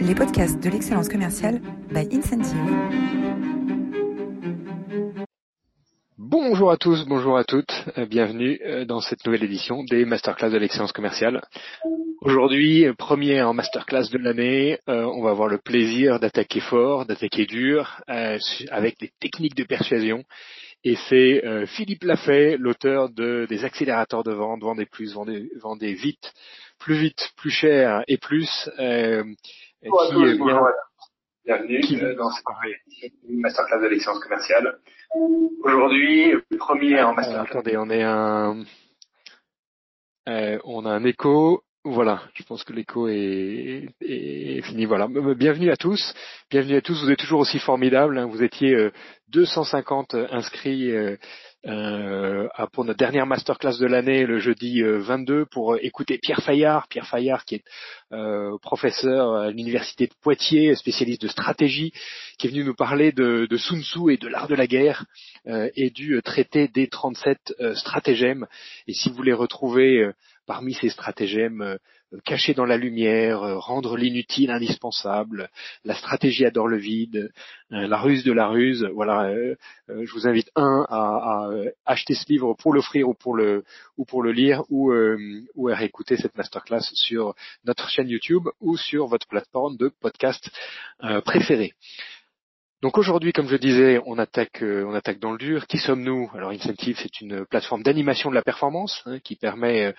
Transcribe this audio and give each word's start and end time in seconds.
les 0.00 0.14
podcasts 0.14 0.58
de 0.62 0.70
l'excellence 0.70 1.08
commerciale 1.08 1.60
by 1.90 2.08
Incentive. 2.10 2.56
Bonjour 6.16 6.70
à 6.70 6.78
tous, 6.78 7.04
bonjour 7.06 7.36
à 7.36 7.44
toutes, 7.44 7.84
euh, 7.98 8.06
bienvenue 8.06 8.58
euh, 8.64 8.86
dans 8.86 9.00
cette 9.00 9.24
nouvelle 9.26 9.44
édition 9.44 9.84
des 9.84 10.06
Masterclass 10.06 10.50
de 10.50 10.56
l'excellence 10.56 10.92
commerciale. 10.92 11.42
Aujourd'hui, 12.22 12.86
euh, 12.86 12.94
premier 12.94 13.42
en 13.42 13.52
Masterclass 13.52 14.08
de 14.10 14.18
l'année, 14.18 14.78
on 14.86 15.22
va 15.22 15.30
avoir 15.30 15.48
le 15.48 15.58
plaisir 15.58 16.18
d'attaquer 16.18 16.60
fort, 16.60 17.04
d'attaquer 17.04 17.44
dur, 17.44 18.00
avec 18.06 18.98
des 18.98 19.10
techniques 19.20 19.54
de 19.54 19.64
persuasion. 19.64 20.24
Et 20.82 20.96
c'est 21.08 21.42
Philippe 21.66 22.04
Lafay, 22.04 22.56
l'auteur 22.58 23.10
de, 23.10 23.46
des 23.48 23.64
accélérateurs 23.64 24.24
de 24.24 24.32
vente, 24.32 24.62
vendez 24.62 24.86
plus, 24.86 25.12
vendez, 25.12 25.50
vendez 25.60 25.92
vite, 25.92 26.32
plus 26.78 26.96
vite, 26.96 27.30
plus 27.36 27.50
cher 27.50 28.02
et 28.08 28.16
plus, 28.16 28.68
Bonjour 29.82 30.24
qui 30.26 30.36
vient, 30.36 30.62
bienvenue 31.46 31.80
qui... 31.80 31.96
dans 31.96 32.30
cette 32.30 32.44
masterclass 33.28 33.80
de 33.80 33.86
l'excellence 33.86 34.20
commerciale. 34.20 34.78
Aujourd'hui, 35.64 36.34
premier 36.58 37.00
en 37.02 37.14
masterclass. 37.14 37.50
attendez, 37.50 37.76
on 37.78 37.88
est 37.88 38.02
un, 38.02 38.62
euh, 40.28 40.58
on 40.64 40.84
a 40.84 40.90
un 40.90 41.04
écho. 41.04 41.62
Voilà, 41.82 42.20
je 42.34 42.42
pense 42.42 42.62
que 42.62 42.74
l'écho 42.74 43.08
est, 43.08 43.88
est, 44.02 44.60
fini. 44.62 44.84
Voilà, 44.84 45.08
bienvenue 45.08 45.70
à 45.70 45.78
tous, 45.78 46.12
bienvenue 46.50 46.76
à 46.76 46.82
tous. 46.82 47.02
Vous 47.02 47.10
êtes 47.10 47.18
toujours 47.18 47.40
aussi 47.40 47.58
formidables. 47.58 48.18
Hein. 48.18 48.26
Vous 48.26 48.42
étiez 48.42 48.74
euh, 48.74 48.92
250 49.28 50.14
inscrits 50.30 50.92
euh, 51.66 52.48
pour 52.72 52.84
notre 52.86 52.98
dernière 52.98 53.26
masterclass 53.26 53.78
de 53.78 53.86
l'année 53.86 54.24
le 54.24 54.38
jeudi 54.38 54.82
22 54.82 55.34
euh, 55.34 55.44
pour 55.50 55.74
euh, 55.74 55.78
écouter 55.82 56.18
Pierre 56.18 56.42
Fayard. 56.42 56.88
Pierre 56.88 57.06
Fayard 57.06 57.44
qui 57.44 57.56
est 57.56 57.64
euh, 58.12 58.56
professeur 58.62 59.34
à 59.34 59.50
l'université 59.50 60.06
de 60.06 60.14
Poitiers, 60.22 60.74
spécialiste 60.74 61.22
de 61.22 61.28
stratégie, 61.28 61.92
qui 62.38 62.46
est 62.46 62.50
venu 62.50 62.64
nous 62.64 62.74
parler 62.74 63.12
de, 63.12 63.46
de 63.48 63.56
Sun 63.56 63.82
Tzu 63.82 64.10
et 64.10 64.16
de 64.16 64.28
l'art 64.28 64.48
de 64.48 64.54
la 64.54 64.66
guerre 64.66 65.04
et 65.46 65.90
du 65.90 66.20
traité 66.22 66.68
des 66.68 66.88
37 66.88 67.54
stratagèmes. 67.74 68.46
Et 68.86 68.92
si 68.92 69.08
vous 69.08 69.16
voulez 69.16 69.32
retrouver 69.32 70.10
parmi 70.46 70.74
ces 70.74 70.90
stratagèmes 70.90 71.78
cacher 72.24 72.54
dans 72.54 72.64
la 72.64 72.76
lumière, 72.76 73.42
euh, 73.42 73.58
rendre 73.58 73.96
l'inutile 73.96 74.50
indispensable, 74.50 75.48
la 75.84 75.94
stratégie 75.94 76.44
adore 76.44 76.68
le 76.68 76.76
vide, 76.76 77.32
euh, 77.72 77.86
la 77.86 77.98
ruse 77.98 78.24
de 78.24 78.32
la 78.32 78.48
ruse. 78.48 78.88
Voilà, 78.94 79.28
euh, 79.30 79.54
je 79.88 80.12
vous 80.12 80.26
invite 80.26 80.50
un 80.56 80.86
à, 80.88 81.48
acheter 81.86 82.14
ce 82.14 82.24
livre 82.28 82.54
pour 82.54 82.72
l'offrir 82.72 83.08
ou 83.08 83.14
pour 83.14 83.34
le 83.34 83.64
ou 83.96 84.04
pour 84.04 84.22
le 84.22 84.32
lire 84.32 84.62
ou 84.70 84.92
ou 85.54 85.68
à 85.68 85.74
réécouter 85.74 86.16
cette 86.16 86.36
masterclass 86.36 86.82
sur 86.94 87.34
notre 87.64 87.88
chaîne 87.88 88.08
YouTube 88.08 88.48
ou 88.60 88.76
sur 88.76 89.06
votre 89.06 89.26
plateforme 89.26 89.76
de 89.76 89.88
podcast 90.00 90.50
préférée. 91.24 91.74
Donc 92.82 92.96
aujourd'hui, 92.96 93.34
comme 93.34 93.46
je 93.46 93.56
disais, 93.56 94.00
on 94.06 94.16
attaque, 94.16 94.62
euh, 94.62 94.86
on 94.86 94.94
attaque 94.94 95.18
dans 95.18 95.32
le 95.32 95.38
dur. 95.38 95.66
Qui 95.66 95.76
sommes-nous? 95.76 96.30
Alors 96.32 96.48
Incentive, 96.48 96.96
c'est 96.98 97.20
une 97.20 97.44
plateforme 97.44 97.82
d'animation 97.82 98.30
de 98.30 98.34
la 98.34 98.40
performance 98.40 99.02
hein, 99.04 99.18
qui 99.18 99.36
permet 99.36 99.84
euh, 99.84 99.92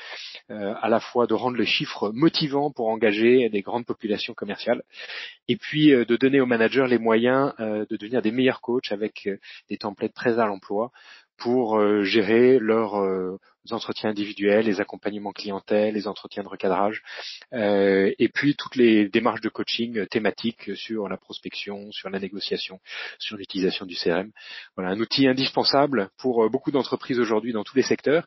euh, 0.49 0.73
à 0.81 0.89
la 0.89 0.99
fois 0.99 1.27
de 1.27 1.35
rendre 1.35 1.57
les 1.57 1.67
chiffres 1.67 2.09
motivants 2.11 2.71
pour 2.71 2.87
engager 2.87 3.49
des 3.49 3.61
grandes 3.61 3.85
populations 3.85 4.33
commerciales, 4.33 4.81
et 5.47 5.57
puis 5.57 5.89
de 5.89 6.15
donner 6.15 6.41
aux 6.41 6.47
managers 6.47 6.87
les 6.87 6.97
moyens 6.97 7.53
de 7.59 7.97
devenir 7.97 8.21
des 8.23 8.31
meilleurs 8.31 8.61
coachs 8.61 8.91
avec 8.91 9.29
des 9.69 9.77
templates 9.77 10.13
très 10.13 10.39
à 10.39 10.45
l'emploi 10.45 10.91
pour 11.41 11.79
gérer 12.03 12.59
leur 12.59 12.95
les 13.65 13.73
entretiens 13.73 14.09
individuels, 14.09 14.65
les 14.65 14.81
accompagnements 14.81 15.31
clientèle, 15.31 15.93
les 15.93 16.07
entretiens 16.07 16.43
de 16.43 16.47
recadrage, 16.47 17.03
euh, 17.53 18.11
et 18.17 18.29
puis 18.29 18.55
toutes 18.55 18.75
les 18.75 19.07
démarches 19.09 19.41
de 19.41 19.49
coaching 19.49 20.05
thématiques 20.07 20.75
sur 20.75 21.07
la 21.07 21.17
prospection, 21.17 21.91
sur 21.91 22.09
la 22.09 22.19
négociation, 22.19 22.79
sur 23.19 23.37
l'utilisation 23.37 23.85
du 23.85 23.95
CRM. 23.95 24.31
Voilà, 24.75 24.91
un 24.91 24.99
outil 24.99 25.27
indispensable 25.27 26.09
pour 26.17 26.43
euh, 26.43 26.49
beaucoup 26.49 26.71
d'entreprises 26.71 27.19
aujourd'hui 27.19 27.53
dans 27.53 27.63
tous 27.63 27.75
les 27.75 27.83
secteurs, 27.83 28.25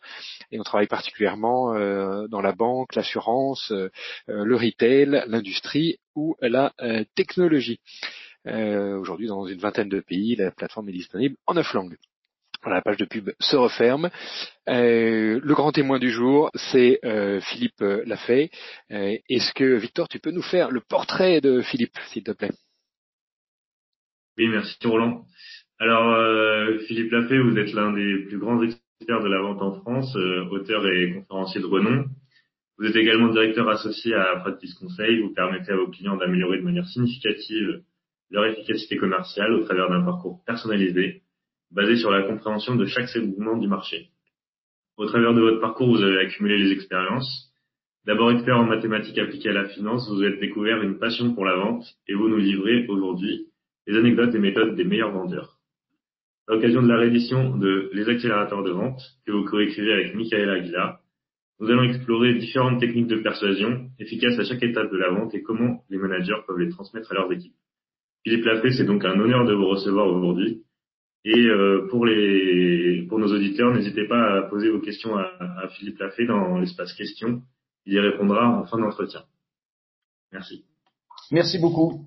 et 0.52 0.60
on 0.60 0.62
travaille 0.62 0.86
particulièrement 0.86 1.74
euh, 1.74 2.28
dans 2.28 2.40
la 2.40 2.52
banque, 2.52 2.94
l'assurance, 2.94 3.72
le 4.26 4.56
retail, 4.56 5.24
l'industrie 5.26 5.98
ou 6.14 6.36
la 6.40 6.72
technologie. 7.14 7.80
aujourd'hui, 8.46 9.26
dans 9.26 9.46
une 9.46 9.58
vingtaine 9.58 9.88
de 9.88 10.00
pays, 10.00 10.36
la 10.36 10.50
plateforme 10.50 10.88
est 10.88 10.92
disponible 10.92 11.36
en 11.46 11.54
neuf 11.54 11.72
langues 11.72 11.96
la 12.70 12.82
page 12.82 12.96
de 12.96 13.04
pub 13.04 13.30
se 13.40 13.56
referme. 13.56 14.10
Euh, 14.68 15.40
le 15.42 15.54
grand 15.54 15.72
témoin 15.72 15.98
du 15.98 16.10
jour, 16.10 16.50
c'est 16.54 16.98
euh, 17.04 17.40
Philippe 17.40 17.82
euh, 17.82 18.02
Lafay. 18.06 18.50
Est-ce 18.90 19.52
que 19.54 19.76
Victor, 19.76 20.08
tu 20.08 20.18
peux 20.18 20.30
nous 20.30 20.42
faire 20.42 20.70
le 20.70 20.80
portrait 20.80 21.40
de 21.40 21.60
Philippe, 21.62 21.96
s'il 22.08 22.24
te 22.24 22.32
plaît? 22.32 22.52
Oui, 24.38 24.48
merci 24.48 24.76
Roland. 24.84 25.24
Alors, 25.78 26.80
Philippe 26.86 27.12
Lafay, 27.12 27.38
vous 27.38 27.58
êtes 27.58 27.72
l'un 27.72 27.92
des 27.92 28.24
plus 28.28 28.38
grands 28.38 28.62
experts 28.62 29.22
de 29.22 29.28
la 29.28 29.40
vente 29.40 29.60
en 29.60 29.80
France, 29.80 30.16
auteur 30.50 30.86
et 30.88 31.12
conférencier 31.12 31.60
de 31.60 31.66
renom. 31.66 32.06
Vous 32.78 32.86
êtes 32.86 32.96
également 32.96 33.28
directeur 33.28 33.68
associé 33.68 34.14
à 34.14 34.36
Practice 34.40 34.74
Conseil. 34.74 35.20
Vous 35.20 35.32
permettez 35.32 35.72
à 35.72 35.76
vos 35.76 35.88
clients 35.88 36.16
d'améliorer 36.16 36.58
de 36.58 36.64
manière 36.64 36.86
significative 36.86 37.82
leur 38.30 38.46
efficacité 38.46 38.96
commerciale 38.96 39.52
au 39.52 39.64
travers 39.64 39.88
d'un 39.90 40.02
parcours 40.02 40.42
personnalisé 40.44 41.23
basé 41.74 41.96
sur 41.96 42.10
la 42.10 42.22
compréhension 42.22 42.76
de 42.76 42.86
chaque 42.86 43.08
segment 43.08 43.56
du 43.58 43.66
marché. 43.66 44.10
Au 44.96 45.06
travers 45.06 45.34
de 45.34 45.40
votre 45.40 45.60
parcours, 45.60 45.88
vous 45.88 46.02
avez 46.02 46.18
accumulé 46.18 46.56
les 46.56 46.72
expériences. 46.72 47.52
D'abord 48.06 48.30
expert 48.30 48.56
en 48.56 48.64
mathématiques 48.64 49.18
appliquées 49.18 49.48
à 49.48 49.54
la 49.54 49.68
finance, 49.68 50.08
vous 50.08 50.22
avez 50.22 50.38
découvert 50.38 50.82
une 50.82 50.98
passion 50.98 51.34
pour 51.34 51.44
la 51.44 51.56
vente 51.56 51.84
et 52.06 52.14
vous 52.14 52.28
nous 52.28 52.36
livrez 52.36 52.86
aujourd'hui 52.86 53.48
les 53.86 53.98
anecdotes 53.98 54.34
et 54.34 54.38
méthodes 54.38 54.76
des 54.76 54.84
meilleurs 54.84 55.10
vendeurs. 55.10 55.58
À 56.46 56.52
l'occasion 56.52 56.82
de 56.82 56.88
la 56.88 56.98
réédition 56.98 57.56
de 57.56 57.90
Les 57.92 58.08
accélérateurs 58.08 58.62
de 58.62 58.70
vente 58.70 59.00
que 59.26 59.32
vous 59.32 59.44
coécrivez 59.44 59.92
avec 59.92 60.14
Michael 60.14 60.50
Aguilar, 60.50 61.00
nous 61.58 61.70
allons 61.70 61.84
explorer 61.84 62.34
différentes 62.34 62.80
techniques 62.80 63.06
de 63.06 63.16
persuasion 63.16 63.88
efficaces 63.98 64.38
à 64.38 64.44
chaque 64.44 64.62
étape 64.62 64.92
de 64.92 64.96
la 64.96 65.10
vente 65.10 65.34
et 65.34 65.42
comment 65.42 65.82
les 65.88 65.98
managers 65.98 66.36
peuvent 66.46 66.58
les 66.58 66.68
transmettre 66.68 67.12
à 67.12 67.14
leurs 67.14 67.32
équipes. 67.32 67.54
Philippe 68.22 68.44
Lafay, 68.44 68.72
c'est 68.72 68.84
donc 68.84 69.04
un 69.04 69.18
honneur 69.18 69.44
de 69.44 69.54
vous 69.54 69.66
recevoir 69.66 70.06
aujourd'hui 70.08 70.62
et 71.24 71.46
euh, 71.46 71.86
pour 71.90 72.06
les 72.06 73.06
pour 73.08 73.18
nos 73.18 73.32
auditeurs, 73.32 73.72
n'hésitez 73.72 74.06
pas 74.06 74.38
à 74.38 74.42
poser 74.42 74.70
vos 74.70 74.80
questions 74.80 75.16
à, 75.16 75.24
à 75.62 75.68
Philippe 75.68 75.98
Lafay 75.98 76.26
dans 76.26 76.58
l'espace 76.58 76.92
questions. 76.92 77.42
Il 77.86 77.94
y 77.94 77.98
répondra 77.98 78.48
en 78.48 78.64
fin 78.66 78.78
d'entretien. 78.78 79.22
Merci. 80.32 80.64
Merci 81.30 81.58
beaucoup. 81.58 82.06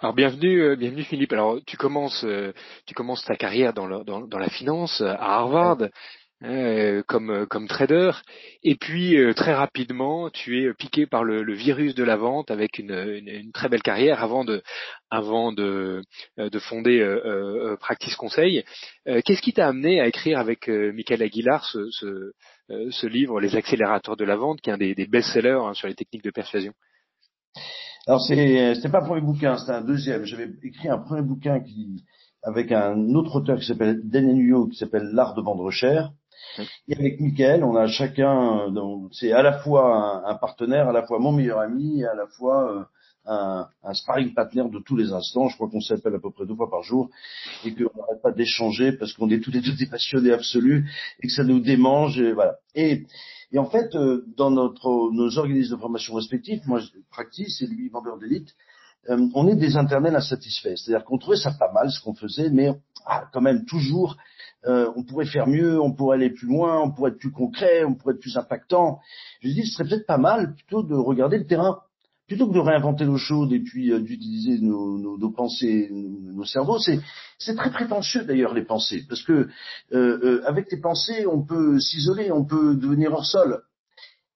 Alors 0.00 0.14
bienvenue, 0.14 0.62
euh, 0.62 0.76
bienvenue 0.76 1.02
Philippe. 1.02 1.32
Alors 1.32 1.58
tu 1.66 1.76
commences, 1.76 2.24
euh, 2.24 2.52
tu 2.86 2.94
commences 2.94 3.24
ta 3.24 3.36
carrière 3.36 3.74
dans, 3.74 3.86
le, 3.86 4.02
dans, 4.04 4.22
dans 4.22 4.38
la 4.38 4.48
finance 4.48 5.00
à 5.02 5.38
Harvard. 5.38 5.88
Euh, 6.42 7.02
comme 7.06 7.28
euh, 7.28 7.44
comme 7.44 7.68
trader 7.68 8.12
et 8.62 8.74
puis 8.74 9.14
euh, 9.18 9.34
très 9.34 9.52
rapidement 9.52 10.30
tu 10.30 10.62
es 10.62 10.72
piqué 10.72 11.06
par 11.06 11.22
le, 11.22 11.42
le, 11.42 11.52
virus 11.52 11.94
de 11.94 12.02
la 12.02 12.16
vente 12.16 12.50
avec 12.50 12.78
une, 12.78 12.92
une, 12.92 13.28
une, 13.28 13.52
très 13.52 13.68
belle 13.68 13.82
carrière 13.82 14.24
avant 14.24 14.46
de 14.46 14.62
avant 15.10 15.52
de 15.52 16.00
de 16.38 16.58
fonder 16.58 17.04
Practice 17.80 18.16
Conseil. 18.16 18.64
Qu'est-ce 19.04 19.42
qui 19.42 19.52
t'a 19.52 19.68
amené 19.68 20.00
à 20.00 20.06
écrire 20.06 20.38
avec 20.38 20.68
Michael 20.68 21.20
Aguilar 21.20 21.62
ce, 21.66 21.90
ce, 21.90 22.32
ce, 22.90 23.06
livre 23.06 23.38
Les 23.38 23.54
accélérateurs 23.54 24.16
de 24.16 24.24
la 24.24 24.36
vente 24.36 24.62
qui 24.62 24.70
est 24.70 24.72
un 24.72 24.78
des, 24.78 24.94
des 24.94 25.06
best-sellers 25.06 25.60
hein, 25.62 25.74
sur 25.74 25.88
les 25.88 25.94
techniques 25.94 26.24
de 26.24 26.30
persuasion? 26.30 26.72
Alors 28.06 28.22
c'est 28.22 28.74
c'était 28.76 28.88
pas 28.88 29.02
un 29.02 29.06
premier 29.06 29.20
bouquin, 29.20 29.58
c'était 29.58 29.72
un 29.72 29.84
deuxième. 29.84 30.24
J'avais 30.24 30.48
écrit 30.62 30.88
un 30.88 30.98
premier 30.98 31.22
bouquin 31.22 31.60
qui 31.60 32.02
avec 32.42 32.72
un 32.72 32.96
autre 33.14 33.36
auteur 33.36 33.58
qui 33.58 33.66
s'appelle 33.66 34.00
Daniel 34.04 34.36
Nuyo 34.36 34.68
qui 34.68 34.78
s'appelle 34.78 35.10
L'art 35.12 35.34
de 35.34 35.42
vendre 35.42 35.70
cher 35.70 36.12
et 36.88 36.96
avec 36.96 37.20
Michael, 37.20 37.64
on 37.64 37.76
a 37.76 37.86
chacun, 37.86 38.72
c'est 39.12 39.32
à 39.32 39.42
la 39.42 39.58
fois 39.60 40.22
un, 40.26 40.34
partenaire, 40.34 40.88
à 40.88 40.92
la 40.92 41.06
fois 41.06 41.18
mon 41.18 41.32
meilleur 41.32 41.60
ami, 41.60 42.00
et 42.00 42.06
à 42.06 42.14
la 42.14 42.26
fois 42.26 42.72
euh, 42.72 42.84
un, 43.26 43.68
un 43.82 43.94
sparring 43.94 44.34
partner 44.34 44.64
de 44.70 44.78
tous 44.80 44.96
les 44.96 45.12
instants. 45.12 45.48
Je 45.48 45.56
crois 45.56 45.68
qu'on 45.68 45.80
s'appelle 45.80 46.14
à 46.14 46.18
peu 46.18 46.30
près 46.30 46.46
deux 46.46 46.54
fois 46.54 46.70
par 46.70 46.82
jour 46.82 47.10
et 47.64 47.74
qu'on 47.74 47.90
n'arrête 47.96 48.22
pas 48.22 48.32
d'échanger 48.32 48.92
parce 48.92 49.12
qu'on 49.12 49.30
est 49.30 49.40
tous 49.40 49.50
les 49.50 49.60
deux 49.60 49.74
des 49.76 49.86
passionnés 49.86 50.32
absolus 50.32 50.90
et 51.22 51.26
que 51.26 51.32
ça 51.32 51.44
nous 51.44 51.60
démange. 51.60 52.18
Et 52.20 52.32
voilà. 52.32 52.56
Et, 52.74 53.06
et 53.52 53.58
en 53.58 53.66
fait, 53.66 53.94
euh, 53.94 54.24
dans 54.36 54.50
notre, 54.50 55.10
nos 55.12 55.38
organismes 55.38 55.76
de 55.76 55.80
formation 55.80 56.14
respectifs, 56.14 56.64
moi, 56.66 56.80
Practice 57.10 57.62
et 57.62 57.66
lui, 57.66 57.88
vendeur 57.88 58.18
d'élite, 58.18 58.54
euh, 59.08 59.28
on 59.34 59.48
est 59.48 59.56
des 59.56 59.76
internels 59.76 60.16
insatisfaits. 60.16 60.76
C'est-à-dire 60.76 61.04
qu'on 61.04 61.18
trouvait 61.18 61.36
ça 61.36 61.52
pas 61.52 61.72
mal 61.72 61.90
ce 61.90 62.00
qu'on 62.02 62.14
faisait, 62.14 62.50
mais 62.50 62.70
ah, 63.06 63.24
quand 63.32 63.40
même 63.40 63.64
toujours 63.64 64.16
euh, 64.66 64.90
on 64.94 65.04
pourrait 65.04 65.26
faire 65.26 65.46
mieux, 65.46 65.80
on 65.80 65.92
pourrait 65.92 66.16
aller 66.16 66.30
plus 66.30 66.46
loin, 66.46 66.80
on 66.80 66.90
pourrait 66.90 67.12
être 67.12 67.18
plus 67.18 67.30
concret, 67.30 67.84
on 67.84 67.94
pourrait 67.94 68.14
être 68.14 68.20
plus 68.20 68.36
impactant. 68.36 69.00
Je 69.40 69.48
dis, 69.48 69.64
ce 69.66 69.74
serait 69.74 69.88
peut-être 69.88 70.06
pas 70.06 70.18
mal 70.18 70.54
plutôt 70.54 70.82
de 70.82 70.94
regarder 70.94 71.38
le 71.38 71.46
terrain, 71.46 71.80
plutôt 72.26 72.46
que 72.46 72.52
de 72.52 72.58
réinventer 72.58 73.04
l'eau 73.04 73.16
chaude 73.16 73.52
et 73.52 73.60
puis 73.60 73.90
euh, 73.90 74.00
d'utiliser 74.00 74.58
nos, 74.58 74.98
nos, 74.98 75.30
pensées, 75.30 75.88
nos, 75.90 76.44
cerveaux. 76.44 76.78
C'est 76.78 77.56
très 77.56 77.70
prétentieux 77.70 78.24
d'ailleurs 78.24 78.52
les 78.52 78.64
pensées, 78.64 79.04
parce 79.08 79.22
que 79.22 79.48
euh, 79.92 80.42
avec 80.46 80.70
les 80.70 80.80
pensées, 80.80 81.26
on 81.26 81.42
peut 81.42 81.80
s'isoler, 81.80 82.30
on 82.30 82.44
peut 82.44 82.74
devenir 82.76 83.12
hors 83.12 83.24
sol. 83.24 83.62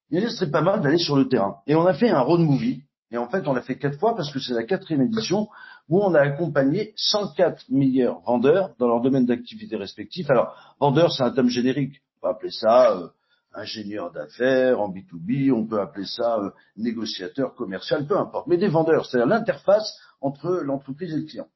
Il 0.09 0.21
ce 0.23 0.29
serait 0.29 0.51
pas 0.51 0.61
mal 0.61 0.81
d'aller 0.81 0.97
sur 0.97 1.15
le 1.15 1.27
terrain. 1.27 1.57
Et 1.67 1.75
on 1.75 1.85
a 1.85 1.93
fait 1.93 2.09
un 2.09 2.21
road 2.21 2.39
movie. 2.39 2.83
Et 3.15 3.17
en 3.17 3.29
fait, 3.29 3.47
on 3.47 3.53
l'a 3.53 3.61
fait 3.61 3.77
quatre 3.77 3.97
fois 3.97 4.13
parce 4.13 4.29
que 4.29 4.39
c'est 4.39 4.53
la 4.53 4.63
quatrième 4.63 5.03
édition 5.03 5.47
où 5.87 6.03
on 6.03 6.13
a 6.15 6.19
accompagné 6.19 6.91
104 6.97 7.69
meilleurs 7.69 8.19
vendeurs 8.19 8.75
dans 8.77 8.89
leur 8.89 8.99
domaine 8.99 9.25
d'activité 9.25 9.77
respectif. 9.77 10.29
Alors, 10.29 10.53
vendeur, 10.81 11.13
c'est 11.13 11.23
un 11.23 11.31
terme 11.31 11.47
générique. 11.47 12.01
On 12.17 12.23
peut 12.23 12.27
appeler 12.27 12.51
ça 12.51 12.91
euh, 12.91 13.07
ingénieur 13.53 14.11
d'affaires 14.11 14.81
en 14.81 14.89
B2B, 14.89 15.49
on 15.53 15.65
peut 15.65 15.79
appeler 15.79 16.05
ça 16.05 16.39
euh, 16.39 16.49
négociateur 16.75 17.55
commercial, 17.55 18.05
peu 18.05 18.17
importe. 18.17 18.47
Mais 18.47 18.57
des 18.57 18.67
vendeurs, 18.67 19.05
c'est-à-dire 19.05 19.27
l'interface 19.27 19.97
entre 20.19 20.49
l'entreprise 20.49 21.13
et 21.13 21.17
le 21.17 21.23
client. 21.23 21.47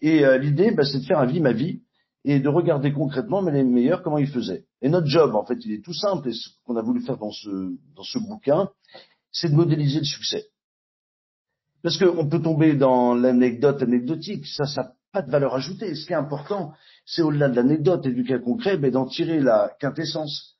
Et 0.00 0.24
euh, 0.24 0.38
l'idée, 0.38 0.70
bah, 0.70 0.84
c'est 0.84 1.00
de 1.00 1.04
faire 1.04 1.18
un 1.18 1.26
vie 1.26 1.40
ma 1.40 1.52
vie 1.52 1.82
et 2.24 2.40
de 2.40 2.48
regarder 2.48 2.94
concrètement 2.94 3.42
mais 3.42 3.52
les 3.52 3.64
meilleurs 3.64 4.02
comment 4.02 4.16
ils 4.16 4.30
faisaient. 4.30 4.64
Et 4.80 4.88
notre 4.88 5.08
job, 5.08 5.34
en 5.34 5.44
fait, 5.44 5.58
il 5.62 5.74
est 5.74 5.84
tout 5.84 5.92
simple, 5.92 6.30
et 6.30 6.32
ce 6.32 6.48
qu'on 6.64 6.76
a 6.76 6.82
voulu 6.82 7.02
faire 7.02 7.18
dans 7.18 7.32
ce, 7.32 7.76
dans 7.94 8.02
ce 8.02 8.18
bouquin, 8.18 8.70
c'est 9.30 9.50
de 9.50 9.54
modéliser 9.54 9.98
le 9.98 10.06
succès. 10.06 10.46
Parce 11.82 11.98
qu'on 11.98 12.28
peut 12.28 12.40
tomber 12.40 12.74
dans 12.74 13.14
l'anecdote 13.14 13.82
anecdotique, 13.82 14.46
ça, 14.46 14.64
ça 14.64 14.82
n'a 14.82 14.92
pas 15.12 15.22
de 15.22 15.30
valeur 15.30 15.54
ajoutée. 15.54 15.94
Ce 15.94 16.06
qui 16.06 16.12
est 16.12 16.16
important, 16.16 16.72
c'est 17.04 17.22
au-delà 17.22 17.48
de 17.48 17.56
l'anecdote 17.56 18.06
et 18.06 18.12
du 18.12 18.24
cas 18.24 18.38
concret, 18.38 18.78
mais 18.78 18.90
d'en 18.90 19.06
tirer 19.06 19.40
la 19.40 19.72
quintessence. 19.80 20.56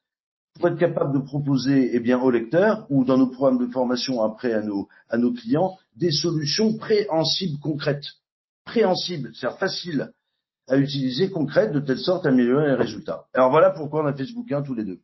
Pour 0.59 0.69
être 0.69 0.79
capable 0.79 1.15
de 1.15 1.25
proposer, 1.25 1.91
eh 1.95 2.01
bien, 2.01 2.21
aux 2.21 2.31
lecteurs, 2.31 2.87
ou 2.91 3.05
dans 3.05 3.17
nos 3.17 3.29
programmes 3.29 3.59
de 3.59 3.73
formation 3.73 4.23
après 4.23 4.53
à 4.53 4.61
nos, 4.63 4.89
à 5.09 5.17
nos 5.17 5.33
clients, 5.33 5.79
des 5.97 6.11
solutions 6.11 6.77
préhensibles 6.77 7.59
concrètes. 7.61 8.05
Préhensibles, 8.65 9.31
c'est-à-dire 9.35 9.59
faciles 9.59 10.13
à 10.69 10.77
utiliser, 10.77 11.31
concrètes, 11.31 11.73
de 11.73 11.81
telle 11.81 11.99
sorte 11.99 12.27
à 12.27 12.29
améliorer 12.29 12.67
les 12.67 12.75
résultats. 12.75 13.25
Alors 13.33 13.51
voilà 13.51 13.71
pourquoi 13.71 14.03
on 14.03 14.07
a 14.07 14.13
fait 14.13 14.27
ce 14.27 14.35
bouquin 14.35 14.63
tous 14.63 14.75
les 14.75 14.85
deux. 14.85 15.01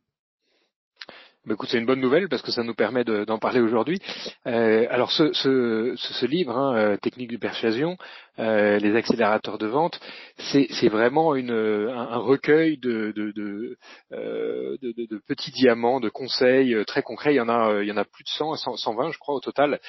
Bah, 1.49 1.55
écoute, 1.55 1.69
c'est 1.71 1.79
une 1.79 1.87
bonne 1.87 1.99
nouvelle 1.99 2.29
parce 2.29 2.43
que 2.43 2.51
ça 2.51 2.61
nous 2.61 2.75
permet 2.75 3.03
d'en 3.03 3.39
parler 3.39 3.59
aujourd'hui. 3.59 3.99
Euh, 4.45 4.85
alors 4.91 5.11
ce, 5.11 5.33
ce, 5.33 5.95
ce, 5.95 6.25
livre, 6.27 6.55
hein, 6.55 6.75
euh, 6.75 6.97
Technique 6.97 7.31
de 7.31 7.37
persuasion, 7.37 7.97
euh, 8.39 8.79
les 8.79 8.95
accélérateurs 8.95 9.57
de 9.57 9.67
vente, 9.67 9.99
c'est 10.37 10.87
vraiment 10.87 11.35
une, 11.35 11.51
un, 11.51 12.17
recueil 12.17 12.77
de, 12.77 13.11
de, 13.15 13.31
de, 13.31 13.77
euh, 14.13 14.77
de, 14.81 15.21
petits 15.27 15.51
diamants, 15.51 15.99
de 15.99 16.09
conseils 16.09 16.73
euh, 16.73 16.85
très 16.85 17.03
concrets. 17.03 17.33
Il 17.33 17.37
y 17.37 17.41
en 17.41 17.49
a, 17.49 17.81
il 17.81 17.87
y 17.87 17.91
en 17.91 17.97
a 17.97 18.05
plus 18.05 18.23
de 18.23 18.29
100, 18.29 18.55
120 18.77 19.11
je 19.11 19.19
crois 19.19 19.35
au 19.35 19.39
total, 19.39 19.79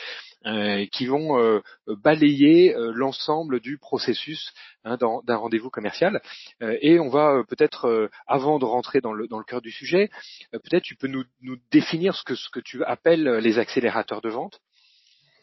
euh, 0.47 0.87
qui 0.91 1.05
vont 1.06 1.38
euh, 1.38 1.61
balayer 1.87 2.75
euh, 2.75 2.93
l'ensemble 2.94 3.61
du 3.61 3.76
processus 3.76 4.52
hein, 4.85 4.97
d'un 4.97 5.37
rendez-vous 5.37 5.69
commercial. 5.69 6.23
et 6.61 6.99
on 6.99 7.11
va 7.11 7.43
peut-être, 7.49 8.11
avant 8.26 8.58
de 8.58 8.64
rentrer 8.64 9.00
dans 9.00 9.12
le, 9.12 9.29
dans 9.29 9.38
le 9.38 9.44
cœur 9.44 9.61
du 9.61 9.70
sujet, 9.70 10.11
peut-être 10.52 10.82
tu 10.82 10.97
peux 10.97 11.08
nous, 11.08 11.25
nous 11.43 11.56
définir 11.70 12.14
ce 12.14 12.25
que, 12.25 12.35
ce 12.35 12.49
que 12.50 12.61
tu 12.61 12.82
appelles 12.85 13.29
les 13.38 13.58
accélérateurs 13.58 14.23
de 14.23 14.31
vente. 14.31 14.61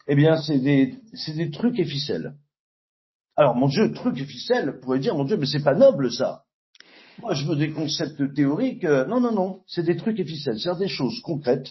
Eh 0.08 0.16
bien, 0.16 0.36
c'est 0.36 0.58
des, 0.58 0.94
c'est 1.14 1.36
des 1.36 1.50
trucs 1.50 1.78
et 1.78 1.84
ficelles. 1.84 2.34
Alors, 3.38 3.54
mon 3.54 3.68
Dieu, 3.68 3.92
trucs 3.92 4.18
et 4.20 4.24
ficelles, 4.24 4.72
vous 4.72 4.80
pourrait 4.80 4.98
dire, 4.98 5.14
mon 5.14 5.22
Dieu, 5.22 5.36
mais 5.36 5.46
c'est 5.46 5.62
pas 5.62 5.76
noble 5.76 6.10
ça. 6.10 6.42
Moi, 7.20 7.34
je 7.34 7.46
veux 7.46 7.54
des 7.54 7.70
concepts 7.70 8.34
théoriques. 8.34 8.82
non, 8.82 9.20
non, 9.20 9.30
non, 9.30 9.60
c'est 9.68 9.84
des 9.84 9.96
trucs 9.96 10.18
et 10.18 10.24
ficelles. 10.24 10.58
C'est 10.58 10.76
des 10.76 10.88
choses 10.88 11.20
concrètes, 11.22 11.68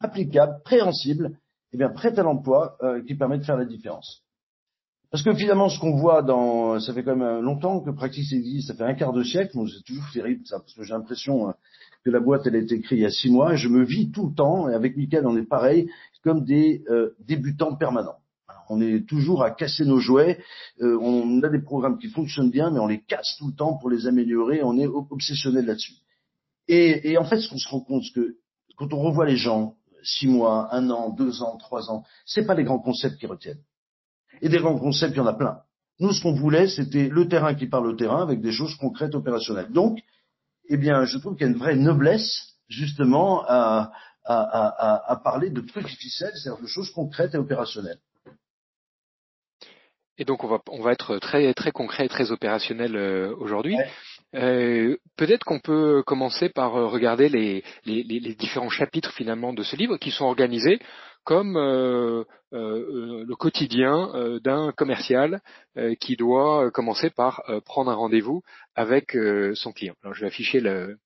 applicables, 0.00 0.60
préhensibles, 0.66 1.38
eh 1.72 1.78
bien, 1.78 1.88
prête 1.88 2.18
à 2.18 2.22
l'emploi 2.22 2.76
euh, 2.82 3.02
qui 3.02 3.14
permet 3.14 3.38
de 3.38 3.44
faire 3.44 3.56
la 3.56 3.64
différence. 3.64 4.22
Parce 5.10 5.22
que 5.24 5.34
finalement, 5.34 5.70
ce 5.70 5.80
qu'on 5.80 5.96
voit 5.96 6.20
dans, 6.20 6.78
ça 6.78 6.92
fait 6.92 7.02
quand 7.02 7.16
même 7.16 7.40
longtemps 7.40 7.80
que 7.80 7.90
Practice 7.90 8.30
existe, 8.34 8.68
ça 8.68 8.74
fait 8.74 8.84
un 8.84 8.92
quart 8.92 9.14
de 9.14 9.22
siècle, 9.22 9.58
c'est 9.66 9.84
toujours 9.84 10.04
terrible 10.12 10.42
ça, 10.44 10.58
parce 10.58 10.74
que 10.74 10.82
j'ai 10.82 10.92
l'impression 10.92 11.48
euh, 11.48 11.52
que 12.04 12.10
la 12.10 12.20
boîte, 12.20 12.46
elle 12.46 12.56
a 12.56 12.58
été 12.58 12.78
créée 12.82 12.98
il 12.98 13.02
y 13.02 13.06
a 13.06 13.10
six 13.10 13.30
mois, 13.30 13.54
et 13.54 13.56
je 13.56 13.70
me 13.70 13.82
vis 13.82 14.10
tout 14.10 14.28
le 14.28 14.34
temps, 14.34 14.68
et 14.68 14.74
avec 14.74 14.98
Mickaël, 14.98 15.26
on 15.26 15.38
est 15.38 15.48
pareil, 15.48 15.88
comme 16.22 16.44
des 16.44 16.84
euh, 16.90 17.14
débutants 17.20 17.76
permanents. 17.76 18.18
On 18.70 18.80
est 18.80 19.06
toujours 19.08 19.42
à 19.42 19.50
casser 19.50 19.84
nos 19.84 19.98
jouets, 19.98 20.38
on 20.80 21.42
a 21.42 21.48
des 21.48 21.62
programmes 21.62 21.98
qui 21.98 22.08
fonctionnent 22.08 22.50
bien, 22.50 22.70
mais 22.70 22.80
on 22.80 22.86
les 22.86 23.02
casse 23.02 23.36
tout 23.38 23.48
le 23.48 23.54
temps 23.54 23.78
pour 23.78 23.90
les 23.90 24.06
améliorer, 24.06 24.62
on 24.62 24.78
est 24.78 24.86
obsessionnel 24.86 25.66
là-dessus. 25.66 25.94
Et, 26.68 27.12
et, 27.12 27.18
en 27.18 27.24
fait, 27.24 27.40
ce 27.40 27.48
qu'on 27.48 27.58
se 27.58 27.68
rend 27.68 27.80
compte, 27.80 28.02
c'est 28.04 28.12
que 28.12 28.36
quand 28.76 28.92
on 28.92 29.00
revoit 29.00 29.26
les 29.26 29.36
gens, 29.36 29.74
six 30.02 30.26
mois, 30.26 30.74
un 30.74 30.90
an, 30.90 31.10
deux 31.10 31.42
ans, 31.42 31.56
trois 31.56 31.90
ans. 31.90 32.04
C'est 32.24 32.46
pas 32.46 32.54
les 32.54 32.64
grands 32.64 32.78
concepts 32.78 33.18
qui 33.18 33.26
retiennent. 33.26 33.62
Et 34.40 34.48
des 34.48 34.58
grands 34.58 34.78
concepts, 34.78 35.14
il 35.14 35.18
y 35.18 35.20
en 35.20 35.26
a 35.26 35.34
plein. 35.34 35.60
Nous, 36.00 36.12
ce 36.12 36.22
qu'on 36.22 36.34
voulait, 36.34 36.68
c'était 36.68 37.08
le 37.08 37.28
terrain 37.28 37.54
qui 37.54 37.66
parle 37.66 37.86
au 37.86 37.94
terrain 37.94 38.22
avec 38.22 38.40
des 38.40 38.52
choses 38.52 38.74
concrètes, 38.76 39.14
opérationnelles. 39.14 39.72
Donc, 39.72 39.98
eh 40.68 40.76
bien, 40.76 41.04
je 41.04 41.18
trouve 41.18 41.34
qu'il 41.34 41.46
y 41.46 41.48
a 41.48 41.52
une 41.52 41.58
vraie 41.58 41.76
noblesse, 41.76 42.54
justement, 42.68 43.44
à, 43.46 43.92
à, 44.24 45.12
à, 45.12 45.16
parler 45.16 45.50
de 45.50 45.60
trucs 45.60 45.86
difficiles, 45.86 46.30
c'est-à-dire 46.34 46.62
de 46.62 46.66
choses 46.66 46.90
concrètes 46.90 47.34
et 47.34 47.38
opérationnelles. 47.38 47.98
Et 50.18 50.24
donc 50.24 50.44
on 50.44 50.48
va 50.48 50.60
on 50.70 50.82
va 50.82 50.92
être 50.92 51.18
très 51.18 51.54
très 51.54 51.70
concret 51.70 52.06
et 52.06 52.08
très 52.08 52.32
opérationnel 52.32 52.96
euh, 52.96 53.34
aujourd'hui. 53.38 53.76
Euh, 54.34 54.96
peut-être 55.16 55.44
qu'on 55.44 55.60
peut 55.60 56.02
commencer 56.06 56.48
par 56.48 56.76
euh, 56.76 56.86
regarder 56.86 57.28
les, 57.28 57.64
les, 57.86 58.02
les, 58.02 58.34
différents 58.34 58.68
chapitres 58.68 59.12
finalement 59.12 59.54
de 59.54 59.62
ce 59.62 59.74
livre 59.74 59.96
qui 59.96 60.10
sont 60.10 60.26
organisés 60.26 60.80
comme 61.24 61.56
euh, 61.56 62.24
le 62.52 63.34
quotidien 63.34 64.38
d'un 64.42 64.72
commercial 64.72 65.42
qui 66.00 66.16
doit 66.16 66.70
commencer 66.70 67.10
par 67.10 67.42
prendre 67.66 67.90
un 67.90 67.94
rendez-vous 67.94 68.40
avec 68.74 69.14
son 69.52 69.72
client. 69.72 69.94
Alors 70.02 70.14
je 70.14 70.22
vais 70.22 70.28
afficher 70.28 70.60
le, 70.60 70.96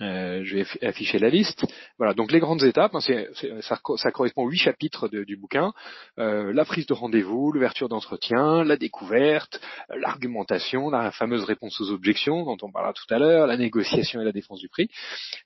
euh, 0.00 0.42
je 0.42 0.56
vais 0.56 0.86
afficher 0.86 1.18
la 1.18 1.28
liste. 1.28 1.64
Voilà, 1.98 2.14
donc 2.14 2.32
les 2.32 2.40
grandes 2.40 2.64
étapes, 2.64 2.94
hein, 2.94 3.00
ça, 3.00 4.10
correspond 4.10 4.42
aux 4.42 4.50
huit 4.50 4.58
chapitres 4.58 5.08
du 5.08 5.36
bouquin. 5.36 5.72
Euh, 6.18 6.52
la 6.52 6.64
prise 6.64 6.86
de 6.86 6.94
rendez-vous, 6.94 7.52
l'ouverture 7.52 7.88
d'entretien, 7.88 8.64
la 8.64 8.76
découverte, 8.76 9.60
euh, 9.90 9.96
l'argumentation, 9.98 10.90
la 10.90 11.12
fameuse 11.12 11.44
réponse 11.44 11.80
aux 11.80 11.92
objections 11.92 12.44
dont 12.44 12.56
on 12.62 12.72
parlera 12.72 12.92
tout 12.92 13.12
à 13.14 13.18
l'heure, 13.18 13.46
la 13.46 13.56
négociation 13.56 14.20
et 14.20 14.24
la 14.24 14.32
défense 14.32 14.60
du 14.60 14.68
prix, 14.68 14.88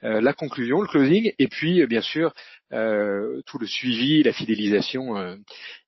la 0.02 0.32
conclusion, 0.32 0.80
le 0.80 0.88
closing, 0.88 1.32
et 1.38 1.48
puis 1.48 1.86
bien 1.86 2.00
sûr 2.00 2.32
tout 2.70 3.58
le 3.58 3.66
suivi, 3.66 4.22
la 4.22 4.32
fidélisation 4.32 5.38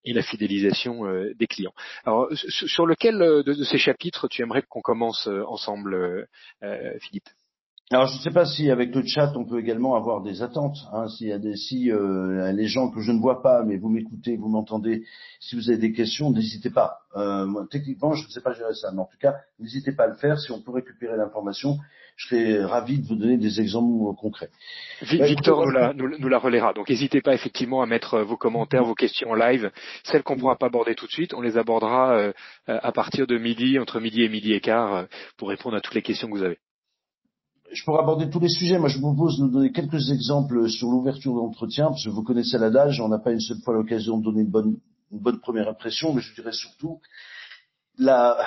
et 0.05 0.13
la 0.13 0.23
fidélisation 0.23 1.03
des 1.35 1.47
clients. 1.47 1.75
Alors 2.05 2.29
sur 2.33 2.87
lequel 2.87 3.19
de, 3.19 3.65
ces 3.65 3.79
chapitres 3.79 4.29
tu 4.29 4.43
aimerais 4.43 4.63
qu'on 4.63 4.81
commence 4.81 5.29
ensemble, 5.47 6.27
Philippe? 7.01 7.29
Alors 7.93 8.07
je 8.07 8.15
ne 8.15 8.21
sais 8.21 8.31
pas 8.31 8.45
si 8.45 8.71
avec 8.71 8.95
le 8.95 9.03
chat 9.05 9.33
on 9.35 9.45
peut 9.45 9.59
également 9.59 9.97
avoir 9.97 10.23
des 10.23 10.43
attentes. 10.43 10.77
Hein, 10.93 11.09
s'il 11.09 11.27
y 11.27 11.33
a 11.33 11.41
des 11.41 11.57
si 11.57 11.91
euh, 11.91 12.53
les 12.53 12.69
gens 12.69 12.89
que 12.89 13.01
je 13.01 13.11
ne 13.11 13.19
vois 13.19 13.43
pas, 13.43 13.65
mais 13.65 13.79
vous 13.79 13.89
m'écoutez, 13.89 14.37
vous 14.37 14.49
m'entendez, 14.49 15.05
si 15.41 15.57
vous 15.57 15.71
avez 15.71 15.79
des 15.79 15.93
questions, 15.93 16.31
n'hésitez 16.31 16.71
pas. 16.71 17.01
Euh, 17.17 17.47
moi, 17.47 17.67
techniquement, 17.69 18.13
je 18.13 18.25
ne 18.25 18.31
sais 18.31 18.43
pas 18.43 18.53
gérer 18.53 18.75
ça, 18.75 18.93
mais 18.93 19.01
en 19.01 19.07
tout 19.07 19.19
cas, 19.19 19.35
n'hésitez 19.59 19.91
pas 19.91 20.05
à 20.05 20.07
le 20.07 20.15
faire. 20.15 20.39
Si 20.39 20.53
on 20.53 20.63
peut 20.63 20.71
récupérer 20.71 21.17
l'information, 21.17 21.79
je 22.15 22.29
serai 22.29 22.65
ravi 22.65 23.01
de 23.01 23.09
vous 23.09 23.17
donner 23.17 23.39
des 23.39 23.61
exemples 23.61 24.15
concrets. 24.17 24.51
Bah, 25.01 25.27
Victor 25.27 25.67
nous, 25.67 25.73
la, 25.73 25.93
nous, 25.93 26.29
la 26.29 26.39
relaiera. 26.39 26.73
Donc 26.73 26.91
n'hésitez 26.91 27.21
pas 27.23 27.35
effectivement 27.35 27.83
à 27.83 27.87
mettre 27.87 28.21
vos 28.21 28.37
commentaires, 28.37 28.85
vos 28.85 28.95
questions 28.95 29.31
en 29.31 29.35
live. 29.35 29.73
Celles 30.05 30.23
qu'on 30.23 30.37
ne 30.37 30.41
pourra 30.41 30.55
pas 30.55 30.67
aborder 30.67 30.95
tout 30.95 31.07
de 31.07 31.13
suite, 31.13 31.35
on 31.35 31.41
les 31.41 31.59
abordera 31.59 32.13
euh, 32.13 32.33
à 32.67 32.93
partir 32.93 33.27
de 33.27 33.37
midi, 33.37 33.81
entre 33.81 33.99
midi 33.99 34.23
et 34.23 34.29
midi 34.29 34.53
et 34.53 34.61
quart, 34.61 35.07
pour 35.37 35.49
répondre 35.49 35.77
à 35.77 35.81
toutes 35.81 35.97
les 35.97 36.03
questions 36.03 36.29
que 36.29 36.35
vous 36.35 36.45
avez 36.45 36.59
je 37.73 37.85
pourrais 37.85 38.01
aborder 38.01 38.29
tous 38.29 38.41
les 38.41 38.49
sujets. 38.49 38.79
Moi, 38.79 38.89
je 38.89 38.99
vous 38.99 39.15
propose 39.15 39.39
de 39.39 39.49
donner 39.49 39.73
quelques 39.73 40.11
exemples 40.11 40.69
sur 40.69 40.89
l'ouverture 40.89 41.35
d'entretien, 41.35 41.89
parce 41.89 42.05
que 42.05 42.11
vous 42.11 42.23
connaissez 42.23 42.59
l'adage, 42.59 43.01
on 43.01 43.09
n'a 43.09 43.19
pas 43.19 43.33
une 43.33 43.41
seule 43.41 43.61
fois 43.65 43.75
l'occasion 43.75 44.19
de 44.19 44.25
donner 44.25 44.43
une 44.43 44.51
bonne, 44.51 44.77
une 45.13 45.19
bonne 45.19 45.41
première 45.41 45.69
impression, 45.69 46.13
mais 46.13 46.21
je 46.21 46.35
dirais 46.35 46.53
surtout, 46.53 47.01
la, 47.99 48.39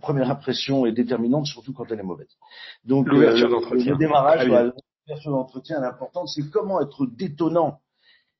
première 0.00 0.30
impression 0.30 0.86
est 0.86 0.92
déterminante, 0.92 1.46
surtout 1.46 1.72
quand 1.72 1.90
elle 1.90 2.00
est 2.00 2.04
mauvaise. 2.04 2.28
Donc, 2.84 3.08
l'ouverture 3.08 3.46
euh, 3.46 3.50
d'entretien. 3.50 3.92
Le 3.92 3.98
démarrage, 3.98 4.46
l'ouverture 4.46 5.32
d'entretien, 5.32 5.80
l'importante, 5.80 6.28
c'est 6.28 6.48
comment 6.50 6.80
être 6.80 7.06
détonnant, 7.06 7.80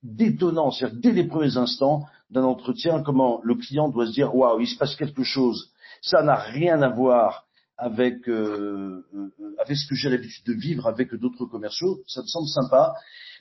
détonnant, 0.03 0.71
c'est-à-dire 0.71 0.99
dès 1.01 1.13
les 1.13 1.25
premiers 1.25 1.57
instants 1.57 2.05
d'un 2.31 2.45
entretien, 2.45 3.03
comment 3.03 3.41
le 3.43 3.55
client 3.55 3.89
doit 3.89 4.07
se 4.07 4.13
dire, 4.13 4.35
waouh, 4.35 4.61
il 4.61 4.67
se 4.67 4.77
passe 4.77 4.95
quelque 4.95 5.25
chose. 5.25 5.73
Ça 6.03 6.23
n'a 6.23 6.37
rien 6.37 6.83
à 6.83 6.91
voir 6.91 7.48
avec, 7.79 8.29
euh, 8.29 9.05
euh, 9.15 9.31
avec 9.65 9.77
ce 9.77 9.89
que 9.89 9.95
j'ai 9.95 10.11
l'habitude 10.11 10.45
de 10.45 10.53
vivre 10.53 10.87
avec 10.89 11.15
d'autres 11.15 11.47
commerciaux. 11.47 12.01
Ça 12.07 12.23
me 12.23 12.27
semble 12.27 12.49
sympa 12.49 12.93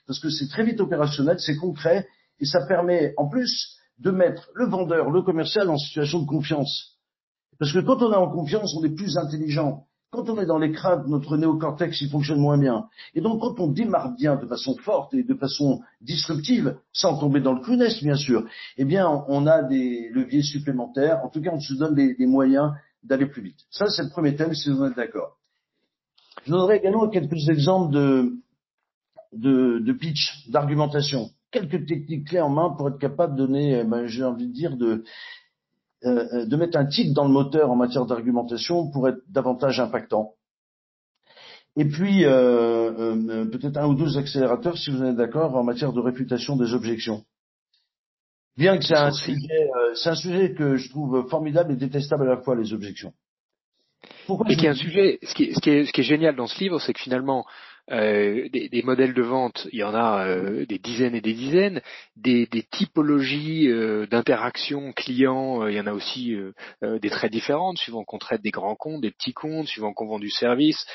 parce 0.06 0.20
que 0.20 0.29
c'est 0.29 0.48
très 0.48 0.63
vite 0.63 0.79
opérationnel, 0.79 1.39
c'est 1.39 1.58
concret 1.58 2.08
et 2.39 2.46
ça 2.46 2.65
permet 2.67 3.13
en 3.17 3.27
plus 3.27 3.75
de 4.00 4.12
mettre 4.12 4.50
le 4.53 4.67
vendeur, 4.67 5.10
le 5.10 5.24
commercial 5.24 5.70
en 5.70 5.77
situation 5.77 6.22
de 6.22 6.27
confiance. 6.27 6.98
Parce 7.60 7.74
que 7.74 7.79
quand 7.79 8.01
on 8.03 8.13
est 8.13 8.15
en 8.15 8.29
confiance, 8.29 8.75
on 8.79 8.84
est 8.84 8.96
plus 8.96 9.17
intelligent. 9.17 9.86
Quand 10.12 10.29
on 10.29 10.39
est 10.39 10.46
dans 10.46 10.60
les 10.60 10.72
craintes, 10.72 11.08
notre 11.08 11.36
néocortex, 11.36 12.00
il 12.00 12.10
fonctionne 12.10 12.39
moins 12.39 12.58
bien. 12.58 12.86
Et 13.13 13.20
donc, 13.20 13.41
quand 13.41 13.60
on 13.60 13.67
démarre 13.67 14.15
bien 14.15 14.38
de 14.38 14.46
façon 14.46 14.75
forte 14.77 15.13
et 15.13 15.24
de 15.24 15.34
façon 15.34 15.82
disruptive, 16.00 16.77
sans 16.94 17.17
tomber 17.17 17.41
dans 17.41 17.51
le 17.53 17.60
clowness, 17.60 18.01
bien 18.01 18.15
sûr, 18.15 18.46
eh 18.77 18.86
bien, 18.86 19.25
on 19.27 19.48
a 19.48 19.63
des 19.63 20.10
leviers 20.13 20.44
supplémentaires. 20.44 21.20
En 21.25 21.29
tout 21.29 21.41
cas, 21.41 21.50
on 21.51 21.60
se 21.60 21.74
donne 21.74 21.96
des 21.96 22.25
moyens 22.25 22.72
d'aller 23.07 23.25
plus 23.25 23.41
vite. 23.41 23.59
Ça, 23.71 23.87
c'est 23.89 24.03
le 24.03 24.09
premier 24.09 24.35
thème, 24.35 24.53
si 24.53 24.69
vous 24.69 24.83
êtes 24.83 24.95
d'accord. 24.95 25.37
Je 26.45 26.51
donnerai 26.51 26.77
également 26.77 27.09
quelques 27.09 27.49
exemples 27.49 27.93
de, 27.93 28.33
de, 29.33 29.93
pitch, 29.93 30.49
d'argumentation. 30.49 31.29
quelques 31.51 31.85
techniques 31.87 32.27
clés 32.27 32.41
en 32.41 32.49
main 32.49 32.69
pour 32.69 32.89
être 32.89 32.99
capable 32.99 33.35
de 33.35 33.45
donner, 33.45 33.79
eh 33.79 33.83
ben, 33.83 34.05
j'ai 34.05 34.23
envie 34.23 34.47
de 34.47 34.53
dire, 34.53 34.77
de, 34.77 35.03
euh, 36.05 36.45
de 36.45 36.55
mettre 36.55 36.77
un 36.77 36.85
tic 36.85 37.13
dans 37.13 37.25
le 37.25 37.31
moteur 37.31 37.71
en 37.71 37.75
matière 37.75 38.05
d'argumentation 38.05 38.89
pour 38.91 39.07
être 39.07 39.19
davantage 39.29 39.79
impactant. 39.79 40.33
Et 41.75 41.85
puis, 41.85 42.25
euh, 42.25 42.91
euh, 42.97 43.45
peut-être 43.45 43.77
un 43.77 43.87
ou 43.87 43.93
deux 43.93 44.17
accélérateurs, 44.17 44.77
si 44.77 44.89
vous 44.89 45.03
êtes 45.03 45.15
d'accord, 45.15 45.55
en 45.55 45.63
matière 45.63 45.93
de 45.93 45.99
réfutation 45.99 46.55
des 46.55 46.73
objections. 46.73 47.23
Bien 48.57 48.77
que 48.77 48.83
c'est 48.83 48.95
un, 48.95 49.11
sujet, 49.11 49.69
c'est 49.93 50.09
un 50.09 50.15
sujet 50.15 50.53
que 50.53 50.77
je 50.77 50.89
trouve 50.89 51.27
formidable 51.29 51.73
et 51.73 51.75
détestable 51.75 52.23
à 52.23 52.35
la 52.35 52.37
fois, 52.37 52.55
les 52.55 52.73
objections. 52.73 53.13
Pourquoi 54.25 54.51
et 54.51 54.55
qui 54.55 54.65
est 54.65 54.69
un 54.69 54.73
sujet, 54.73 55.19
ce 55.23 55.33
qui 55.33 55.45
est, 55.45 55.53
ce 55.53 55.59
qui 55.59 55.69
est, 55.69 55.85
ce 55.85 55.91
qui 55.91 56.01
est 56.01 56.03
génial 56.03 56.35
dans 56.35 56.47
ce 56.47 56.59
livre, 56.59 56.79
c'est 56.79 56.93
que 56.93 56.99
finalement, 56.99 57.45
euh, 57.89 58.50
des, 58.50 58.67
des, 58.67 58.82
modèles 58.82 59.13
de 59.13 59.22
vente, 59.22 59.67
il 59.72 59.79
y 59.79 59.84
en 59.84 59.96
a 59.96 60.27
euh, 60.27 60.65
des 60.65 60.77
dizaines 60.77 61.15
et 61.15 61.22
des 61.22 61.34
dizaines, 61.34 61.82
des, 62.17 62.46
des 62.46 62.63
typologies 62.63 63.70
euh, 63.70 64.06
d'interaction 64.08 64.91
clients, 64.91 65.65
il 65.67 65.75
y 65.75 65.79
en 65.79 65.88
a 65.88 65.94
aussi 65.94 66.36
des 66.82 67.10
très 67.10 67.29
différentes, 67.29 67.77
suivant 67.77 68.03
qu'on 68.03 68.17
traite 68.17 68.41
des 68.41 68.51
grands 68.51 68.75
comptes, 68.75 69.01
des 69.01 69.12
petits 69.12 69.34
comptes, 69.34 69.67
suivant 69.67 69.94
qu'on 69.94 70.08
vend 70.08 70.20
du 70.20 70.29
service, 70.29 70.86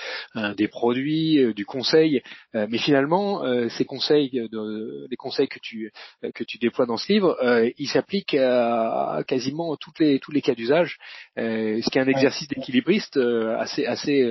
des 0.57 0.69
produits, 0.69 1.55
du 1.55 1.65
conseil. 1.65 2.23
mais 2.55 2.79
finalement, 2.79 3.43
ces 3.69 3.85
conseils, 3.85 4.31
de, 4.31 5.07
les 5.11 5.17
conseils 5.17 5.49
que 5.49 5.59
tu 5.61 5.93
que 6.35 6.45
tu 6.45 6.59
déploies 6.59 6.87
dans 6.87 6.97
ce 6.97 7.13
livre, 7.13 7.37
ils 7.79 7.89
s'appliquent 7.89 8.35
à, 8.35 9.23
quasiment 9.27 9.77
toutes 9.77 9.99
les 9.99 10.19
tous 10.19 10.33
les 10.33 10.43
cas 10.43 10.55
d'usage, 10.55 10.99
ce 11.37 11.91
qui 11.91 11.99
est 11.99 12.03
un 12.03 12.09
exercice 12.09 12.49
d'équilibriste 12.49 13.17
assez 13.17 13.87
assez 13.87 14.31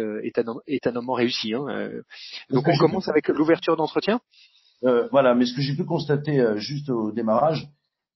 étonnamment 0.68 1.14
réussi. 1.14 1.54
Hein. 1.54 1.92
Donc 2.52 2.68
on 2.68 2.78
commence 2.78 3.08
avec 3.08 3.28
l'ouverture 3.30 3.76
d'entretien 3.76 4.20
euh, 4.84 5.08
Voilà, 5.12 5.36
mais 5.36 5.46
ce 5.46 5.54
que 5.54 5.62
j'ai 5.62 5.76
pu 5.76 5.86
constater 5.86 6.40
euh, 6.40 6.58
juste 6.58 6.90
au 6.90 7.12
démarrage, 7.12 7.68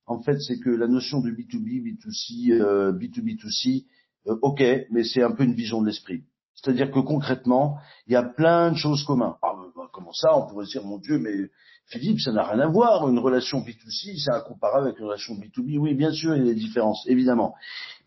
en 0.08 0.22
fait, 0.22 0.40
c'est 0.40 0.60
que 0.60 0.70
la 0.70 0.88
notion 0.88 1.20
de 1.22 1.32
B2B, 1.32 1.84
B2C, 1.84 2.52
euh, 2.52 2.94
B2B2C, 2.94 3.86
euh, 4.28 4.38
ok, 4.42 4.62
mais 4.92 5.04
c'est 5.04 5.24
un 5.24 5.32
peu 5.32 5.44
une 5.44 5.56
vision 5.56 5.82
de 5.82 5.88
l'esprit. 5.88 6.24
C'est-à-dire 6.54 6.92
que 6.92 7.00
concrètement, 7.00 7.78
il 8.08 8.14
y 8.14 8.16
a 8.16 8.24
plein 8.24 8.72
de 8.72 8.78
choses 8.78 9.04
communes. 9.04 9.34
Ah, 9.42 9.54
bah, 9.76 9.90
comment 9.92 10.14
ça 10.14 10.38
On 10.38 10.48
pourrait 10.48 10.66
dire, 10.66 10.84
mon 10.84 10.98
Dieu, 10.98 11.20
mais 11.20 11.50
Philippe, 11.88 12.20
ça 12.22 12.32
n'a 12.32 12.44
rien 12.44 12.60
à 12.60 12.68
voir. 12.68 13.10
Une 13.10 13.20
relation 13.20 13.60
B2C, 13.60 14.24
c'est 14.24 14.32
incomparable 14.32 14.88
avec 14.88 15.00
une 15.00 15.06
relation 15.06 15.34
B2B. 15.36 15.78
Oui, 15.78 15.94
bien 15.96 16.12
sûr, 16.12 16.36
il 16.36 16.46
y 16.46 16.50
a 16.50 16.54
des 16.54 16.60
différences, 16.60 17.06
évidemment. 17.08 17.56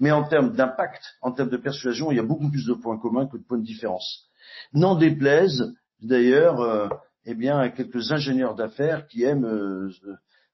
Mais 0.00 0.10
en 0.10 0.24
termes 0.24 0.54
d'impact, 0.54 1.02
en 1.20 1.32
termes 1.32 1.50
de 1.50 1.56
persuasion, 1.56 2.10
il 2.10 2.16
y 2.16 2.20
a 2.20 2.24
beaucoup 2.24 2.50
plus 2.50 2.66
de 2.66 2.74
points 2.74 2.98
communs 2.98 3.26
que 3.26 3.36
de 3.36 3.42
points 3.42 3.58
de 3.58 3.64
différence. 3.64 4.28
N'en 4.72 4.96
déplaise 4.96 5.74
d'ailleurs 6.02 6.60
euh, 6.60 6.88
eh 7.24 7.34
bien 7.34 7.68
quelques 7.70 8.12
ingénieurs 8.12 8.54
d'affaires 8.54 9.06
qui 9.06 9.24
aiment 9.24 9.44
euh, 9.44 9.90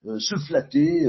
euh, 0.06 0.18
se 0.18 0.36
flatter 0.36 1.06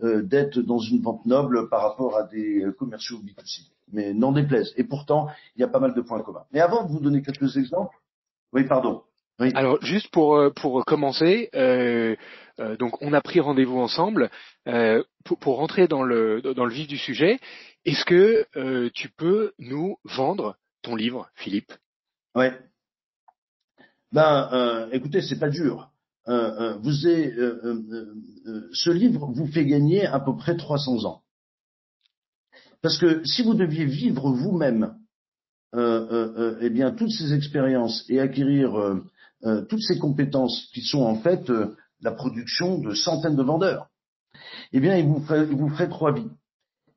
d'être 0.00 0.60
dans 0.60 0.78
une 0.78 1.00
vente 1.00 1.24
noble 1.24 1.68
par 1.70 1.82
rapport 1.82 2.16
à 2.16 2.24
des 2.24 2.62
commerciaux 2.78 3.18
B2C. 3.18 3.70
Mais 3.92 4.12
n'en 4.12 4.32
déplaise. 4.32 4.72
Et 4.76 4.84
pourtant, 4.84 5.28
il 5.56 5.60
y 5.60 5.64
a 5.64 5.68
pas 5.68 5.78
mal 5.78 5.94
de 5.94 6.00
points 6.02 6.20
communs. 6.22 6.44
Mais 6.52 6.60
avant 6.60 6.84
de 6.84 6.90
vous 6.90 7.00
donner 7.00 7.22
quelques 7.22 7.56
exemples, 7.56 7.96
oui, 8.52 8.64
pardon. 8.64 9.02
Oui. 9.40 9.50
Alors 9.54 9.82
juste 9.82 10.10
pour 10.10 10.52
pour 10.54 10.84
commencer, 10.84 11.48
euh, 11.54 12.16
donc 12.76 13.00
on 13.00 13.12
a 13.12 13.20
pris 13.20 13.40
rendez-vous 13.40 13.78
ensemble 13.78 14.30
euh, 14.68 15.02
pour, 15.24 15.38
pour, 15.38 15.56
rentrer 15.56 15.88
dans 15.88 16.02
le 16.02 16.42
dans 16.42 16.64
le 16.66 16.72
vif 16.72 16.86
du 16.86 16.98
sujet. 16.98 17.40
Est-ce 17.84 18.04
que 18.04 18.90
tu 18.90 19.08
peux 19.08 19.52
nous 19.58 19.96
vendre 20.04 20.56
ton 20.82 20.96
livre, 20.96 21.30
Philippe? 21.34 21.72
Oui. 22.34 22.46
Ben, 24.14 24.48
euh, 24.52 24.88
écoutez, 24.92 25.22
c'est 25.22 25.40
pas 25.40 25.50
dur. 25.50 25.90
Euh, 26.28 26.32
euh, 26.60 26.76
vous 26.76 27.04
avez, 27.04 27.34
ce 28.72 28.90
livre 28.90 29.26
vous 29.26 29.48
fait 29.48 29.66
gagner 29.66 30.06
à 30.06 30.20
peu 30.20 30.36
près 30.36 30.56
300 30.56 31.04
ans. 31.04 31.22
Parce 32.80 32.96
que 32.96 33.24
si 33.24 33.42
vous 33.42 33.54
deviez 33.54 33.86
vivre 33.86 34.30
vous-même, 34.30 34.94
eh 35.74 36.70
bien, 36.70 36.92
toutes 36.92 37.10
ces 37.10 37.32
expériences 37.32 38.04
et 38.08 38.20
acquérir 38.20 39.00
toutes 39.68 39.82
ces 39.82 39.98
compétences 39.98 40.68
qui 40.72 40.82
sont 40.82 41.02
en 41.02 41.16
fait 41.16 41.50
la 42.00 42.12
production 42.12 42.78
de 42.78 42.94
centaines 42.94 43.34
de 43.34 43.42
vendeurs, 43.42 43.88
eh 44.72 44.78
bien, 44.78 44.96
il 44.96 45.06
vous 45.06 45.20
ferait, 45.24 45.48
il 45.50 45.56
vous 45.56 45.70
ferait 45.70 45.88
trois 45.88 46.12
vies. 46.12 46.30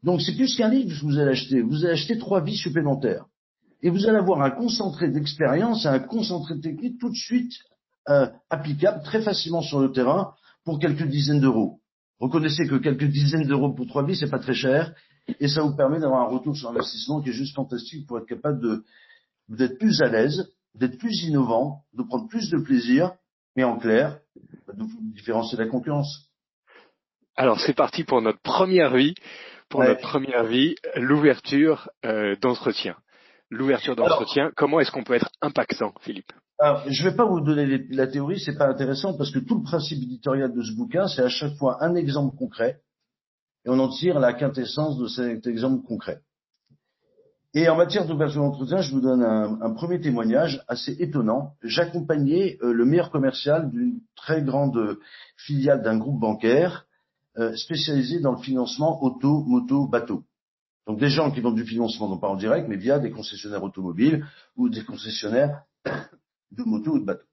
Donc, 0.03 0.21
c'est 0.21 0.35
plus 0.35 0.55
qu'un 0.55 0.69
livre 0.69 0.95
que 0.95 1.05
vous 1.05 1.17
allez 1.17 1.31
acheter. 1.31 1.61
Vous 1.61 1.83
allez 1.83 1.93
acheter 1.93 2.19
trois 2.19 2.41
vies 2.41 2.57
supplémentaires 2.57 3.25
et 3.81 3.89
vous 3.89 4.07
allez 4.07 4.17
avoir 4.17 4.41
un 4.41 4.51
concentré 4.51 5.09
d'expérience 5.09 5.85
et 5.85 5.89
un 5.89 5.99
concentré 5.99 6.59
technique 6.59 6.99
tout 6.99 7.09
de 7.09 7.15
suite 7.15 7.53
euh, 8.09 8.27
applicable 8.49 9.03
très 9.03 9.21
facilement 9.21 9.61
sur 9.61 9.79
le 9.79 9.91
terrain 9.91 10.33
pour 10.63 10.79
quelques 10.79 11.07
dizaines 11.07 11.41
d'euros. 11.41 11.79
Reconnaissez 12.19 12.67
que 12.67 12.75
quelques 12.75 13.05
dizaines 13.05 13.47
d'euros 13.47 13.73
pour 13.73 13.87
trois 13.87 14.03
billes, 14.03 14.15
c'est 14.15 14.29
pas 14.29 14.39
très 14.39 14.55
cher, 14.55 14.93
et 15.39 15.47
ça 15.47 15.61
vous 15.61 15.75
permet 15.75 15.99
d'avoir 15.99 16.21
un 16.21 16.33
retour 16.33 16.55
sur 16.55 16.69
investissement 16.69 17.21
qui 17.21 17.29
est 17.29 17.33
juste 17.33 17.55
fantastique 17.55 18.07
pour 18.07 18.17
être 18.17 18.25
capable 18.25 18.61
de 18.61 18.83
d'être 19.49 19.77
plus 19.77 20.01
à 20.01 20.09
l'aise, 20.09 20.51
d'être 20.75 20.97
plus 20.97 21.23
innovant, 21.23 21.83
de 21.93 22.03
prendre 22.03 22.27
plus 22.27 22.49
de 22.49 22.57
plaisir, 22.57 23.13
mais 23.55 23.63
en 23.63 23.77
clair, 23.77 24.19
de 24.35 24.83
vous 24.83 24.99
différencier 25.13 25.57
de 25.57 25.63
la 25.63 25.69
concurrence. 25.69 26.29
Alors 27.35 27.59
c'est 27.59 27.75
parti 27.75 28.03
pour 28.03 28.21
notre 28.21 28.41
première 28.41 28.95
vie, 28.95 29.15
pour 29.69 29.83
notre 29.83 30.01
première 30.01 30.43
vie, 30.43 30.75
l'ouverture 30.95 31.89
euh, 32.03 32.35
d'entretien 32.41 32.95
l'ouverture 33.49 33.95
d'entretien. 33.95 34.51
Comment 34.55 34.79
est-ce 34.79 34.91
qu'on 34.91 35.03
peut 35.03 35.15
être 35.15 35.29
impactant, 35.41 35.93
Philippe 36.01 36.31
alors, 36.59 36.81
je 36.87 37.03
ne 37.03 37.09
vais 37.11 37.15
pas 37.15 37.25
vous 37.25 37.39
donner 37.39 37.85
la 37.91 38.07
théorie, 38.07 38.39
c'est 38.39 38.57
pas 38.57 38.67
intéressant 38.67 39.15
parce 39.15 39.29
que 39.29 39.37
tout 39.37 39.57
le 39.59 39.63
principe 39.63 40.01
éditorial 40.01 40.51
de 40.51 40.63
ce 40.63 40.75
bouquin, 40.75 41.07
c'est 41.07 41.21
à 41.21 41.29
chaque 41.29 41.53
fois 41.53 41.83
un 41.83 41.93
exemple 41.93 42.35
concret 42.35 42.81
et 43.63 43.69
on 43.69 43.77
en 43.77 43.89
tire 43.89 44.19
la 44.19 44.33
quintessence 44.33 44.97
de 44.97 45.07
cet 45.07 45.45
exemple 45.45 45.85
concret. 45.85 46.21
Et 47.53 47.69
en 47.69 47.75
matière 47.75 48.07
d'ouverture 48.07 48.41
d'entretien, 48.41 48.81
je 48.81 48.91
vous 48.91 49.01
donne 49.01 49.23
un, 49.23 49.73
premier 49.73 49.99
témoignage 49.99 50.63
assez 50.67 50.95
étonnant. 50.99 51.53
J'accompagnais 51.63 52.57
euh, 52.61 52.71
le 52.71 52.85
meilleur 52.85 53.11
commercial 53.11 53.69
d'une 53.69 53.99
très 54.15 54.41
grande 54.41 54.97
filiale 55.37 55.81
d'un 55.81 55.97
groupe 55.97 56.19
bancaire 56.19 56.85
euh, 57.37 57.55
spécialisé 57.55 58.19
dans 58.19 58.31
le 58.31 58.41
financement 58.41 59.03
auto, 59.03 59.43
moto, 59.45 59.87
bateau. 59.87 60.23
Donc 60.87 60.99
des 60.99 61.09
gens 61.09 61.31
qui 61.31 61.41
vendent 61.41 61.55
du 61.55 61.65
financement, 61.65 62.07
non 62.07 62.17
pas 62.17 62.29
en 62.29 62.37
direct, 62.37 62.67
mais 62.69 62.77
via 62.77 62.97
des 62.97 63.11
concessionnaires 63.11 63.63
automobiles 63.63 64.25
ou 64.55 64.69
des 64.69 64.83
concessionnaires 64.83 65.63
de 66.51 66.63
motos 66.63 66.93
ou 66.93 66.99
de 66.99 67.05
bateaux. 67.05 67.25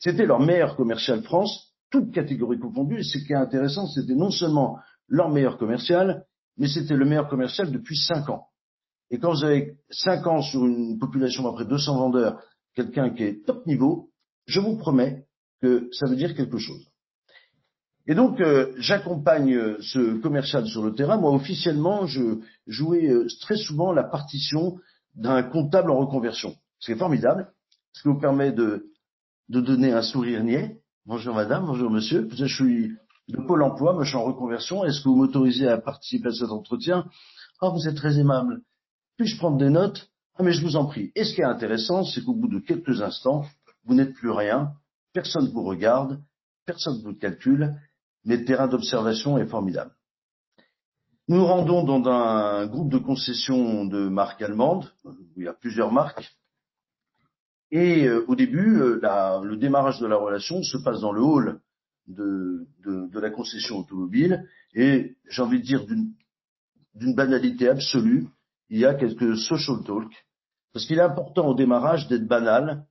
C'était 0.00 0.26
leur 0.26 0.40
meilleur 0.40 0.76
commercial 0.76 1.22
France, 1.22 1.74
toutes 1.90 2.12
catégories 2.12 2.58
confondues, 2.58 2.98
et 2.98 3.04
ce 3.04 3.18
qui 3.18 3.32
est 3.32 3.36
intéressant, 3.36 3.86
c'était 3.86 4.14
non 4.14 4.30
seulement 4.30 4.78
leur 5.06 5.30
meilleur 5.30 5.58
commercial, 5.58 6.24
mais 6.56 6.66
c'était 6.66 6.96
le 6.96 7.04
meilleur 7.04 7.28
commercial 7.28 7.70
depuis 7.70 7.96
cinq 7.96 8.28
ans. 8.28 8.48
Et 9.10 9.18
quand 9.18 9.32
vous 9.32 9.44
avez 9.44 9.76
cinq 9.90 10.26
ans 10.26 10.42
sur 10.42 10.66
une 10.66 10.98
population 10.98 11.44
d'à 11.44 11.50
peu 11.50 11.54
près 11.56 11.64
200 11.66 11.96
vendeurs, 11.96 12.42
quelqu'un 12.74 13.10
qui 13.10 13.22
est 13.22 13.46
top 13.46 13.64
niveau, 13.66 14.10
je 14.46 14.60
vous 14.60 14.76
promets 14.76 15.24
que 15.62 15.88
ça 15.92 16.06
veut 16.06 16.16
dire 16.16 16.34
quelque 16.34 16.58
chose. 16.58 16.84
Et 18.10 18.14
donc, 18.14 18.40
euh, 18.40 18.72
j'accompagne 18.78 19.54
euh, 19.54 19.76
ce 19.82 20.18
commercial 20.20 20.66
sur 20.66 20.82
le 20.82 20.94
terrain. 20.94 21.18
Moi, 21.18 21.30
officiellement, 21.30 22.06
je 22.06 22.40
jouais 22.66 23.06
euh, 23.06 23.26
très 23.42 23.56
souvent 23.56 23.92
la 23.92 24.02
partition 24.02 24.78
d'un 25.14 25.42
comptable 25.42 25.90
en 25.90 25.98
reconversion. 25.98 26.56
C'est 26.80 26.96
formidable, 26.96 27.52
ce 27.92 28.00
qui 28.02 28.08
vous 28.08 28.18
permet 28.18 28.50
de, 28.50 28.86
de 29.50 29.60
donner 29.60 29.92
un 29.92 30.00
sourire 30.00 30.42
niais. 30.42 30.80
Bonjour 31.04 31.34
madame, 31.34 31.66
bonjour 31.66 31.90
monsieur. 31.90 32.28
Je 32.32 32.46
suis 32.46 32.92
de 33.28 33.36
Pôle 33.46 33.62
emploi, 33.62 33.92
moi 33.92 34.04
je 34.04 34.08
suis 34.08 34.16
en 34.16 34.24
reconversion. 34.24 34.86
Est-ce 34.86 35.00
que 35.00 35.08
vous 35.10 35.16
m'autorisez 35.16 35.68
à 35.68 35.76
participer 35.76 36.28
à 36.28 36.32
cet 36.32 36.48
entretien? 36.48 37.04
Ah, 37.60 37.68
vous 37.68 37.88
êtes 37.88 37.96
très 37.96 38.18
aimable. 38.18 38.62
Puis-je 39.18 39.36
prendre 39.36 39.58
des 39.58 39.70
notes? 39.70 40.08
Ah, 40.38 40.42
mais 40.44 40.52
je 40.52 40.62
vous 40.62 40.76
en 40.76 40.86
prie. 40.86 41.12
Et 41.14 41.24
ce 41.24 41.34
qui 41.34 41.42
est 41.42 41.44
intéressant, 41.44 42.04
c'est 42.04 42.22
qu'au 42.24 42.34
bout 42.34 42.48
de 42.48 42.60
quelques 42.60 43.02
instants, 43.02 43.44
vous 43.84 43.94
n'êtes 43.94 44.14
plus 44.14 44.30
rien, 44.30 44.72
personne 45.12 45.44
ne 45.44 45.50
vous 45.50 45.64
regarde, 45.64 46.20
personne 46.64 46.98
ne 46.98 47.02
vous 47.02 47.14
calcule, 47.14 47.74
mais 48.28 48.36
le 48.36 48.44
terrain 48.44 48.68
d'observation 48.68 49.38
est 49.38 49.46
formidable. 49.46 49.90
Nous 51.28 51.38
nous 51.38 51.46
rendons 51.46 51.82
dans 51.82 52.06
un 52.10 52.66
groupe 52.66 52.90
de 52.90 52.98
concessions 52.98 53.86
de 53.86 54.08
marques 54.08 54.42
allemandes, 54.42 54.92
où 55.04 55.14
il 55.38 55.44
y 55.44 55.48
a 55.48 55.54
plusieurs 55.54 55.90
marques, 55.90 56.30
et 57.70 58.06
euh, 58.06 58.24
au 58.28 58.34
début, 58.34 58.80
euh, 58.80 59.00
le 59.42 59.56
démarrage 59.56 59.98
de 59.98 60.06
la 60.06 60.16
relation 60.16 60.62
se 60.62 60.76
passe 60.76 61.00
dans 61.00 61.12
le 61.12 61.22
hall 61.22 61.60
de, 62.06 62.66
la 63.14 63.30
concession 63.30 63.78
automobile, 63.78 64.46
et 64.74 65.16
j'ai 65.30 65.42
envie 65.42 65.60
de 65.60 65.64
dire 65.64 65.86
d'une 65.86 67.14
banalité 67.14 67.68
absolue, 67.68 68.28
il 68.68 68.78
y 68.78 68.84
a 68.84 68.94
quelques 68.94 69.38
social 69.38 69.82
talk, 69.86 70.26
parce 70.74 70.84
qu'il 70.84 70.98
est 70.98 71.02
important 71.02 71.48
au 71.48 71.54
démarrage 71.54 72.08
d'être 72.08 72.26
banal, 72.26 72.84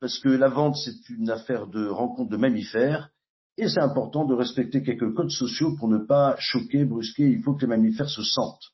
parce 0.00 0.18
que 0.18 0.30
la 0.30 0.48
vente 0.48 0.76
c'est 0.76 1.10
une 1.10 1.28
affaire 1.28 1.66
de 1.66 1.86
rencontre 1.86 2.30
de 2.30 2.36
mammifères, 2.38 3.11
et 3.58 3.68
c'est 3.68 3.80
important 3.80 4.24
de 4.24 4.34
respecter 4.34 4.82
quelques 4.82 5.12
codes 5.14 5.30
sociaux 5.30 5.76
pour 5.76 5.88
ne 5.88 5.98
pas 5.98 6.36
choquer, 6.38 6.84
brusquer. 6.84 7.28
Il 7.30 7.42
faut 7.42 7.54
que 7.54 7.62
les 7.62 7.66
mammifères 7.66 8.08
se 8.08 8.22
sentent. 8.22 8.72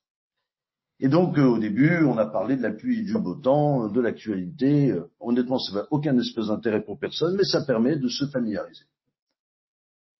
Et 1.00 1.08
donc, 1.08 1.38
euh, 1.38 1.47
au 1.47 1.58
début, 1.58 2.04
on 2.04 2.18
a 2.18 2.26
parlé 2.26 2.56
de 2.56 2.62
la 2.62 2.73
pluie 2.73 3.04
du 3.04 3.12
beau 3.14 3.37
temps, 3.37 3.85
euh, 3.85 3.88
de 3.88 4.00
l'actualité. 4.00 4.90
Euh, 4.90 5.11
honnêtement, 5.20 5.58
ça 5.58 5.73
n'a 5.75 5.87
aucun 5.90 6.18
espèce 6.18 6.47
d'intérêt 6.47 6.82
pour 6.82 6.99
personne, 6.99 7.37
mais 7.37 7.44
ça 7.44 7.64
permet 7.64 7.97
de 7.97 8.08
se 8.08 8.26
familiariser. 8.26 8.85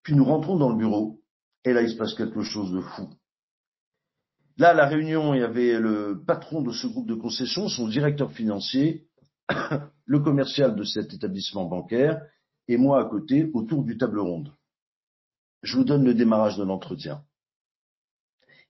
Puis 0.03 0.15
nous 0.15 0.25
rentrons 0.25 0.57
dans 0.57 0.71
le 0.71 0.79
bureau, 0.79 1.21
et 1.65 1.73
là 1.73 1.83
il 1.83 1.91
se 1.91 1.97
passe 1.97 2.15
quelque 2.15 2.43
chose 2.43 2.73
de 2.73 2.81
fou. 2.81 3.09
Là, 4.57 4.71
à 4.71 4.75
la 4.75 4.87
réunion, 4.87 5.35
il 5.35 5.41
y 5.41 5.45
avait 5.45 5.79
le 5.79 6.23
patron 6.27 6.63
de 6.63 6.73
ce 6.73 6.87
groupe 6.87 7.09
de 7.09 7.15
concessions, 7.15 7.69
son 7.69 7.89
directeur 7.89 8.33
financier, 8.33 9.07
le 10.05 10.21
commercial 10.21 10.75
de 10.77 10.85
cet 10.85 11.13
établissement 11.13 11.67
bancaire, 11.67 12.23
et 12.69 12.77
moi 12.77 13.01
à 13.01 13.05
côté, 13.05 13.51
autour 13.55 13.83
du 13.83 13.97
table 13.97 14.21
ronde. 14.21 14.53
Je 15.63 15.77
vous 15.77 15.85
donne 15.85 16.05
le 16.05 16.15
démarrage 16.15 16.57
de 16.57 16.65
l'entretien. 16.65 17.25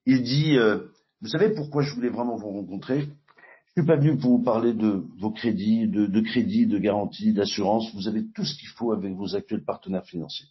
Il 0.07 0.23
dit, 0.23 0.57
euh, 0.57 0.89
vous 1.21 1.29
savez 1.29 1.51
pourquoi 1.51 1.83
je 1.83 1.95
voulais 1.95 2.09
vraiment 2.09 2.37
vous 2.37 2.51
rencontrer? 2.51 3.03
Je 3.67 3.83
suis 3.83 3.87
pas 3.87 3.97
venu 3.97 4.17
pour 4.17 4.39
vous 4.39 4.43
parler 4.43 4.73
de 4.73 5.05
vos 5.19 5.31
crédits, 5.31 5.87
de, 5.87 6.21
crédits, 6.21 6.67
de 6.67 6.79
garanties, 6.79 7.33
d'assurance. 7.33 7.95
Vous 7.95 8.09
avez 8.09 8.27
tout 8.33 8.45
ce 8.45 8.59
qu'il 8.59 8.69
faut 8.69 8.93
avec 8.93 9.15
vos 9.15 9.37
actuels 9.37 9.65
partenaires 9.65 10.07
financiers. 10.07 10.49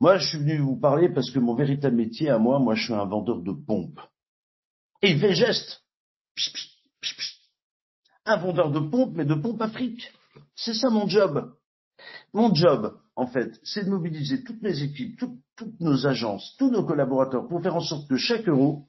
Moi, 0.00 0.18
je 0.18 0.28
suis 0.28 0.38
venu 0.38 0.58
vous 0.58 0.76
parler 0.76 1.08
parce 1.08 1.30
que 1.30 1.38
mon 1.38 1.54
véritable 1.54 1.96
métier 1.96 2.28
à 2.28 2.38
moi, 2.38 2.60
moi, 2.60 2.74
je 2.74 2.84
suis 2.84 2.92
un 2.92 3.04
vendeur 3.04 3.40
de 3.40 3.52
pompes. 3.52 4.00
Et 5.02 5.10
il 5.10 5.18
fait 5.18 5.34
geste. 5.34 5.82
un 8.24 8.36
vendeur 8.36 8.70
de 8.70 8.80
pompes, 8.80 9.14
mais 9.16 9.24
de 9.24 9.34
pompes 9.34 9.62
Afrique. 9.62 10.12
C'est 10.54 10.74
ça 10.74 10.90
mon 10.90 11.08
job. 11.08 11.56
Mon 12.32 12.54
job, 12.54 12.98
en 13.16 13.26
fait, 13.26 13.58
c'est 13.64 13.84
de 13.84 13.90
mobiliser 13.90 14.44
toutes 14.44 14.62
mes 14.62 14.82
équipes, 14.82 15.18
toutes 15.56 15.80
nos 15.80 16.06
agences, 16.06 16.54
tous 16.58 16.70
nos 16.70 16.84
collaborateurs 16.84 17.48
pour 17.48 17.62
faire 17.62 17.76
en 17.76 17.80
sorte 17.80 18.08
que 18.08 18.16
chaque 18.16 18.48
euro 18.48 18.88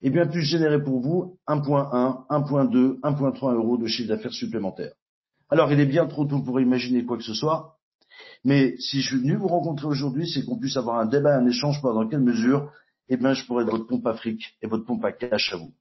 eh 0.00 0.10
bien, 0.10 0.26
puisse 0.26 0.44
générer 0.44 0.82
pour 0.82 1.00
vous 1.00 1.38
1.1, 1.48 2.26
1.2, 2.28 3.00
1.3 3.00 3.54
euros 3.54 3.78
de 3.78 3.86
chiffre 3.86 4.08
d'affaires 4.08 4.32
supplémentaire. 4.32 4.92
Alors, 5.50 5.72
il 5.72 5.80
est 5.80 5.86
bien 5.86 6.06
trop 6.06 6.24
tôt 6.24 6.40
pour 6.40 6.60
imaginer 6.60 7.04
quoi 7.04 7.16
que 7.16 7.24
ce 7.24 7.34
soit, 7.34 7.78
mais 8.44 8.76
si 8.78 9.00
je 9.00 9.08
suis 9.08 9.18
venu 9.18 9.36
vous 9.36 9.48
rencontrer 9.48 9.86
aujourd'hui, 9.86 10.28
c'est 10.28 10.44
qu'on 10.44 10.58
puisse 10.58 10.76
avoir 10.76 11.00
un 11.00 11.06
débat, 11.06 11.36
un 11.36 11.46
échange 11.46 11.80
pour 11.80 11.94
dans 11.94 12.06
quelle 12.06 12.20
mesure, 12.20 12.70
eh 13.08 13.16
bien, 13.16 13.32
je 13.34 13.44
pourrais 13.44 13.64
être 13.64 13.70
votre 13.70 13.86
pompe 13.86 14.06
Afrique 14.06 14.56
et 14.62 14.66
votre 14.66 14.84
pompe 14.84 15.04
à 15.04 15.12
cash 15.12 15.52
à 15.52 15.56
vous. 15.56 15.72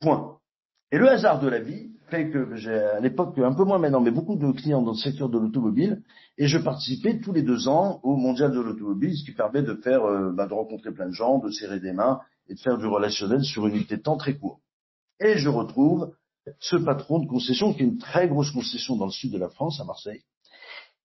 Point. 0.00 0.38
Et 0.90 0.98
le 0.98 1.08
hasard 1.08 1.40
de 1.40 1.48
la 1.48 1.60
vie 1.60 1.93
fait 2.08 2.30
que 2.30 2.54
j'ai 2.56 2.74
à 2.74 3.00
l'époque, 3.00 3.38
un 3.38 3.54
peu 3.54 3.64
moins 3.64 3.78
maintenant, 3.78 4.00
mais 4.00 4.10
beaucoup 4.10 4.36
de 4.36 4.52
clients 4.52 4.82
dans 4.82 4.92
le 4.92 4.96
secteur 4.96 5.28
de 5.28 5.38
l'automobile, 5.38 6.02
et 6.38 6.46
je 6.46 6.58
participais 6.58 7.20
tous 7.20 7.32
les 7.32 7.42
deux 7.42 7.68
ans 7.68 8.00
au 8.02 8.16
mondial 8.16 8.52
de 8.52 8.60
l'automobile, 8.60 9.16
ce 9.16 9.24
qui 9.24 9.32
permet 9.32 9.62
de 9.62 9.74
faire, 9.74 10.04
euh, 10.04 10.32
bah, 10.32 10.46
de 10.46 10.54
rencontrer 10.54 10.92
plein 10.92 11.06
de 11.06 11.14
gens, 11.14 11.38
de 11.38 11.50
serrer 11.50 11.80
des 11.80 11.92
mains 11.92 12.20
et 12.48 12.54
de 12.54 12.60
faire 12.60 12.78
du 12.78 12.86
relationnel 12.86 13.42
sur 13.42 13.66
une 13.66 13.76
unité 13.76 13.96
de 13.96 14.02
temps 14.02 14.16
très 14.16 14.34
court. 14.36 14.60
Et 15.20 15.38
je 15.38 15.48
retrouve 15.48 16.14
ce 16.58 16.76
patron 16.76 17.20
de 17.20 17.26
concession, 17.26 17.72
qui 17.72 17.82
est 17.82 17.86
une 17.86 17.98
très 17.98 18.28
grosse 18.28 18.50
concession 18.50 18.96
dans 18.96 19.06
le 19.06 19.12
sud 19.12 19.32
de 19.32 19.38
la 19.38 19.48
France, 19.48 19.80
à 19.80 19.84
Marseille, 19.84 20.22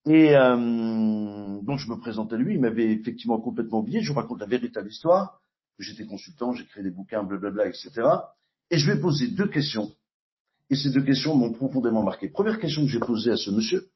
et 0.06 0.36
euh, 0.36 1.62
donc 1.62 1.78
je 1.80 1.90
me 1.90 2.00
présente 2.00 2.32
à 2.32 2.38
lui, 2.38 2.56
il 2.56 2.62
m'avait 2.62 2.92
effectivement 2.92 3.40
complètement 3.40 3.80
oublié, 3.80 4.02
je 4.02 4.12
vous 4.12 4.20
raconte 4.20 4.40
la 4.40 4.46
véritable 4.46 4.90
histoire, 4.90 5.42
j'étais 5.78 6.06
consultant, 6.06 6.54
j'ai 6.54 6.66
créé 6.66 6.84
des 6.84 6.92
bouquins, 6.92 7.24
blablabla, 7.24 7.68
etc. 7.68 7.92
Et 8.72 8.78
je 8.78 8.92
vais 8.92 9.00
poser 9.00 9.28
deux 9.28 9.48
questions, 9.48 9.92
et 10.70 10.76
ces 10.76 10.92
deux 10.92 11.04
questions 11.04 11.36
m'ont 11.36 11.52
profondément 11.52 12.04
marqué. 12.04 12.30
Première 12.30 12.60
question 12.60 12.84
que 12.84 12.92
j'ai 12.92 13.00
posée 13.00 13.32
à 13.32 13.38
ce 13.38 13.50
monsieur, 13.50 13.90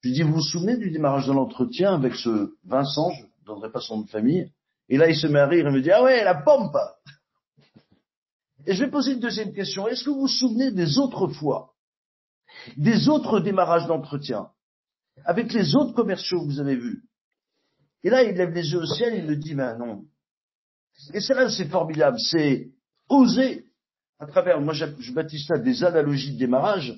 je 0.00 0.08
lui 0.08 0.14
dis, 0.14 0.22
vous 0.22 0.34
vous 0.34 0.42
souvenez 0.42 0.76
du 0.76 0.90
démarrage 0.90 1.26
de 1.26 1.32
l'entretien 1.32 1.94
avec 1.94 2.14
ce 2.14 2.54
Vincent, 2.64 3.10
je 3.12 3.22
ne 3.22 3.46
donnerai 3.46 3.72
pas 3.72 3.80
son 3.80 3.98
nom 3.98 4.02
de 4.02 4.10
famille, 4.10 4.52
et 4.88 4.96
là 4.96 5.08
il 5.08 5.16
se 5.16 5.26
met 5.26 5.40
à 5.40 5.46
rire 5.46 5.66
et 5.66 5.70
me 5.70 5.80
dit, 5.80 5.90
ah 5.90 6.02
ouais, 6.02 6.22
la 6.22 6.34
pompe 6.34 6.76
Et 8.66 8.74
je 8.74 8.84
vais 8.84 8.90
poser 8.90 9.12
une 9.14 9.20
deuxième 9.20 9.52
question, 9.52 9.88
est-ce 9.88 10.04
que 10.04 10.10
vous 10.10 10.20
vous 10.20 10.28
souvenez 10.28 10.70
des 10.70 10.98
autres 10.98 11.28
fois, 11.28 11.74
des 12.76 13.08
autres 13.08 13.40
démarrages 13.40 13.86
d'entretien 13.86 14.50
avec 15.24 15.52
les 15.52 15.74
autres 15.74 15.94
commerciaux 15.94 16.40
que 16.40 16.46
vous 16.46 16.60
avez 16.60 16.76
vus? 16.76 17.02
Et 18.04 18.10
là, 18.10 18.22
il 18.22 18.36
lève 18.36 18.52
les 18.52 18.70
yeux 18.70 18.78
au 18.78 18.86
ciel, 18.86 19.14
il 19.16 19.24
me 19.24 19.34
dit, 19.34 19.54
ben 19.54 19.76
non. 19.76 20.04
Et 21.12 21.20
c'est 21.20 21.34
là 21.34 21.48
c'est 21.48 21.68
formidable, 21.68 22.18
c'est 22.20 22.70
oser, 23.08 23.67
à 24.18 24.26
travers, 24.26 24.60
moi 24.60 24.74
je 24.74 25.12
baptise 25.12 25.46
ça 25.46 25.58
des 25.58 25.84
analogies 25.84 26.34
de 26.34 26.38
démarrage, 26.38 26.94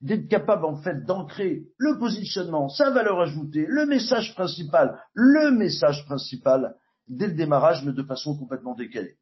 d'être 0.00 0.28
capable 0.28 0.64
en 0.64 0.76
fait 0.76 1.04
d'ancrer 1.04 1.64
le 1.76 1.98
positionnement, 1.98 2.68
sa 2.68 2.90
valeur 2.90 3.20
ajoutée, 3.20 3.64
le 3.68 3.86
message 3.86 4.34
principal, 4.34 5.00
le 5.14 5.50
message 5.50 6.04
principal 6.06 6.74
dès 7.06 7.28
le 7.28 7.34
démarrage, 7.34 7.84
mais 7.84 7.92
de 7.92 8.02
façon 8.02 8.36
complètement 8.36 8.74
décalée. 8.74 9.16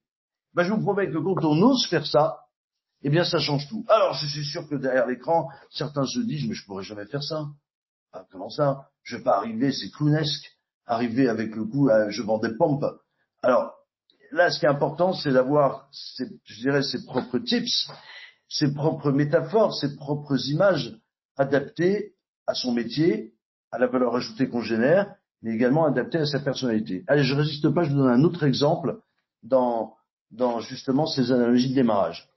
Ben, 0.54 0.64
je 0.64 0.72
vous 0.72 0.82
promets 0.82 1.10
que 1.10 1.18
quand 1.18 1.44
on 1.44 1.62
ose 1.62 1.86
faire 1.86 2.06
ça, 2.06 2.40
eh 3.02 3.10
bien 3.10 3.24
ça 3.24 3.38
change 3.38 3.68
tout. 3.68 3.84
Alors 3.88 4.14
je 4.14 4.26
suis 4.26 4.44
sûr 4.44 4.68
que 4.68 4.74
derrière 4.74 5.06
l'écran, 5.06 5.48
certains 5.70 6.06
se 6.06 6.20
disent, 6.20 6.48
mais 6.48 6.54
je 6.54 6.64
pourrais 6.64 6.84
jamais 6.84 7.06
faire 7.06 7.22
ça. 7.22 7.46
Ah, 8.12 8.24
comment 8.30 8.48
ça? 8.48 8.88
Je 9.02 9.16
vais 9.16 9.22
pas 9.22 9.36
arriver, 9.36 9.72
c'est 9.72 9.90
clownesque, 9.90 10.50
arriver 10.86 11.28
avec 11.28 11.54
le 11.54 11.64
coup, 11.64 11.90
euh, 11.90 12.10
je 12.10 12.22
vends 12.22 12.38
des 12.38 12.56
pompes. 12.56 12.84
Alors, 13.42 13.74
là, 14.32 14.50
ce 14.50 14.58
qui 14.58 14.66
est 14.66 14.68
important, 14.68 15.12
c'est 15.12 15.32
d'avoir, 15.32 15.88
je 16.44 16.60
dirais, 16.60 16.82
ses 16.82 17.04
propres 17.04 17.38
tips, 17.38 17.88
ses 18.48 18.72
propres 18.74 19.12
métaphores, 19.12 19.74
ses 19.74 19.96
propres 19.96 20.48
images 20.48 20.96
adaptées 21.36 22.14
à 22.46 22.54
son 22.54 22.72
métier, 22.72 23.34
à 23.72 23.78
la 23.78 23.86
valeur 23.86 24.14
ajoutée 24.14 24.48
qu'on 24.48 24.62
génère, 24.62 25.14
mais 25.42 25.54
également 25.54 25.86
adaptées 25.86 26.18
à 26.18 26.26
sa 26.26 26.40
personnalité. 26.40 27.04
Allez, 27.08 27.24
je 27.24 27.34
résiste 27.34 27.68
pas, 27.70 27.82
je 27.82 27.90
vous 27.90 27.96
donne 27.96 28.10
un 28.10 28.24
autre 28.24 28.44
exemple 28.44 29.00
dans, 29.42 29.94
dans 30.30 30.60
justement 30.60 31.06
ces 31.06 31.32
analogies 31.32 31.70
de 31.70 31.74
démarrage. 31.74 32.28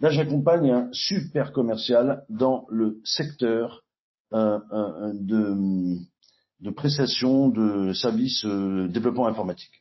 Là, 0.00 0.10
j'accompagne 0.10 0.70
un 0.70 0.88
super 0.92 1.52
commercial 1.52 2.24
dans 2.30 2.66
le 2.70 3.00
secteur 3.04 3.82
de, 4.32 5.98
de 6.60 6.70
prestations 6.70 7.48
de 7.48 7.92
services 7.92 8.44
euh, 8.44 8.88
développement 8.88 9.26
informatique. 9.26 9.79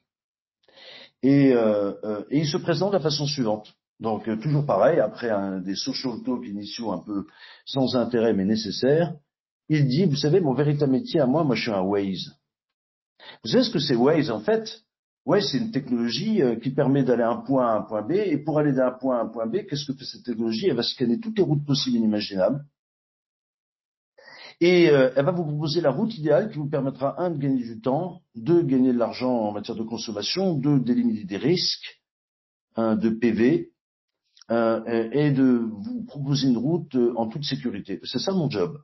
Et, 1.21 1.53
euh, 1.53 1.93
euh, 2.03 2.23
il 2.31 2.47
se 2.47 2.57
présente 2.57 2.91
de 2.91 2.97
la 2.97 3.03
façon 3.03 3.25
suivante. 3.25 3.73
Donc 3.99 4.23
toujours 4.39 4.65
pareil, 4.65 4.99
après 4.99 5.29
un, 5.29 5.59
des 5.59 5.75
social 5.75 6.13
talks 6.25 6.45
initiaux 6.45 6.91
un 6.91 6.99
peu 6.99 7.25
sans 7.65 7.95
intérêt 7.97 8.33
mais 8.33 8.45
nécessaires, 8.45 9.13
il 9.67 9.87
dit, 9.87 10.05
vous 10.05 10.15
savez, 10.15 10.39
mon 10.39 10.53
véritable 10.53 10.93
métier 10.93 11.19
à 11.19 11.25
moi, 11.25 11.43
moi 11.43 11.55
je 11.55 11.63
suis 11.63 11.71
un 11.71 11.81
Waze. 11.81 12.33
Vous 13.43 13.49
savez 13.49 13.63
ce 13.63 13.69
que 13.69 13.79
c'est 13.79 13.95
Waze 13.95 14.31
en 14.31 14.39
fait? 14.39 14.83
Waze 15.25 15.49
c'est 15.51 15.57
une 15.57 15.71
technologie 15.71 16.41
qui 16.63 16.69
permet 16.71 17.03
d'aller 17.03 17.23
d'un 17.23 17.35
point 17.35 17.67
à 17.67 17.77
un 17.79 17.81
point 17.81 18.01
B, 18.01 18.11
et 18.13 18.37
pour 18.37 18.57
aller 18.57 18.71
d'un 18.71 18.91
point 18.91 19.19
à 19.19 19.23
un 19.23 19.27
point 19.27 19.47
B, 19.47 19.65
qu'est-ce 19.69 19.85
que 19.85 19.97
fait 19.97 20.05
cette 20.05 20.23
technologie? 20.23 20.67
Elle 20.67 20.77
va 20.77 20.83
scanner 20.83 21.19
toutes 21.19 21.37
les 21.37 21.43
routes 21.43 21.65
possibles 21.65 21.97
et 21.97 21.99
inimaginables, 21.99 22.63
et 24.61 24.89
euh, 24.89 25.11
elle 25.15 25.25
va 25.25 25.31
vous 25.31 25.45
proposer 25.45 25.79
la 25.81 25.91
route 25.91 26.17
idéale 26.17 26.51
qui 26.51 26.57
vous 26.57 26.69
permettra, 26.69 27.21
un, 27.21 27.29
de 27.31 27.37
gagner 27.37 27.63
du 27.63 27.79
temps, 27.79 28.21
deux, 28.35 28.63
de 28.63 28.67
gagner 28.69 28.91
de 28.91 28.97
l'argent 28.97 29.31
en 29.31 29.51
matière 29.53 29.77
de 29.77 29.83
consommation, 29.83 30.53
deux, 30.53 30.79
d'éliminer 30.79 31.23
des 31.23 31.37
risques, 31.37 32.01
un, 32.75 32.95
de 32.95 33.09
PV, 33.09 33.71
euh, 34.51 35.09
et 35.11 35.31
de 35.31 35.69
vous 35.69 36.03
proposer 36.05 36.47
une 36.47 36.57
route 36.57 36.95
euh, 36.95 37.13
en 37.15 37.27
toute 37.27 37.45
sécurité. 37.45 37.99
C'est 38.03 38.19
ça 38.19 38.33
mon 38.33 38.49
job. 38.49 38.81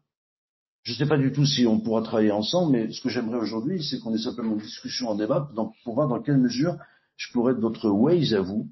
Je 0.83 0.93
ne 0.93 0.97
sais 0.97 1.07
pas 1.07 1.17
du 1.17 1.31
tout 1.31 1.45
si 1.45 1.65
on 1.65 1.79
pourra 1.79 2.03
travailler 2.03 2.31
ensemble, 2.31 2.73
mais 2.73 2.91
ce 2.91 3.01
que 3.01 3.09
j'aimerais 3.09 3.39
aujourd'hui, 3.39 3.83
c'est 3.83 3.99
qu'on 3.99 4.13
ait 4.13 4.19
simplement 4.19 4.53
une 4.53 4.61
discussion, 4.61 5.09
en 5.09 5.15
débat, 5.15 5.49
pour 5.83 5.95
voir 5.95 6.07
dans 6.07 6.21
quelle 6.21 6.38
mesure 6.38 6.77
je 7.17 7.31
pourrais 7.33 7.53
être 7.53 7.59
votre 7.59 7.89
Waze 7.89 8.33
à 8.33 8.41
vous. 8.41 8.69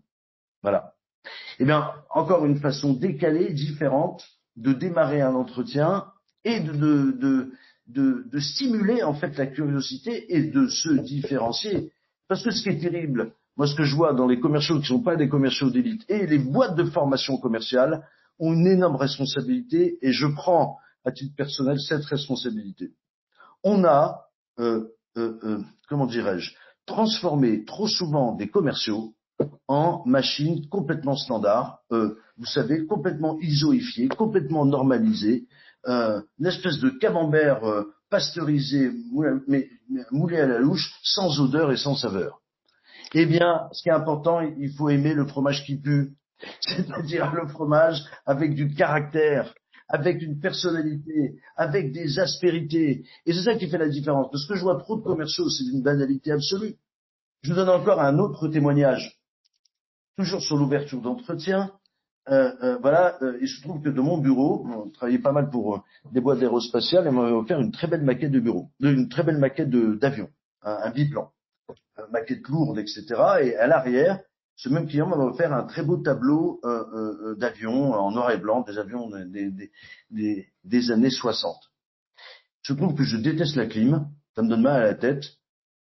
Voilà. 0.61 0.93
Eh 1.59 1.65
bien, 1.65 1.91
encore 2.13 2.45
une 2.45 2.59
façon 2.59 2.93
décalée, 2.93 3.51
différente, 3.53 4.23
de 4.55 4.73
démarrer 4.73 5.21
un 5.21 5.33
entretien 5.33 6.05
et 6.43 6.59
de, 6.59 6.71
de, 6.73 7.51
de, 7.87 8.23
de, 8.31 8.39
stimuler 8.39 9.03
en 9.03 9.13
fait 9.13 9.37
la 9.37 9.47
curiosité 9.47 10.35
et 10.35 10.43
de 10.43 10.67
se 10.67 10.89
différencier. 10.89 11.91
Parce 12.27 12.43
que 12.43 12.51
ce 12.51 12.63
qui 12.63 12.69
est 12.69 12.79
terrible, 12.79 13.33
moi 13.57 13.67
ce 13.67 13.75
que 13.75 13.83
je 13.83 13.95
vois 13.95 14.13
dans 14.13 14.27
les 14.27 14.39
commerciaux 14.39 14.75
qui 14.75 14.81
ne 14.81 14.97
sont 14.97 15.03
pas 15.03 15.15
des 15.15 15.29
commerciaux 15.29 15.69
d'élite 15.69 16.03
et 16.09 16.25
les 16.25 16.39
boîtes 16.39 16.75
de 16.75 16.85
formation 16.85 17.37
commerciale 17.37 18.05
ont 18.39 18.53
une 18.53 18.67
énorme 18.67 18.95
responsabilité 18.95 19.97
et 20.01 20.11
je 20.11 20.27
prends 20.27 20.77
à 21.05 21.11
titre 21.11 21.35
personnel 21.35 21.79
cette 21.79 22.05
responsabilité. 22.05 22.91
On 23.63 23.83
a, 23.83 24.25
euh, 24.59 24.87
euh, 25.17 25.39
euh, 25.43 25.63
comment 25.87 26.05
dirais-je, 26.05 26.53
transformé 26.85 27.63
trop 27.65 27.87
souvent 27.87 28.35
des 28.35 28.49
commerciaux 28.49 29.13
en 29.67 30.03
machines 30.05 30.67
complètement 30.69 31.15
standards, 31.15 31.79
euh, 31.91 32.15
vous 32.37 32.45
savez, 32.45 32.85
complètement 32.85 33.39
isoifiées, 33.39 34.07
complètement 34.07 34.65
normalisées, 34.65 35.45
euh, 35.87 36.21
une 36.39 36.47
espèce 36.47 36.79
de 36.79 36.89
camembert 36.89 37.63
euh, 37.65 37.93
pasteurisé, 38.09 38.91
mais, 39.47 39.69
moulé 40.11 40.39
à 40.39 40.45
la 40.45 40.59
louche, 40.59 40.93
sans 41.03 41.39
odeur 41.41 41.71
et 41.71 41.77
sans 41.77 41.95
saveur. 41.95 42.39
Eh 43.13 43.25
bien, 43.25 43.67
ce 43.71 43.83
qui 43.83 43.89
est 43.89 43.93
important, 43.93 44.39
il 44.41 44.71
faut 44.73 44.89
aimer 44.89 45.13
le 45.13 45.25
fromage 45.25 45.65
qui 45.65 45.77
pue, 45.77 46.13
c'est-à-dire 46.61 47.33
le 47.33 47.47
fromage 47.47 48.03
avec 48.25 48.55
du 48.55 48.73
caractère, 48.73 49.53
avec 49.89 50.21
une 50.21 50.39
personnalité, 50.39 51.35
avec 51.55 51.91
des 51.91 52.19
aspérités. 52.19 53.03
Et 53.25 53.33
c'est 53.33 53.43
ça 53.43 53.55
qui 53.55 53.67
fait 53.67 53.77
la 53.77 53.89
différence. 53.89 54.29
Parce 54.31 54.47
que 54.47 54.55
je 54.55 54.61
vois 54.61 54.79
trop 54.79 54.95
de 54.95 55.03
commerciaux, 55.03 55.49
c'est 55.49 55.65
d'une 55.65 55.83
banalité 55.83 56.31
absolue. 56.31 56.75
Je 57.41 57.49
vous 57.49 57.55
donne 57.55 57.69
encore 57.69 57.99
un 57.99 58.19
autre 58.19 58.47
témoignage. 58.47 59.19
Toujours 60.17 60.41
sur 60.41 60.55
l'ouverture 60.55 61.01
d'entretien, 61.01 61.71
euh, 62.29 62.53
euh, 62.63 62.77
voilà, 62.77 63.17
euh, 63.21 63.37
il 63.41 63.49
se 63.49 63.61
trouve 63.61 63.81
que 63.81 63.89
de 63.89 63.99
mon 63.99 64.17
bureau, 64.17 64.65
on 64.65 64.89
travaillait 64.89 65.19
pas 65.19 65.33
mal 65.33 65.49
pour 65.49 65.83
des 66.11 66.21
boîtes 66.21 66.39
d'aérospatiales, 66.39 67.05
et 67.05 67.11
m'avait 67.11 67.33
offert 67.33 67.59
une 67.59 67.71
très 67.71 67.87
belle 67.87 68.03
maquette 68.03 68.31
de 68.31 68.39
bureau, 68.39 68.69
une 68.79 69.09
très 69.09 69.23
belle 69.23 69.39
maquette 69.39 69.69
d'avion, 69.69 70.29
un, 70.61 70.89
biplan, 70.91 71.31
maquette 72.11 72.47
lourde, 72.47 72.79
etc. 72.79 73.05
Et 73.41 73.55
à 73.57 73.67
l'arrière, 73.67 74.21
ce 74.55 74.69
même 74.69 74.87
client 74.87 75.07
m'avait 75.07 75.23
offert 75.23 75.51
un 75.51 75.63
très 75.63 75.83
beau 75.83 75.97
tableau 75.97 76.61
d'avions 77.37 77.93
en 77.93 78.11
noir 78.11 78.31
et 78.31 78.37
blanc, 78.37 78.61
des 78.61 78.77
avions 78.77 79.09
des, 79.09 79.51
des, 79.51 79.71
des, 80.09 80.47
des, 80.63 80.91
années 80.91 81.09
60. 81.09 81.57
Je 82.61 82.73
trouve 82.73 82.95
que 82.95 83.03
je 83.03 83.17
déteste 83.17 83.57
la 83.57 83.65
clim, 83.65 84.07
ça 84.35 84.43
me 84.43 84.47
donne 84.47 84.61
mal 84.61 84.81
à 84.81 84.85
la 84.85 84.95
tête, 84.95 85.25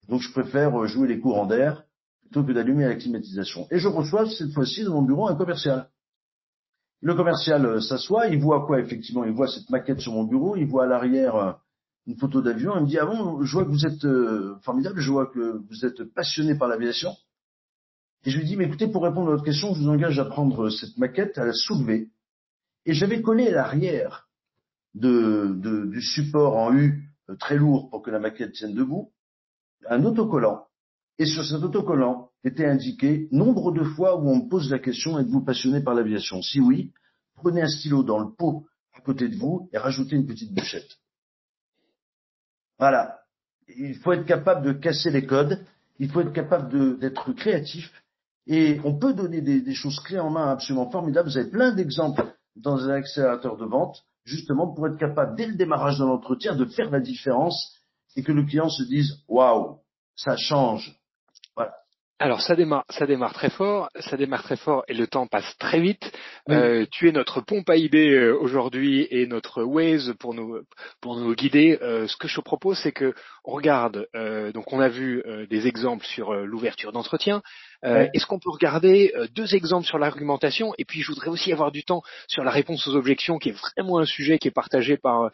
donc 0.09 0.21
je 0.21 0.31
préfère 0.31 0.87
jouer 0.87 1.09
les 1.09 1.19
courants 1.19 1.47
d'air 1.47 1.83
plutôt 2.21 2.45
que 2.45 2.53
d'allumer 2.53 2.85
la 2.85 2.95
climatisation. 2.95 3.67
Et 3.73 3.81
je 3.81 3.89
reçois 3.89 4.29
cette 4.31 4.53
fois-ci 4.53 4.85
dans 4.85 4.93
mon 4.93 5.03
bureau 5.03 5.27
un 5.27 5.35
commercial 5.35 5.88
le 7.01 7.15
commercial 7.15 7.65
euh, 7.65 7.81
s'assoit, 7.81 8.27
il 8.29 8.41
voit 8.41 8.67
quoi 8.67 8.81
effectivement? 8.81 9.25
Il 9.25 9.33
voit 9.33 9.49
cette 9.49 9.71
maquette 9.71 10.01
sur 10.01 10.13
mon 10.13 10.25
bureau, 10.25 10.57
il 10.57 10.67
voit 10.67 10.85
à 10.85 10.87
l'arrière 10.87 11.37
euh, 11.37 11.53
une 12.07 12.17
photo 12.17 12.41
d'avion, 12.41 12.77
il 12.77 12.83
me 12.83 12.87
dit 12.87 12.99
ah 12.99 13.07
bon, 13.07 13.43
je 13.43 13.53
vois 13.53 13.65
que 13.65 13.71
vous 13.71 13.87
êtes 13.87 14.05
euh, 14.05 14.57
formidable, 14.63 15.01
je 15.01 15.11
vois 15.11 15.27
que 15.27 15.61
vous 15.69 15.85
êtes 15.85 16.03
passionné 16.15 16.57
par 16.57 16.69
l'aviation. 16.69 17.15
Et 18.25 18.31
je 18.31 18.39
lui 18.39 18.45
dis 18.45 18.57
mais 18.57 18.65
écoutez, 18.65 18.89
pour 18.89 19.05
répondre 19.05 19.29
à 19.29 19.33
votre 19.33 19.45
question, 19.45 19.75
je 19.75 19.81
vous 19.81 19.89
engage 19.89 20.19
à 20.19 20.25
prendre 20.25 20.71
cette 20.71 20.97
maquette, 20.99 21.39
à 21.39 21.45
la 21.45 21.53
soulever. 21.53 22.11
Et 22.87 22.95
j'avais 22.95 23.23
collé 23.23 23.49
à 23.49 23.53
l'arrière 23.53 24.29
de, 24.95 25.55
du 25.87 26.01
support 26.01 26.57
en 26.57 26.75
U 26.75 27.11
très 27.39 27.57
lourd 27.57 27.91
pour 27.91 28.03
que 28.03 28.11
la 28.11 28.19
maquette 28.19 28.53
tienne 28.53 28.75
debout 28.75 29.13
un 29.89 30.05
autocollant. 30.05 30.68
Et 31.19 31.27
sur 31.27 31.45
cet 31.45 31.63
autocollant, 31.63 32.29
était 32.45 32.67
indiqué 32.67 33.29
nombre 33.33 33.73
de 33.73 33.83
fois 33.83 34.17
où 34.17 34.29
on 34.29 34.45
me 34.45 34.49
pose 34.49 34.71
la 34.71 34.79
question 34.79 35.19
êtes-vous 35.19 35.45
passionné 35.45 35.81
par 35.81 35.95
l'aviation? 35.95 36.43
Si 36.43 36.61
oui, 36.61 36.93
prenez 37.35 37.63
un 37.63 37.69
stylo 37.69 38.03
dans 38.03 38.19
le 38.19 38.33
pot 38.33 38.67
à 38.95 39.01
côté 39.01 39.29
de 39.29 39.37
vous 39.37 39.69
et 39.73 39.79
rajoutez 39.79 40.17
une 40.17 40.27
petite 40.27 40.55
bûchette. 40.55 40.99
Voilà. 42.79 43.21
Il 43.77 43.97
faut 43.97 44.13
être 44.13 44.25
capable 44.25 44.65
de 44.65 44.73
casser 44.73 45.11
les 45.11 45.27
codes, 45.27 45.65
il 45.99 46.11
faut 46.11 46.21
être 46.21 46.33
capable 46.33 46.99
d'être 46.99 47.33
créatif 47.33 47.93
et 48.47 48.81
on 48.85 48.99
peut 48.99 49.13
donner 49.13 49.43
des, 49.43 49.61
des, 49.61 49.75
choses 49.75 50.01
clés 50.01 50.19
en 50.19 50.31
main 50.31 50.53
absolument 50.53 50.91
formidables. 50.91 51.29
Vous 51.29 51.37
avez 51.37 51.51
plein 51.51 51.75
d'exemples 51.75 52.35
dans 52.57 52.89
un 52.89 52.95
accélérateur 52.95 53.57
de 53.57 53.67
vente, 53.67 54.03
justement 54.25 54.73
pour 54.73 54.87
être 54.87 54.97
capable, 54.97 55.37
dès 55.37 55.47
le 55.47 55.55
démarrage 55.55 55.99
de 55.99 56.05
l'entretien, 56.05 56.55
de 56.55 56.65
faire 56.65 56.91
la 56.91 57.01
différence 57.01 57.75
et 58.17 58.23
que 58.23 58.33
le 58.33 58.45
client 58.45 58.71
se 58.71 58.85
dise 58.85 59.19
waouh, 59.29 59.81
ça 60.17 60.37
change, 60.37 60.99
alors 62.21 62.41
ça 62.41 62.57
démarre, 62.57 62.85
ça 62.91 63.07
démarre 63.07 63.33
très 63.33 63.51
fort, 63.51 63.89
ça 64.01 64.17
démarre 64.17 64.43
très 64.43 64.57
fort 64.57 64.85
et 64.89 64.95
le 64.95 65.07
temps 65.07 65.27
passe 65.27 65.57
très 65.59 65.79
vite. 65.79 66.13
Euh, 66.51 66.85
tu 66.91 67.09
es 67.09 67.13
notre 67.13 67.41
pompe 67.41 67.71
à 67.71 67.77
idées 67.77 68.11
euh, 68.11 68.37
aujourd'hui 68.37 69.07
et 69.11 69.27
notre 69.27 69.63
Waze 69.63 70.15
pour 70.19 70.35
nous 70.35 70.61
pour 71.01 71.17
nous 71.17 71.35
guider. 71.35 71.79
Euh, 71.81 72.09
ce 72.09 72.17
que 72.17 72.27
je 72.27 72.35
te 72.37 72.41
propose, 72.41 72.79
c'est 72.79 72.93
que 72.93 73.15
on 73.45 73.53
regarde. 73.53 74.07
donc 74.53 74.73
on 74.73 74.81
a 74.81 74.89
vu 74.89 75.23
des 75.49 75.67
exemples 75.67 76.05
sur 76.05 76.35
l'ouverture 76.35 76.93
d'entretien. 76.93 77.43
Est-ce 77.83 78.27
qu'on 78.27 78.39
peut 78.39 78.51
regarder 78.51 79.13
deux 79.35 79.55
exemples 79.55 79.87
sur 79.87 79.99
l'argumentation? 79.99 80.75
Et 80.79 80.85
puis 80.85 81.03
je 81.03 81.13
voudrais 81.13 81.29
aussi 81.29 81.53
avoir 81.53 81.71
du 81.71 81.85
temps 81.85 82.03
sur 82.27 82.43
la 82.43 82.51
réponse 82.51 82.87
aux 82.89 82.97
objections, 82.97 83.39
qui 83.39 83.51
est 83.51 83.57
vraiment 83.77 83.99
un 83.99 84.05
sujet 84.05 84.39
qui 84.39 84.49
est 84.49 84.53
partagé 84.53 84.97
par 84.97 85.31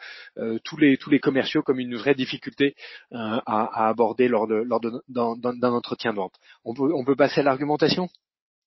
tous 0.65 0.77
les 0.77 0.99
tous 0.99 1.11
les 1.11 1.21
commerciaux 1.21 1.63
comme 1.63 1.81
une 1.81 1.97
vraie 1.97 2.15
difficulté 2.15 2.75
à, 3.13 3.41
à, 3.47 3.89
aborder 3.89 4.29
lors 4.29 4.47
de 4.47 4.57
lors 4.57 4.81
d'un 4.81 5.73
entretien 5.73 6.13
de 6.13 6.17
vente. 6.17 6.35
On 6.65 6.75
peut, 7.05 7.17
passer 7.17 7.41
à 7.41 7.45
l'argumentation? 7.45 8.09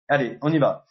Allez, 0.09 0.37
on 0.41 0.51
y 0.51 0.57
va. 0.57 0.85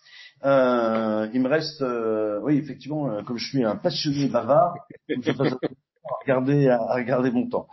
Euh, 0.45 1.29
il 1.33 1.41
me 1.41 1.49
reste, 1.49 1.81
euh, 1.83 2.41
oui, 2.43 2.59
effectivement, 2.59 3.11
euh, 3.11 3.23
comme 3.23 3.39
je 3.39 3.49
suis 3.49 3.65
un 3.65 3.77
passionné 3.77 4.29
bavard, 4.29 4.75
je 5.09 5.15
vais 5.15 5.31
à 5.31 6.15
regarder, 6.21 6.69
à 6.69 6.95
regarder 6.95 7.31
mon 7.31 7.49
temps. 7.49 7.69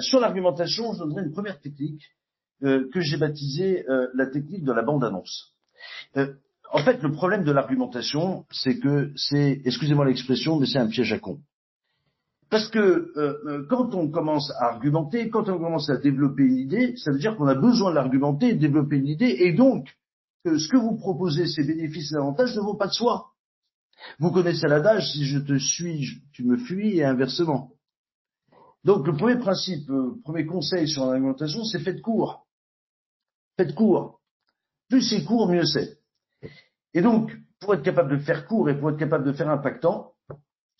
sur 0.00 0.20
l'argumentation, 0.20 0.92
je 0.92 0.98
donnerai 0.98 1.22
une 1.22 1.32
première 1.32 1.60
technique 1.60 2.04
que 2.60 3.00
j'ai 3.00 3.16
baptisée 3.16 3.84
la 4.14 4.26
technique 4.26 4.64
de 4.64 4.72
la 4.72 4.82
bande-annonce. 4.82 5.54
en 6.16 6.78
fait, 6.84 7.02
le 7.02 7.12
problème 7.12 7.44
de 7.44 7.52
l'argumentation, 7.52 8.44
c'est 8.50 8.78
que 8.78 9.12
c'est, 9.16 9.60
excusez-moi 9.64 10.06
l'expression, 10.06 10.58
mais 10.58 10.66
c'est 10.66 10.78
un 10.78 10.88
piège 10.88 11.12
à 11.12 11.18
con. 11.18 11.40
Parce 12.50 12.68
que 12.68 12.78
euh, 12.78 13.10
euh, 13.46 13.66
quand 13.68 13.94
on 13.94 14.08
commence 14.10 14.50
à 14.58 14.68
argumenter, 14.68 15.28
quand 15.28 15.48
on 15.50 15.58
commence 15.58 15.90
à 15.90 15.96
développer 15.96 16.44
une 16.44 16.56
idée, 16.56 16.96
ça 16.96 17.12
veut 17.12 17.18
dire 17.18 17.36
qu'on 17.36 17.46
a 17.46 17.54
besoin 17.54 17.90
de 17.90 17.96
l'argumenter, 17.96 18.54
de 18.54 18.58
développer 18.58 18.96
une 18.96 19.08
idée, 19.08 19.36
et 19.40 19.52
donc 19.52 19.88
ce 20.44 20.68
que 20.68 20.78
vous 20.78 20.96
proposez, 20.96 21.46
ces 21.46 21.64
bénéfices 21.64 22.12
et 22.12 22.16
avantages, 22.16 22.56
ne 22.56 22.60
vont 22.60 22.76
pas 22.76 22.86
de 22.86 22.92
soi. 22.92 23.32
Vous 24.18 24.30
connaissez 24.30 24.66
l'adage, 24.66 25.12
si 25.12 25.26
je 25.26 25.38
te 25.38 25.58
suis, 25.58 26.22
tu 26.32 26.44
me 26.44 26.56
fuis, 26.56 26.98
et 26.98 27.04
inversement. 27.04 27.72
Donc 28.84 29.06
le 29.06 29.14
premier 29.14 29.36
principe, 29.36 29.88
le 29.88 29.94
euh, 29.94 30.20
premier 30.24 30.46
conseil 30.46 30.88
sur 30.88 31.04
l'argumentation, 31.04 31.64
c'est 31.64 31.80
faites 31.80 32.00
court. 32.00 32.46
Faites 33.58 33.74
court. 33.74 34.20
Plus 34.88 35.02
c'est 35.02 35.24
court, 35.24 35.48
mieux 35.48 35.66
c'est. 35.66 35.98
Et 36.94 37.02
donc, 37.02 37.36
pour 37.60 37.74
être 37.74 37.82
capable 37.82 38.16
de 38.16 38.22
faire 38.22 38.46
court 38.46 38.70
et 38.70 38.78
pour 38.78 38.88
être 38.90 38.96
capable 38.96 39.24
de 39.24 39.32
faire 39.32 39.50
impactant, 39.50 40.12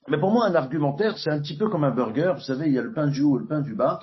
mais 0.08 0.18
pour 0.18 0.30
moi, 0.30 0.46
un 0.46 0.54
argumentaire, 0.54 1.18
c'est 1.18 1.30
un 1.30 1.40
petit 1.40 1.56
peu 1.56 1.68
comme 1.68 1.84
un 1.84 1.90
burger. 1.90 2.32
Vous 2.36 2.42
savez, 2.42 2.68
il 2.68 2.72
y 2.72 2.78
a 2.78 2.82
le 2.82 2.94
pain 2.94 3.08
du 3.08 3.20
haut 3.20 3.36
et 3.36 3.42
le 3.42 3.46
pain 3.46 3.60
du 3.60 3.74
bas. 3.74 4.00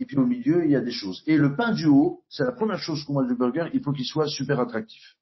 Et 0.00 0.04
puis 0.04 0.16
au 0.18 0.26
milieu, 0.26 0.64
il 0.64 0.70
y 0.70 0.76
a 0.76 0.80
des 0.80 0.90
choses. 0.90 1.22
Et 1.26 1.36
le 1.36 1.54
pain 1.54 1.72
du 1.72 1.86
haut, 1.86 2.22
c'est 2.28 2.44
la 2.44 2.52
première 2.52 2.78
chose 2.78 3.04
qu'on 3.04 3.14
mange 3.14 3.28
du 3.28 3.36
burger, 3.36 3.68
il 3.72 3.82
faut 3.82 3.92
qu'il 3.92 4.04
soit 4.04 4.26
super 4.26 4.60
attractif. 4.60 5.16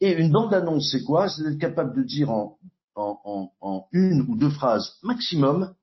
Et 0.00 0.12
une 0.12 0.30
bande-annonce, 0.30 0.90
c'est 0.92 1.02
quoi? 1.02 1.28
C'est 1.28 1.42
d'être 1.42 1.58
capable 1.58 1.96
de 1.96 2.02
dire 2.02 2.30
en, 2.30 2.58
en, 2.94 3.52
en, 3.60 3.86
une 3.92 4.26
ou 4.28 4.36
deux 4.36 4.50
phrases 4.50 4.98
maximum, 5.02 5.74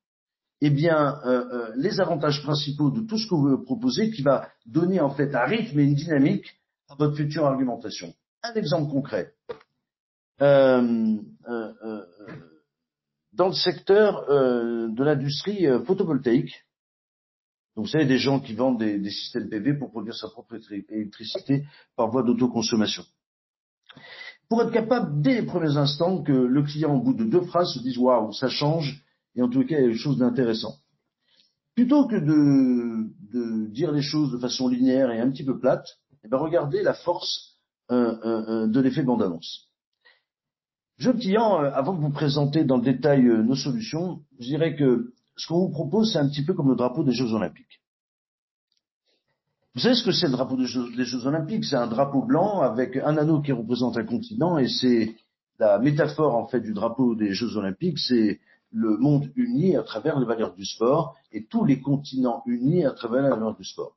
eh 0.62 0.70
bien, 0.70 1.20
euh, 1.26 1.46
euh, 1.52 1.74
les 1.76 2.00
avantages 2.00 2.41
principaux 2.43 2.89
de 2.89 3.02
tout 3.02 3.17
ce 3.17 3.28
que 3.28 3.36
vous 3.36 3.41
voulez 3.41 3.63
proposer, 3.63 4.10
qui 4.12 4.24
va 4.24 4.50
donner 4.65 5.00
en 5.00 5.12
fait 5.12 5.34
un 5.36 5.46
rythme 5.46 5.80
et 5.80 5.84
une 5.84 5.96
dynamique 5.96 6.60
à 6.89 6.96
votre 6.96 7.15
future 7.15 7.46
argumentation. 7.46 8.13
Un 8.43 8.54
exemple 8.54 8.91
concret. 8.91 9.34
Euh, 10.41 11.17
euh 11.50 12.06
dans 13.38 13.48
le 13.48 13.54
secteur 13.54 14.30
euh, 14.30 14.89
de 14.89 15.04
l'industrie 15.04 15.67
euh, 15.67 15.84
photovoltaïque. 15.84 16.65
Donc, 17.76 17.86
vous 17.86 17.91
savez, 17.91 18.06
des 18.06 18.17
gens 18.17 18.39
qui 18.39 18.54
vendent 18.54 18.80
des, 18.80 18.98
des, 18.98 19.12
systèmes 19.12 19.48
PV 19.48 19.76
pour 19.76 19.91
produire 19.91 20.15
sa 20.15 20.28
propre 20.28 20.56
électricité 20.89 21.63
par 21.96 22.10
voie 22.10 22.24
d'autoconsommation. 22.24 23.04
Pour 24.50 24.63
être 24.63 24.72
capable, 24.72 25.22
dès 25.22 25.36
les 25.36 25.46
premiers 25.46 25.78
instants, 25.78 26.24
que 26.24 26.32
le 26.32 26.63
client, 26.63 26.96
au 26.96 27.02
bout 27.02 27.13
de 27.13 27.26
deux 27.26 27.41
phrases, 27.41 27.74
se 27.74 27.80
dise 27.80 27.98
waouh, 28.00 28.34
ça 28.34 28.50
change, 28.50 29.04
et 29.38 29.41
en 29.41 29.50
tout 29.50 29.63
cas, 29.65 29.78
il 29.78 29.82
y 29.82 29.86
a 29.86 29.88
quelque 29.89 29.97
chose 29.97 30.17
d'intéressant. 30.17 30.76
Plutôt 31.76 32.08
que 32.08 32.15
de, 32.15 33.67
dire 33.71 33.91
les 33.91 34.02
choses 34.02 34.32
de 34.32 34.39
façon 34.39 34.67
linéaire 34.67 35.12
et 35.12 35.19
un 35.19 35.30
petit 35.30 35.45
peu 35.45 35.60
plate, 35.60 35.88
eh 36.26 36.28
ben, 36.28 36.38
regardez 36.38 36.82
la 36.82 36.93
force 36.93 37.58
euh, 37.91 38.17
euh, 38.26 38.67
de 38.67 38.80
l'effet 38.82 39.04
bande-annonce. 39.04 39.67
Jeune 40.97 41.19
client, 41.19 41.62
euh, 41.62 41.69
avant 41.73 41.93
de 41.93 42.02
vous 42.02 42.10
présenter 42.10 42.63
dans 42.63 42.78
le 42.78 42.84
détail 42.84 43.28
euh, 43.28 43.43
nos 43.43 43.56
solutions, 43.56 44.21
je 44.39 44.47
dirais 44.47 44.76
que 44.76 45.13
ce 45.36 45.47
qu'on 45.47 45.60
vous 45.60 45.71
propose, 45.71 46.12
c'est 46.12 46.19
un 46.19 46.28
petit 46.28 46.43
peu 46.43 46.56
comme 46.56 46.69
le 46.69 46.76
drapeau 46.76 47.04
des 47.04 47.12
Jeux 47.12 47.34
Olympiques. 47.34 47.82
Vous 49.76 49.82
savez 49.82 49.93
ce 49.93 50.04
que 50.04 50.12
c'est 50.12 50.26
le 50.26 50.32
drapeau 50.32 50.58
des 50.58 50.65
Jeux, 50.65 51.28
Olympiques? 51.28 51.65
C'est 51.65 51.76
un 51.76 51.86
drapeau 51.86 52.23
blanc 52.23 52.62
avec 52.62 52.97
un 52.97 53.15
anneau 53.15 53.41
qui 53.41 53.52
représente 53.52 53.95
un 53.95 54.06
continent 54.06 54.58
et 54.58 54.67
c'est 54.67 55.15
la 55.60 55.78
métaphore 55.78 56.36
en 56.36 56.47
fait 56.47 56.62
du 56.62 56.73
drapeau 56.73 57.13
des 57.13 57.34
Jeux 57.34 57.58
Olympiques, 57.58 58.00
c'est 58.00 58.39
le 58.71 58.97
monde 58.97 59.32
uni 59.36 59.75
à 59.75 59.84
travers 59.84 60.19
les 60.19 60.25
valeurs 60.25 60.53
du 60.53 60.65
sport 60.65 61.15
et 61.32 61.45
tous 61.45 61.65
les 61.65 61.80
continents 61.80 62.43
unis 62.45 62.86
à 62.86 62.91
travers 62.91 63.23
les 63.23 63.30
valeurs 63.30 63.56
du 63.56 63.63
sport. 63.63 63.95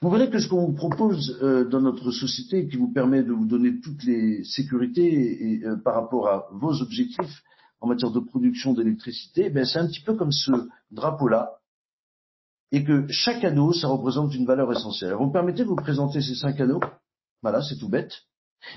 Vous 0.00 0.10
verrez 0.10 0.30
que 0.30 0.38
ce 0.38 0.48
qu'on 0.48 0.66
vous 0.66 0.74
propose 0.74 1.38
euh, 1.42 1.64
dans 1.68 1.80
notre 1.80 2.12
société, 2.12 2.68
qui 2.68 2.76
vous 2.76 2.92
permet 2.92 3.24
de 3.24 3.32
vous 3.32 3.46
donner 3.46 3.80
toutes 3.80 4.04
les 4.04 4.44
sécurités 4.44 5.54
et, 5.54 5.64
euh, 5.64 5.76
par 5.76 5.94
rapport 5.94 6.28
à 6.28 6.46
vos 6.52 6.82
objectifs 6.82 7.42
en 7.80 7.88
matière 7.88 8.12
de 8.12 8.20
production 8.20 8.74
d'électricité, 8.74 9.50
ben 9.50 9.64
c'est 9.64 9.78
un 9.78 9.88
petit 9.88 10.02
peu 10.02 10.14
comme 10.14 10.32
ce 10.32 10.52
drapeau-là, 10.92 11.58
et 12.70 12.84
que 12.84 13.06
chaque 13.08 13.44
anneau, 13.44 13.72
ça 13.72 13.88
représente 13.88 14.34
une 14.34 14.46
valeur 14.46 14.70
essentielle. 14.72 15.14
vous 15.14 15.26
me 15.26 15.32
permettez 15.32 15.62
de 15.62 15.68
vous 15.68 15.76
présenter 15.76 16.20
ces 16.20 16.34
cinq 16.34 16.60
anneaux? 16.60 16.80
Voilà, 17.42 17.62
c'est 17.62 17.78
tout 17.78 17.88
bête. 17.88 18.12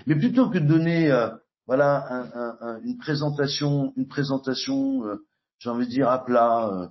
Mais 0.05 0.15
plutôt 0.15 0.49
que 0.49 0.59
de 0.59 0.67
donner, 0.67 1.11
euh, 1.11 1.29
voilà, 1.67 2.05
un, 2.09 2.57
un, 2.61 2.81
une 2.83 2.97
présentation, 2.97 3.93
une 3.95 4.07
présentation, 4.07 5.03
j'ai 5.59 5.69
envie 5.69 5.85
de 5.85 5.91
dire 5.91 6.09
à 6.09 6.23
plat, 6.23 6.89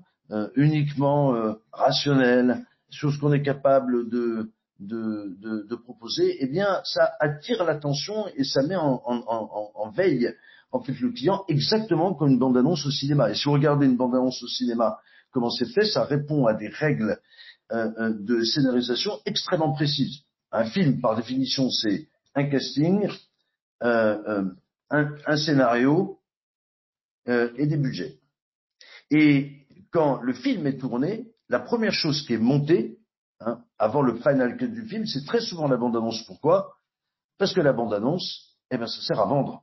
uniquement 0.55 1.35
rationnelle, 1.73 2.65
sur 2.91 3.13
ce 3.13 3.19
qu'on 3.19 3.33
est 3.33 3.43
capable 3.43 4.09
de, 4.09 4.51
de, 4.81 5.37
de, 5.41 5.67
de, 5.69 5.77
proposer, 5.77 6.37
eh 6.41 6.47
bien, 6.47 6.81
ça 6.85 7.13
attire 7.21 7.65
l'attention 7.65 8.27
et 8.35 8.45
ça 8.45 8.63
met 8.63 8.77
en, 8.77 9.01
en, 9.05 9.71
en, 9.75 9.91
veille 9.91 10.35
en 10.73 10.81
fait 10.81 10.99
le 11.01 11.11
client 11.13 11.45
exactement 11.49 12.15
comme 12.15 12.31
une 12.31 12.39
bande-annonce 12.39 12.87
au 12.87 12.91
cinéma. 12.91 13.31
Et 13.31 13.35
si 13.35 13.45
vous 13.45 13.53
regardez 13.53 13.87
une 13.87 13.97
bande-annonce 13.97 14.43
au 14.43 14.49
cinéma, 14.49 14.99
comment 15.33 15.51
c'est 15.51 15.71
fait, 15.73 15.85
ça 15.85 16.05
répond 16.05 16.47
à 16.47 16.55
des 16.55 16.69
règles 16.69 17.19
euh, 17.73 17.91
euh, 17.99 18.15
de 18.19 18.43
scénarisation 18.43 19.13
extrêmement 19.27 19.73
précises. 19.73 20.21
Un 20.51 20.65
film, 20.65 21.01
par 21.01 21.17
définition, 21.17 21.71
c'est 21.71 22.09
un 22.35 22.45
casting, 22.49 23.09
euh, 23.83 24.19
euh 24.27 24.45
un, 24.91 25.37
scénario 25.37 26.19
euh, 27.29 27.53
et 27.57 27.67
des 27.67 27.77
budgets. 27.77 28.19
Et 29.11 29.53
quand 29.93 30.21
le 30.21 30.33
film 30.33 30.67
est 30.67 30.79
tourné, 30.79 31.29
la 31.49 31.61
première 31.61 31.93
chose 31.93 32.23
qui 32.27 32.35
est 32.35 32.39
montée, 32.39 32.99
hein, 33.41 33.63
avant 33.79 34.03
le 34.03 34.17
final 34.17 34.57
cut 34.57 34.69
du 34.69 34.87
film, 34.87 35.07
c'est 35.07 35.25
très 35.25 35.41
souvent 35.41 35.69
la 35.69 35.77
bande-annonce. 35.77 36.25
Pourquoi? 36.27 36.75
Parce 37.39 37.55
que 37.55 37.61
la 37.61 37.73
bande-annonce, 37.73 38.57
eh 38.71 38.79
ben, 38.79 38.87
ça 38.87 39.01
sert 39.01 39.21
à 39.21 39.27
vendre. 39.27 39.63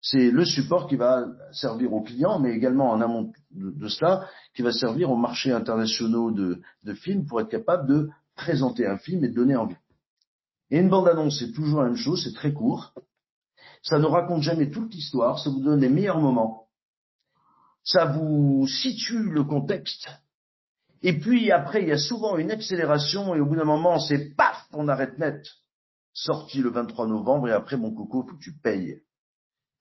C'est 0.00 0.30
le 0.30 0.44
support 0.44 0.88
qui 0.88 0.96
va 0.96 1.26
servir 1.52 1.92
aux 1.92 2.02
clients, 2.02 2.40
mais 2.40 2.52
également 2.52 2.90
en 2.90 3.00
amont 3.00 3.32
de, 3.52 3.88
cela, 3.88 4.28
qui 4.54 4.62
va 4.62 4.72
servir 4.72 5.10
aux 5.10 5.16
marchés 5.16 5.52
internationaux 5.52 6.32
de, 6.32 6.60
de 6.82 6.94
films 6.94 7.24
pour 7.26 7.40
être 7.40 7.50
capable 7.50 7.88
de 7.88 8.10
présenter 8.34 8.86
un 8.86 8.98
film 8.98 9.24
et 9.24 9.28
de 9.28 9.34
donner 9.34 9.54
envie. 9.54 9.76
Et 10.70 10.78
une 10.78 10.88
bande-annonce, 10.88 11.38
c'est 11.38 11.52
toujours 11.52 11.82
la 11.82 11.88
même 11.88 11.96
chose, 11.96 12.24
c'est 12.24 12.34
très 12.34 12.52
court. 12.52 12.92
Ça 13.82 13.98
ne 13.98 14.06
raconte 14.06 14.42
jamais 14.42 14.70
toute 14.70 14.94
l'histoire, 14.94 15.38
ça 15.38 15.50
vous 15.50 15.60
donne 15.60 15.80
les 15.80 15.88
meilleurs 15.88 16.20
moments. 16.20 16.68
Ça 17.84 18.04
vous 18.04 18.66
situe 18.68 19.30
le 19.30 19.42
contexte. 19.42 20.08
Et 21.02 21.18
puis 21.18 21.50
après, 21.50 21.82
il 21.82 21.88
y 21.88 21.92
a 21.92 21.98
souvent 21.98 22.36
une 22.36 22.52
accélération 22.52 23.34
et 23.34 23.40
au 23.40 23.46
bout 23.46 23.56
d'un 23.56 23.64
moment, 23.64 23.98
c'est 23.98 24.36
paf, 24.36 24.66
on 24.72 24.88
arrête 24.88 25.18
net. 25.18 25.44
Sorti 26.14 26.58
le 26.58 26.70
23 26.70 27.08
novembre 27.08 27.48
et 27.48 27.52
après, 27.52 27.76
mon 27.76 27.92
coco, 27.92 28.22
faut 28.22 28.36
que 28.36 28.42
tu 28.42 28.52
payes. 28.52 29.00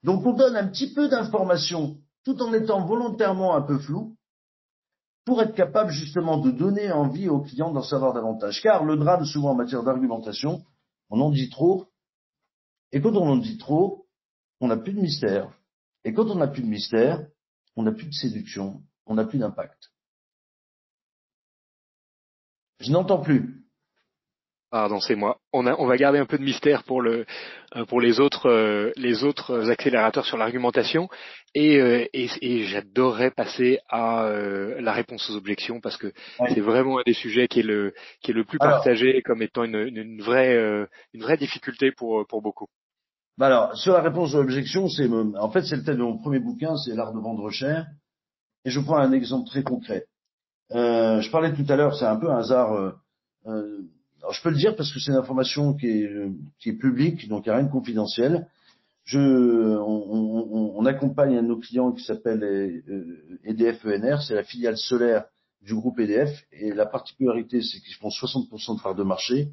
Donc 0.04 0.26
on 0.26 0.34
donne 0.34 0.56
un 0.56 0.68
petit 0.68 0.94
peu 0.94 1.08
d'informations 1.08 1.98
tout 2.26 2.42
en 2.42 2.54
étant 2.54 2.86
volontairement 2.86 3.56
un 3.56 3.62
peu 3.62 3.78
flou 3.78 4.16
pour 5.26 5.42
être 5.42 5.54
capable 5.54 5.92
justement 5.92 6.38
de 6.40 6.50
donner 6.50 6.92
envie 6.92 7.30
aux 7.30 7.42
clients 7.42 7.72
d'en 7.72 7.84
savoir 7.84 8.14
davantage. 8.14 8.62
Car 8.62 8.84
le 8.84 8.98
drame 8.98 9.26
souvent 9.26 9.52
en 9.52 9.56
matière 9.56 9.84
d'argumentation, 9.84 10.64
on 11.12 11.22
en 11.22 11.30
dit 11.30 11.50
trop, 11.50 11.91
et 12.92 13.02
quand 13.02 13.16
on 13.16 13.28
en 13.28 13.38
dit 13.38 13.58
trop, 13.58 14.08
on 14.60 14.68
n'a 14.68 14.78
plus 14.78 14.94
de 14.94 15.02
mystère. 15.02 15.52
Et 16.04 16.14
quand 16.14 16.30
on 16.30 16.36
n'a 16.36 16.48
plus 16.48 16.64
de 16.64 16.68
mystère, 16.68 17.26
on 17.76 17.84
n'a 17.84 17.92
plus 17.92 18.08
de 18.08 18.14
séduction, 18.14 18.82
on 19.06 19.16
n'a 19.16 19.26
plus 19.26 19.40
d'impact. 19.40 19.92
Je 22.80 22.92
n'entends 22.92 23.22
plus. 23.22 23.62
Pardon, 24.72 25.02
c'est 25.02 25.16
moi. 25.16 25.38
On, 25.52 25.68
a, 25.68 25.76
on 25.80 25.86
va 25.86 25.98
garder 25.98 26.18
un 26.18 26.26
peu 26.26 26.38
de 26.38 26.44
mystère 26.44 26.84
pour 26.84 27.02
le 27.02 27.26
euh, 27.76 27.84
pour 27.86 28.00
les 28.00 28.22
autres 28.22 28.50
euh, 28.50 28.92
les 28.96 29.26
autres 29.26 29.70
accélérateurs 29.70 30.26
sur 30.26 30.38
l'argumentation 30.38 31.10
et, 31.54 31.78
euh, 31.78 32.06
et, 32.14 32.30
et 32.42 32.64
j'adorerais 32.64 33.32
passer 33.32 33.80
à 33.90 34.32
la 34.80 34.94
réponse 34.94 35.30
aux 35.30 35.36
objections 35.36 35.82
parce 35.82 35.98
que 35.98 36.14
c'est 36.48 36.62
vraiment 36.62 37.00
un 37.00 37.04
des 37.06 37.14
sujets 37.14 37.50
qui 37.50 37.60
est 37.60 37.64
le 37.64 37.94
qui 38.22 38.32
est 38.32 38.34
le 38.34 38.46
plus 38.46 38.60
partagé 38.60 39.22
comme 39.24 39.42
étant 39.42 39.66
une, 39.66 39.76
une, 39.76 40.22
vraie 40.22 40.56
une 41.14 41.22
vraie 41.22 41.38
difficulté 41.38 41.92
pour 41.92 42.26
pour 42.26 42.42
beaucoup. 42.42 42.68
Bah 43.42 43.48
alors 43.48 43.76
sur 43.76 43.94
la 43.94 44.04
réponse 44.04 44.36
aux 44.36 44.38
objections, 44.38 44.88
c'est 44.88 45.10
en 45.10 45.50
fait 45.50 45.64
c'est 45.64 45.76
le 45.76 45.84
thème 45.84 45.98
de 45.98 46.04
mon 46.04 46.20
premier 46.20 46.38
bouquin, 46.38 46.78
c'est 46.78 46.94
l'art 46.94 47.12
de 47.12 47.18
vendre 47.18 47.50
cher 47.50 47.88
et 48.66 48.70
je 48.70 48.80
prends 48.80 48.98
un 48.98 49.12
exemple 49.14 49.50
très 49.50 49.64
concret. 49.64 50.06
je 50.70 51.32
parlais 51.32 51.52
tout 51.52 51.66
à 51.68 51.76
l'heure, 51.76 51.96
c'est 51.96 52.06
un 52.06 52.18
peu 52.18 52.30
un 52.30 52.38
hasard. 52.38 52.72
Alors 53.44 54.32
je 54.32 54.44
peux 54.44 54.52
le 54.52 54.58
dire 54.58 54.76
parce 54.76 54.94
que 54.94 55.00
c'est 55.00 55.10
une 55.10 55.18
information 55.18 55.74
qui 55.74 55.88
est, 55.88 56.32
qui 56.60 56.70
est 56.70 56.74
publique, 56.74 57.28
donc 57.30 57.48
il 57.48 57.50
n'y 57.50 57.54
a 57.54 57.58
rien 57.58 57.66
de 57.66 57.72
confidentiel. 57.72 58.48
Je, 59.06 59.18
on, 59.18 60.76
on, 60.76 60.86
accompagne 60.86 61.36
un 61.36 61.42
de 61.42 61.48
nos 61.48 61.58
clients 61.58 61.94
qui 61.94 62.04
s'appelle 62.04 62.44
EDF 63.44 63.84
euh, 63.88 63.98
ENR, 63.98 64.22
c'est 64.22 64.36
la 64.36 64.44
filiale 64.44 64.78
solaire 64.78 65.26
du 65.64 65.74
groupe 65.74 66.00
EDF, 66.00 66.30
et 66.52 66.76
la 66.76 66.86
particularité 66.86 67.64
c'est 67.64 67.80
qu'ils 67.80 67.96
font 67.96 68.10
60% 68.10 68.78
de 68.78 68.84
part 68.84 68.94
de 68.94 69.02
marché, 69.02 69.50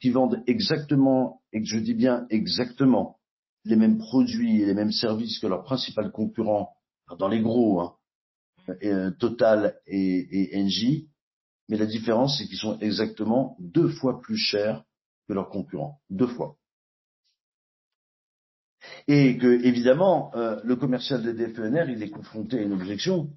qui 0.00 0.10
vendent 0.10 0.42
exactement, 0.46 1.42
et 1.52 1.64
je 1.64 1.78
dis 1.78 1.94
bien 1.94 2.26
exactement, 2.30 3.18
les 3.64 3.76
mêmes 3.76 3.98
produits 3.98 4.60
et 4.62 4.66
les 4.66 4.74
mêmes 4.74 4.92
services 4.92 5.38
que 5.38 5.46
leurs 5.46 5.64
principaux 5.64 6.08
concurrents 6.10 6.74
dans 7.18 7.28
les 7.28 7.40
gros, 7.40 7.80
hein, 7.80 7.94
euh, 8.82 9.10
Total 9.18 9.76
et, 9.86 10.52
et 10.56 10.62
Engie, 10.62 11.08
mais 11.68 11.76
la 11.76 11.86
différence, 11.86 12.38
c'est 12.38 12.46
qu'ils 12.46 12.58
sont 12.58 12.78
exactement 12.80 13.56
deux 13.58 13.88
fois 13.88 14.20
plus 14.20 14.36
chers 14.36 14.84
que 15.26 15.32
leurs 15.32 15.48
concurrents. 15.48 16.00
Deux 16.10 16.26
fois. 16.26 16.56
Et 19.08 19.38
que, 19.38 19.64
évidemment, 19.64 20.34
euh, 20.34 20.60
le 20.62 20.76
commercial 20.76 21.22
des 21.22 21.32
DFENR, 21.32 21.88
il 21.88 22.02
est 22.02 22.10
confronté 22.10 22.58
à 22.58 22.62
une 22.62 22.72
objection. 22.72 23.30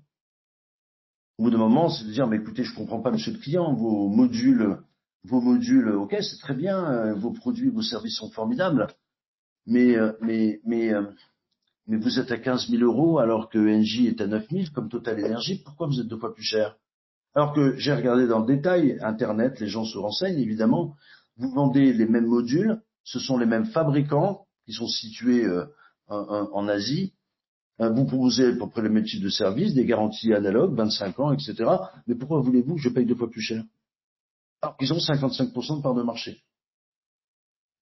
Au 1.37 1.43
bout 1.43 1.51
d'un 1.51 1.57
moment, 1.57 1.89
c'est 1.89 2.03
de 2.05 2.11
dire, 2.11 2.27
mais 2.27 2.37
écoutez, 2.37 2.63
je 2.63 2.75
comprends 2.75 3.01
pas, 3.01 3.11
monsieur 3.11 3.31
le 3.31 3.39
client, 3.39 3.73
vos 3.73 4.09
modules, 4.09 4.79
vos 5.27 5.41
modules, 5.41 5.89
ok, 5.89 6.15
c'est 6.21 6.39
très 6.39 6.53
bien, 6.53 6.83
euh, 6.85 7.13
vos 7.13 7.31
produits, 7.31 7.69
vos 7.69 7.81
services 7.81 8.17
sont 8.17 8.29
formidables, 8.29 8.87
mais, 9.65 9.95
euh, 9.95 10.13
mais, 10.21 10.61
mais, 10.65 10.93
mais 11.87 11.97
vous 11.97 12.19
êtes 12.19 12.31
à 12.31 12.37
15 12.37 12.69
000 12.69 12.83
euros 12.83 13.19
alors 13.19 13.49
que 13.49 13.57
NJ 13.57 14.07
est 14.07 14.21
à 14.21 14.27
9 14.27 14.47
000 14.49 14.63
comme 14.73 14.89
Total 14.89 15.23
Energy, 15.23 15.61
pourquoi 15.63 15.87
vous 15.87 15.99
êtes 15.99 16.07
deux 16.07 16.17
fois 16.17 16.33
plus 16.33 16.43
cher? 16.43 16.77
Alors 17.35 17.53
que 17.53 17.75
j'ai 17.77 17.93
regardé 17.93 18.25
dans 18.25 18.39
le 18.39 18.47
détail, 18.47 18.97
Internet, 19.01 19.59
les 19.59 19.67
gens 19.67 19.83
se 19.83 19.97
renseignent 19.97 20.39
évidemment, 20.39 20.95
vous 21.35 21.51
vendez 21.51 21.93
les 21.93 22.07
mêmes 22.07 22.25
modules, 22.25 22.81
ce 23.03 23.19
sont 23.19 23.37
les 23.37 23.45
mêmes 23.45 23.65
fabricants 23.65 24.45
qui 24.65 24.73
sont 24.73 24.87
situés 24.87 25.45
euh, 25.45 25.65
en, 26.09 26.67
Asie, 26.67 27.13
euh, 27.81 27.89
vous 27.89 28.05
proposez 28.05 28.47
à 28.47 28.55
peu 28.55 28.67
près 28.69 28.81
le 28.81 28.89
même 28.89 29.03
type 29.03 29.21
de 29.21 29.29
service, 29.29 29.73
des 29.73 29.85
garanties 29.85 30.33
analogues, 30.33 30.73
25 30.73 31.19
ans, 31.19 31.33
etc. 31.33 31.69
Mais 32.07 32.15
pourquoi 32.15 32.39
voulez-vous 32.39 32.75
que 32.75 32.81
je 32.81 32.89
paye 32.89 33.05
deux 33.05 33.15
fois 33.15 33.29
plus 33.29 33.41
cher? 33.41 33.63
Alors 34.61 34.77
qu'ils 34.77 34.93
ont 34.93 34.97
55% 34.97 35.77
de 35.77 35.81
part 35.81 35.93
de 35.93 36.03
marché. 36.03 36.43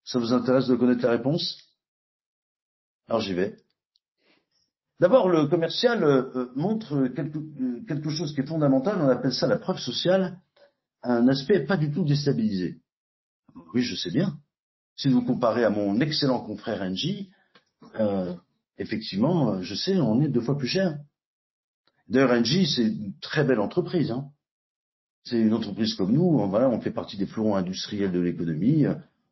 Ça 0.04 0.20
vous 0.20 0.34
intéresse 0.34 0.68
de 0.68 0.76
connaître 0.76 1.04
la 1.04 1.12
réponse? 1.12 1.58
Alors 3.08 3.22
j'y 3.22 3.34
vais. 3.34 3.58
D'abord, 5.00 5.30
le 5.30 5.48
commercial 5.48 6.04
euh, 6.04 6.32
euh, 6.36 6.52
montre 6.56 7.08
quelque, 7.08 7.38
euh, 7.38 7.84
quelque, 7.88 8.10
chose 8.10 8.34
qui 8.34 8.42
est 8.42 8.48
fondamental, 8.48 9.02
on 9.02 9.10
appelle 9.10 9.34
ça 9.34 9.48
la 9.48 9.58
preuve 9.58 9.80
sociale, 9.80 10.40
un 11.04 11.28
aspect 11.28 11.66
pas 11.66 11.76
du 11.76 11.92
tout 11.92 12.06
déstabilisé. 12.06 12.80
Oui, 13.74 13.82
je 13.82 13.96
sais 13.96 14.10
bien. 14.10 14.38
Si 14.96 15.10
vous 15.10 15.22
comparez 15.22 15.66
à 15.66 15.70
mon 15.70 16.00
excellent 16.00 16.40
confrère 16.40 16.90
NJ, 16.90 17.28
effectivement, 18.78 19.62
je 19.62 19.76
sais, 19.76 19.98
on 20.00 20.22
est 20.22 20.30
deux 20.30 20.42
fois 20.42 20.58
plus 20.58 20.68
cher. 20.68 20.98
D'ailleurs, 22.08 22.34
NJ, 22.40 22.66
c'est 22.66 22.86
une 22.86 23.18
très 23.20 23.44
belle 23.44 23.60
entreprise. 23.60 24.12
Hein. 24.12 24.30
C'est 25.26 25.40
une 25.40 25.54
entreprise 25.54 25.94
comme 25.96 26.14
nous, 26.14 26.24
on, 26.24 26.48
voilà, 26.48 26.70
on 26.70 26.80
fait 26.80 26.92
partie 26.92 27.18
des 27.18 27.26
fleurons 27.26 27.56
industriels 27.56 28.12
de 28.12 28.20
l'économie. 28.20 28.86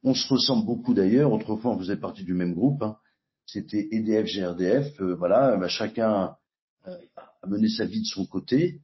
On 0.03 0.13
se 0.13 0.27
ressemble 0.27 0.65
beaucoup 0.65 0.93
d'ailleurs. 0.93 1.31
Autrefois, 1.31 1.71
on 1.71 1.79
faisait 1.79 1.97
partie 1.97 2.23
du 2.23 2.33
même 2.33 2.53
groupe. 2.53 2.81
Hein 2.83 2.97
c'était 3.45 3.87
EDF, 3.91 4.25
GRDF, 4.25 5.01
euh, 5.01 5.15
voilà, 5.15 5.57
bah, 5.57 5.67
chacun 5.67 6.35
euh, 6.87 6.97
a 7.15 7.47
mené 7.47 7.67
sa 7.69 7.85
vie 7.85 8.01
de 8.01 8.07
son 8.07 8.25
côté 8.25 8.81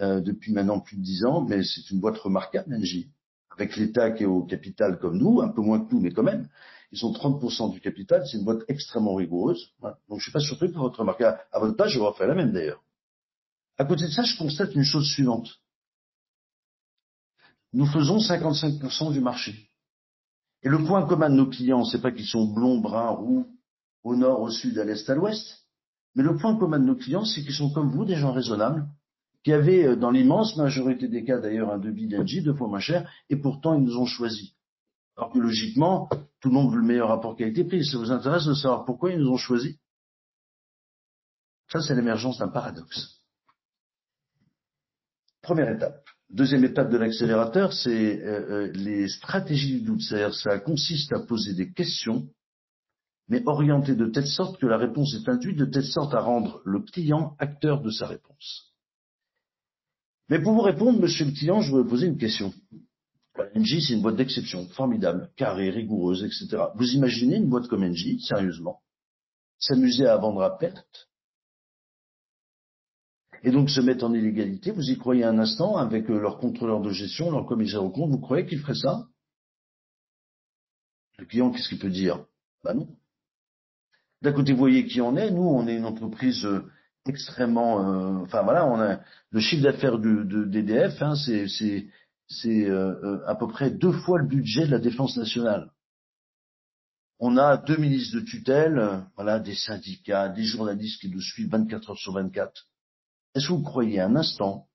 euh, 0.00 0.20
depuis 0.20 0.52
maintenant 0.52 0.80
plus 0.80 0.96
de 0.96 1.02
dix 1.02 1.24
ans, 1.24 1.42
mais 1.42 1.62
c'est 1.62 1.90
une 1.90 2.00
boîte 2.00 2.18
remarquable, 2.18 2.76
NJ, 2.76 3.06
avec 3.50 3.76
l'État 3.76 4.10
qui 4.10 4.24
est 4.24 4.26
au 4.26 4.42
capital 4.42 4.98
comme 4.98 5.18
nous, 5.18 5.40
un 5.40 5.48
peu 5.48 5.62
moins 5.62 5.80
que 5.80 5.94
nous, 5.94 6.00
mais 6.00 6.10
quand 6.10 6.22
même. 6.22 6.48
Ils 6.92 6.98
sont 6.98 7.12
30% 7.12 7.72
du 7.72 7.80
capital, 7.80 8.26
c'est 8.26 8.36
une 8.36 8.44
boîte 8.44 8.62
extrêmement 8.66 9.14
rigoureuse. 9.14 9.72
Donc 10.08 10.18
je 10.18 10.24
suis 10.24 10.32
pas 10.32 10.40
surpris 10.40 10.72
par 10.72 10.82
votre 10.82 10.98
remarque. 10.98 11.20
À, 11.20 11.58
votre 11.60 11.76
page, 11.76 11.92
je 11.92 12.00
vais 12.00 12.12
faire 12.18 12.26
la 12.26 12.34
même 12.34 12.50
d'ailleurs. 12.50 12.82
À 13.78 13.84
côté 13.84 14.06
de 14.06 14.10
ça, 14.10 14.24
je 14.24 14.36
constate 14.36 14.74
une 14.74 14.82
chose 14.82 15.06
suivante. 15.06 15.48
Nous 17.72 17.86
faisons 17.86 18.18
55% 18.18 19.12
du 19.12 19.20
marché. 19.20 19.70
Et 20.62 20.68
le 20.68 20.84
point 20.84 21.06
commun 21.06 21.30
de 21.30 21.36
nos 21.36 21.46
clients, 21.46 21.84
c'est 21.84 22.02
pas 22.02 22.12
qu'ils 22.12 22.26
sont 22.26 22.46
blonds, 22.52 22.80
bruns, 22.80 23.10
roux, 23.10 23.46
au 24.02 24.16
nord, 24.16 24.40
au 24.40 24.50
sud, 24.50 24.78
à 24.78 24.84
l'est, 24.84 25.08
à 25.08 25.14
l'ouest. 25.14 25.66
Mais 26.14 26.22
le 26.22 26.36
point 26.36 26.56
commun 26.56 26.78
de 26.78 26.84
nos 26.84 26.96
clients, 26.96 27.24
c'est 27.24 27.42
qu'ils 27.42 27.54
sont 27.54 27.72
comme 27.72 27.90
vous, 27.90 28.04
des 28.04 28.16
gens 28.16 28.32
raisonnables, 28.32 28.86
qui 29.44 29.52
avaient, 29.52 29.86
euh, 29.86 29.96
dans 29.96 30.10
l'immense 30.10 30.56
majorité 30.56 31.08
des 31.08 31.24
cas 31.24 31.38
d'ailleurs, 31.38 31.70
un 31.70 31.78
devis 31.78 32.08
d'Engie 32.08 32.42
deux 32.42 32.54
fois 32.54 32.68
moins 32.68 32.80
cher, 32.80 33.10
et 33.30 33.36
pourtant 33.36 33.74
ils 33.74 33.84
nous 33.84 33.96
ont 33.96 34.06
choisis. 34.06 34.52
Alors 35.16 35.32
que 35.32 35.38
logiquement, 35.38 36.08
tout 36.40 36.48
le 36.48 36.54
monde 36.54 36.72
veut 36.72 36.80
le 36.80 36.86
meilleur 36.86 37.08
rapport 37.08 37.36
qualité-prix. 37.36 37.84
Ça 37.84 37.98
vous 37.98 38.10
intéresse 38.10 38.44
de 38.44 38.54
savoir 38.54 38.84
pourquoi 38.84 39.12
ils 39.12 39.18
nous 39.18 39.30
ont 39.30 39.36
choisis 39.36 39.76
Ça, 41.68 41.80
c'est 41.80 41.94
l'émergence 41.94 42.38
d'un 42.38 42.48
paradoxe. 42.48 43.20
Première 45.42 45.70
étape. 45.70 46.09
Deuxième 46.30 46.64
étape 46.64 46.90
de 46.90 46.96
l'accélérateur, 46.96 47.72
c'est 47.72 48.22
euh, 48.22 48.66
euh, 48.68 48.72
les 48.72 49.08
stratégies 49.08 49.80
du 49.80 49.80
doute. 49.80 50.02
C'est-à-dire, 50.02 50.34
ça 50.34 50.58
consiste 50.60 51.12
à 51.12 51.20
poser 51.20 51.54
des 51.54 51.72
questions 51.72 52.28
mais 53.30 53.42
orienté 53.46 53.94
de 53.94 54.06
telle 54.06 54.26
sorte 54.26 54.60
que 54.60 54.66
la 54.66 54.76
réponse 54.76 55.14
est 55.14 55.28
induite 55.28 55.56
de 55.56 55.64
telle 55.64 55.84
sorte 55.84 56.12
à 56.14 56.20
rendre 56.20 56.60
le 56.64 56.80
client 56.80 57.36
acteur 57.38 57.80
de 57.80 57.88
sa 57.88 58.08
réponse. 58.08 58.74
Mais 60.28 60.42
pour 60.42 60.52
vous 60.52 60.62
répondre, 60.62 61.00
monsieur 61.00 61.26
le 61.26 61.30
client, 61.30 61.60
je 61.60 61.70
vais 61.70 61.82
vous 61.82 61.88
poser 61.88 62.08
une 62.08 62.18
question. 62.18 62.52
NJ, 63.54 63.86
c'est 63.86 63.94
une 63.94 64.02
boîte 64.02 64.16
d'exception, 64.16 64.66
formidable, 64.70 65.30
carrée, 65.36 65.70
rigoureuse, 65.70 66.24
etc. 66.24 66.64
Vous 66.74 66.90
imaginez 66.90 67.36
une 67.36 67.48
boîte 67.48 67.68
comme 67.68 67.86
NJ, 67.86 68.18
sérieusement, 68.20 68.80
s'amuser 69.60 70.06
à 70.06 70.16
vendre 70.16 70.42
à 70.42 70.58
perte 70.58 71.09
et 73.42 73.50
donc 73.50 73.70
se 73.70 73.80
mettre 73.80 74.04
en 74.04 74.12
illégalité, 74.12 74.70
vous 74.70 74.90
y 74.90 74.98
croyez 74.98 75.24
un 75.24 75.38
instant 75.38 75.76
avec 75.76 76.10
euh, 76.10 76.20
leur 76.20 76.38
contrôleur 76.38 76.80
de 76.80 76.90
gestion, 76.90 77.30
leur 77.30 77.46
commissaire 77.46 77.84
au 77.84 77.90
compte, 77.90 78.10
vous 78.10 78.20
croyez 78.20 78.46
qu'ils 78.46 78.60
feraient 78.60 78.74
ça? 78.74 79.06
Le 81.18 81.26
client, 81.26 81.50
qu'est-ce 81.50 81.68
qu'il 81.68 81.78
peut 81.78 81.90
dire? 81.90 82.24
Ben 82.64 82.74
non. 82.74 82.88
D'un 84.22 84.32
côté, 84.32 84.52
vous 84.52 84.58
voyez 84.58 84.86
qui 84.86 85.00
on 85.00 85.16
est. 85.16 85.30
Nous, 85.30 85.42
on 85.42 85.66
est 85.66 85.76
une 85.76 85.86
entreprise 85.86 86.44
euh, 86.44 86.70
extrêmement, 87.06 87.80
euh, 87.80 88.24
enfin 88.24 88.42
voilà, 88.42 88.66
on 88.66 88.78
a 88.78 89.00
le 89.30 89.40
chiffre 89.40 89.62
d'affaires 89.62 89.98
de 89.98 90.44
d'EDF, 90.44 91.00
hein, 91.02 91.14
c'est 91.16 91.46
c'est 92.28 92.70
euh, 92.70 93.26
à 93.26 93.34
peu 93.34 93.48
près 93.48 93.70
deux 93.70 93.92
fois 93.92 94.18
le 94.18 94.26
budget 94.26 94.66
de 94.66 94.70
la 94.70 94.78
défense 94.78 95.16
nationale. 95.16 95.70
On 97.18 97.36
a 97.36 97.56
deux 97.56 97.76
ministres 97.76 98.16
de 98.16 98.20
tutelle, 98.20 99.04
voilà, 99.16 99.40
des 99.40 99.54
syndicats, 99.54 100.28
des 100.28 100.44
journalistes 100.44 101.00
qui 101.00 101.10
nous 101.10 101.20
suivent 101.20 101.50
24 101.50 101.90
heures 101.90 101.98
sur 101.98 102.14
24. 102.14 102.69
Est-ce 103.34 103.48
que 103.48 103.52
vous 103.52 103.62
croyez 103.62 104.00
un 104.00 104.16
instant 104.16 104.68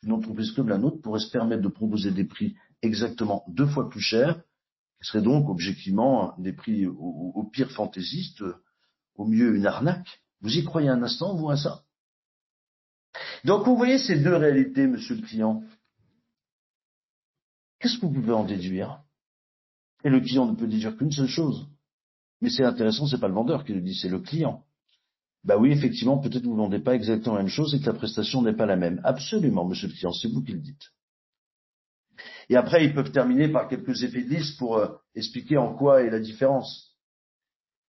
qu'une 0.00 0.12
entreprise 0.12 0.52
comme 0.52 0.68
la 0.68 0.78
nôtre 0.78 1.00
pourrait 1.02 1.20
se 1.20 1.30
permettre 1.30 1.62
de 1.62 1.68
proposer 1.68 2.10
des 2.10 2.24
prix 2.24 2.56
exactement 2.82 3.44
deux 3.48 3.66
fois 3.66 3.88
plus 3.88 4.00
chers, 4.00 4.36
qui 4.36 5.08
seraient 5.08 5.22
donc 5.22 5.48
objectivement 5.48 6.34
des 6.38 6.52
prix 6.52 6.86
au, 6.86 7.48
pire 7.52 7.70
fantaisiste, 7.70 8.42
au 9.14 9.26
mieux 9.26 9.54
une 9.54 9.66
arnaque? 9.66 10.22
Vous 10.40 10.56
y 10.56 10.64
croyez 10.64 10.88
un 10.88 11.02
instant, 11.02 11.34
vous, 11.34 11.50
à 11.50 11.56
ça 11.56 11.84
Donc 13.44 13.66
vous 13.66 13.76
voyez 13.76 13.98
ces 13.98 14.18
deux 14.18 14.34
réalités, 14.34 14.86
monsieur 14.86 15.16
le 15.16 15.22
client. 15.22 15.62
Qu'est-ce 17.78 17.96
que 17.96 18.06
vous 18.06 18.12
pouvez 18.12 18.32
en 18.32 18.44
déduire? 18.44 19.02
Et 20.04 20.08
le 20.08 20.20
client 20.20 20.46
ne 20.46 20.56
peut 20.56 20.66
déduire 20.66 20.96
qu'une 20.96 21.12
seule 21.12 21.28
chose. 21.28 21.68
Mais 22.40 22.48
c'est 22.48 22.64
intéressant, 22.64 23.06
c'est 23.06 23.20
pas 23.20 23.28
le 23.28 23.34
vendeur 23.34 23.64
qui 23.64 23.74
le 23.74 23.82
dit, 23.82 23.94
c'est 23.94 24.08
le 24.08 24.20
client. 24.20 24.64
Bah 25.44 25.56
oui, 25.56 25.72
effectivement, 25.72 26.18
peut-être 26.18 26.44
vous 26.44 26.52
ne 26.52 26.58
vendez 26.58 26.80
pas 26.80 26.94
exactement 26.94 27.36
la 27.36 27.42
même 27.42 27.50
chose 27.50 27.74
et 27.74 27.80
que 27.80 27.86
la 27.86 27.94
prestation 27.94 28.42
n'est 28.42 28.56
pas 28.56 28.66
la 28.66 28.76
même. 28.76 29.00
Absolument, 29.04 29.66
monsieur 29.66 29.88
le 29.88 29.94
client, 29.94 30.12
c'est 30.12 30.28
vous 30.28 30.42
qui 30.42 30.52
le 30.52 30.60
dites. 30.60 30.90
Et 32.50 32.56
après, 32.56 32.84
ils 32.84 32.94
peuvent 32.94 33.12
terminer 33.12 33.48
par 33.48 33.68
quelques 33.68 34.02
effets 34.02 34.22
de 34.22 34.28
liste 34.28 34.58
pour 34.58 34.76
euh, 34.76 34.88
expliquer 35.14 35.56
en 35.56 35.74
quoi 35.74 36.02
est 36.02 36.10
la 36.10 36.20
différence. 36.20 36.96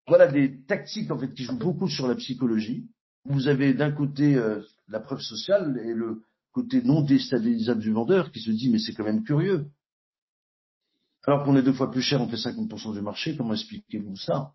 Voilà 0.07 0.27
des 0.27 0.63
tactiques 0.65 1.11
en 1.11 1.19
fait 1.19 1.33
qui 1.33 1.43
jouent 1.43 1.57
beaucoup 1.57 1.89
sur 1.89 2.07
la 2.07 2.15
psychologie. 2.15 2.87
Vous 3.25 3.47
avez 3.47 3.73
d'un 3.73 3.91
côté 3.91 4.35
euh, 4.35 4.61
la 4.87 4.99
preuve 4.99 5.21
sociale 5.21 5.79
et 5.83 5.93
le 5.93 6.23
côté 6.53 6.81
non 6.81 7.01
déstabilisable 7.01 7.81
du 7.81 7.91
vendeur 7.91 8.31
qui 8.31 8.39
se 8.39 8.51
dit 8.51 8.69
mais 8.69 8.79
c'est 8.79 8.93
quand 8.93 9.03
même 9.03 9.23
curieux. 9.23 9.67
Alors 11.25 11.43
qu'on 11.43 11.55
est 11.55 11.61
deux 11.61 11.73
fois 11.73 11.91
plus 11.91 12.01
cher, 12.01 12.21
on 12.21 12.27
fait 12.27 12.37
50% 12.37 12.93
du 12.93 13.01
marché, 13.01 13.35
comment 13.35 13.53
expliquez-vous 13.53 14.15
ça? 14.15 14.53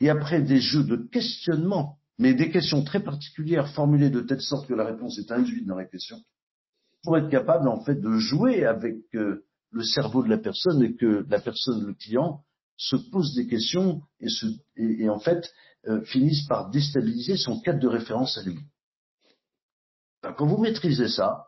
Et 0.00 0.10
après 0.10 0.42
des 0.42 0.60
jeux 0.60 0.84
de 0.84 0.96
questionnement, 0.96 1.99
mais 2.20 2.34
des 2.34 2.50
questions 2.50 2.84
très 2.84 3.00
particulières 3.00 3.72
formulées 3.72 4.10
de 4.10 4.20
telle 4.20 4.42
sorte 4.42 4.68
que 4.68 4.74
la 4.74 4.84
réponse 4.84 5.18
est 5.18 5.32
induite 5.32 5.66
dans 5.66 5.76
la 5.76 5.86
question, 5.86 6.18
pour 7.02 7.16
être 7.16 7.30
capable 7.30 7.66
en 7.66 7.80
fait 7.80 7.94
de 7.94 8.12
jouer 8.18 8.66
avec 8.66 8.98
euh, 9.14 9.46
le 9.70 9.82
cerveau 9.82 10.22
de 10.22 10.28
la 10.28 10.36
personne 10.36 10.82
et 10.82 10.94
que 10.94 11.24
la 11.30 11.40
personne, 11.40 11.86
le 11.86 11.94
client, 11.94 12.44
se 12.76 12.96
pose 13.10 13.34
des 13.34 13.46
questions 13.46 14.02
et, 14.20 14.28
se, 14.28 14.46
et, 14.76 15.08
en 15.08 15.18
fait 15.18 15.50
euh, 15.86 16.04
finissent 16.04 16.46
par 16.46 16.68
déstabiliser 16.68 17.38
son 17.38 17.58
cadre 17.62 17.80
de 17.80 17.88
référence 17.88 18.36
à 18.36 18.42
lui. 18.42 18.58
quand 20.36 20.46
vous 20.46 20.58
maîtrisez 20.58 21.08
ça, 21.08 21.46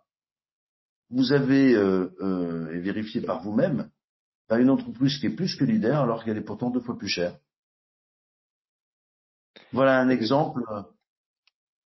vous 1.10 1.34
avez 1.34 1.74
euh, 1.74 2.14
euh, 2.22 2.80
vérifié 2.80 3.20
par 3.20 3.42
vous-même 3.42 3.90
une 4.50 4.70
entreprise 4.70 5.18
qui 5.18 5.26
est 5.26 5.36
plus 5.36 5.54
que 5.56 5.64
leader 5.64 6.00
alors 6.00 6.24
qu'elle 6.24 6.36
est 6.36 6.42
pourtant 6.42 6.70
deux 6.70 6.80
fois 6.80 6.98
plus 6.98 7.08
chère. 7.08 7.38
Voilà 9.72 9.98
un 10.00 10.08
exemple. 10.10 10.62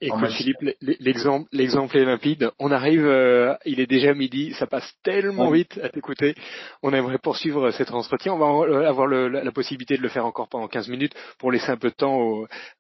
Écoute 0.02 0.32
Philippe, 0.32 0.58
l'exemple, 0.82 1.48
l'exemple 1.54 1.98
est 1.98 2.04
limpide. 2.04 2.52
On 2.60 2.70
arrive, 2.70 3.06
euh, 3.06 3.56
il 3.66 3.80
est 3.80 3.88
déjà 3.88 4.14
midi, 4.14 4.54
ça 4.60 4.68
passe 4.68 4.94
tellement 5.04 5.50
vite 5.52 5.80
à 5.82 5.88
t'écouter. 5.88 6.36
On 6.84 6.94
aimerait 6.94 7.18
poursuivre 7.18 7.72
cet 7.72 7.92
entretien. 7.92 8.34
On 8.34 8.38
va 8.38 8.88
avoir 8.90 9.08
la, 9.08 9.52
possibilité 9.54 9.96
de 9.96 10.02
le 10.02 10.10
faire 10.10 10.26
encore 10.26 10.50
pendant 10.50 10.68
15 10.68 10.90
minutes 10.90 11.14
pour 11.40 11.50
laisser 11.50 11.70
un 11.70 11.78
peu 11.78 11.90
de 11.90 11.96
temps 11.96 12.20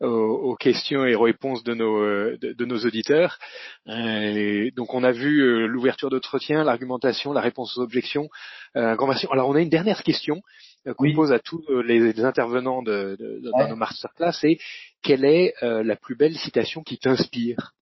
aux, 0.02 0.56
questions 0.58 1.06
et 1.06 1.16
aux 1.16 1.22
réponses 1.22 1.64
de 1.64 1.74
nos, 1.74 2.02
de, 2.36 2.66
nos 2.66 2.80
auditeurs. 2.86 3.40
Euh, 3.88 4.70
donc 4.76 4.94
on 4.94 5.04
a 5.04 5.14
vu 5.14 5.40
euh, 5.40 5.68
l'ouverture 5.68 6.10
d'entretien, 6.10 6.66
l'argumentation, 6.66 7.32
la 7.32 7.42
réponse 7.42 7.78
aux 7.78 7.82
objections. 7.82 8.28
Alors 8.74 9.50
on 9.50 9.56
a 9.56 9.62
une 9.62 9.70
dernière 9.70 10.04
question 10.04 10.42
euh, 10.88 10.94
qu'on 10.94 11.12
pose 11.14 11.32
à 11.32 11.40
tous 11.40 11.64
euh, 11.70 11.82
les, 11.82 12.24
intervenants 12.24 12.82
de, 12.82 13.16
de, 13.20 13.52
dans 13.52 13.70
nos 13.70 13.76
masterclass, 13.76 14.34
c'est 14.34 14.58
quelle 15.02 15.26
est 15.26 15.54
euh, 15.64 15.84
la 15.84 15.96
plus 15.96 16.16
belle 16.16 16.36
citation 16.36 16.84
qui 16.84 16.98
t'inspire? 16.98 17.74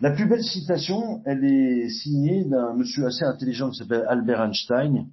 La 0.00 0.12
plus 0.12 0.28
belle 0.28 0.44
citation, 0.44 1.22
elle 1.26 1.44
est 1.44 1.88
signée 1.88 2.44
d'un 2.44 2.74
monsieur 2.74 3.06
assez 3.06 3.24
intelligent 3.24 3.70
qui 3.70 3.78
s'appelle 3.78 4.06
Albert 4.08 4.42
Einstein, 4.42 5.08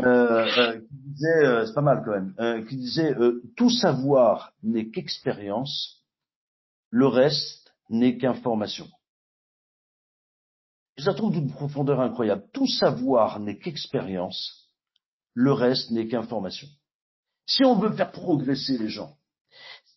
euh, 0.00 0.80
qui 0.80 0.96
disait, 1.12 1.66
c'est 1.66 1.74
pas 1.74 1.82
mal 1.82 2.02
quand 2.04 2.12
même, 2.12 2.66
qui 2.66 2.76
disait 2.76 3.14
tout 3.56 3.70
savoir 3.70 4.52
n'est 4.64 4.90
qu'expérience, 4.90 6.02
le 6.90 7.06
reste 7.06 7.72
n'est 7.90 8.16
qu'information. 8.16 8.88
Je 10.96 11.06
la 11.06 11.14
trouve 11.14 11.32
d'une 11.32 11.50
profondeur 11.50 12.00
incroyable. 12.00 12.44
Tout 12.52 12.66
savoir 12.66 13.40
n'est 13.40 13.58
qu'expérience, 13.58 14.61
le 15.34 15.52
reste 15.52 15.90
n'est 15.90 16.08
qu'information. 16.08 16.68
Si 17.46 17.64
on 17.64 17.78
veut 17.78 17.92
faire 17.92 18.12
progresser 18.12 18.78
les 18.78 18.88
gens, 18.88 19.16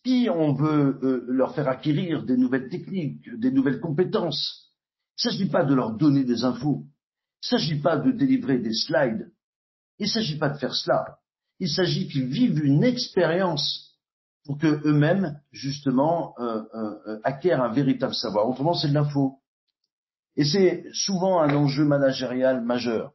si 0.04 0.28
on 0.30 0.54
veut 0.54 0.98
euh, 1.02 1.24
leur 1.28 1.54
faire 1.54 1.68
acquérir 1.68 2.24
des 2.24 2.36
nouvelles 2.36 2.68
techniques, 2.68 3.28
des 3.38 3.50
nouvelles 3.50 3.80
compétences, 3.80 4.72
il 5.18 5.26
ne 5.26 5.30
s'agit 5.30 5.50
pas 5.50 5.64
de 5.64 5.74
leur 5.74 5.96
donner 5.96 6.24
des 6.24 6.44
infos, 6.44 6.84
il 7.42 7.54
ne 7.54 7.58
s'agit 7.58 7.80
pas 7.80 7.96
de 7.96 8.12
délivrer 8.12 8.58
des 8.58 8.74
slides, 8.74 9.32
il 9.98 10.04
ne 10.04 10.10
s'agit 10.10 10.38
pas 10.38 10.50
de 10.50 10.58
faire 10.58 10.74
cela, 10.74 11.18
il 11.58 11.68
s'agit 11.68 12.08
qu'ils 12.08 12.26
vivent 12.26 12.64
une 12.64 12.84
expérience 12.84 13.86
pour 14.44 14.58
que 14.58 14.80
eux-mêmes, 14.86 15.40
justement, 15.50 16.34
euh, 16.38 16.62
euh, 16.74 17.18
acquièrent 17.24 17.62
un 17.62 17.72
véritable 17.72 18.14
savoir. 18.14 18.48
Autrement, 18.48 18.74
c'est 18.74 18.88
de 18.88 18.94
l'info. 18.94 19.40
Et 20.36 20.44
c'est 20.44 20.84
souvent 20.92 21.40
un 21.40 21.54
enjeu 21.54 21.84
managérial 21.84 22.62
majeur. 22.62 23.12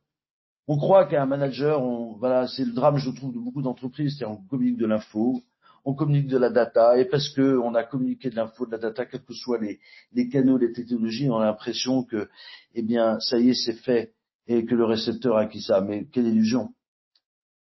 On 0.74 0.78
croit 0.78 1.06
qu'un 1.06 1.26
manager, 1.26 1.84
on, 1.84 2.16
voilà, 2.16 2.48
c'est 2.48 2.64
le 2.64 2.72
drame, 2.72 2.96
je 2.96 3.10
trouve, 3.10 3.34
de 3.34 3.40
beaucoup 3.40 3.62
d'entreprises, 3.62 4.16
c'est 4.18 4.24
on 4.24 4.38
communique 4.38 4.78
de 4.78 4.86
l'info, 4.86 5.44
on 5.84 5.94
communique 5.94 6.28
de 6.28 6.38
la 6.38 6.50
data, 6.50 6.98
et 6.98 7.04
parce 7.04 7.28
que 7.28 7.58
on 7.58 7.76
a 7.76 7.84
communiqué 7.84 8.30
de 8.30 8.38
l'info, 8.38 8.66
de 8.66 8.72
la 8.72 8.78
data, 8.78 9.06
quels 9.06 9.26
que 9.26 9.34
soient 9.34 9.60
les, 9.60 9.82
les 10.14 10.30
canaux, 10.30 10.58
les 10.58 10.72
technologies, 10.72 11.30
on 11.30 11.40
a 11.40 11.46
l'impression 11.46 12.06
que, 12.06 12.30
eh 12.74 12.84
bien, 12.84 13.20
ça 13.20 13.38
y 13.38 13.50
est, 13.50 13.54
c'est 13.54 13.82
fait, 13.82 14.14
et 14.48 14.64
que 14.64 14.74
le 14.74 14.86
récepteur 14.86 15.36
a 15.36 15.42
acquis 15.42 15.62
ça. 15.62 15.82
Mais 15.82 16.06
quelle 16.06 16.28
illusion 16.28 16.70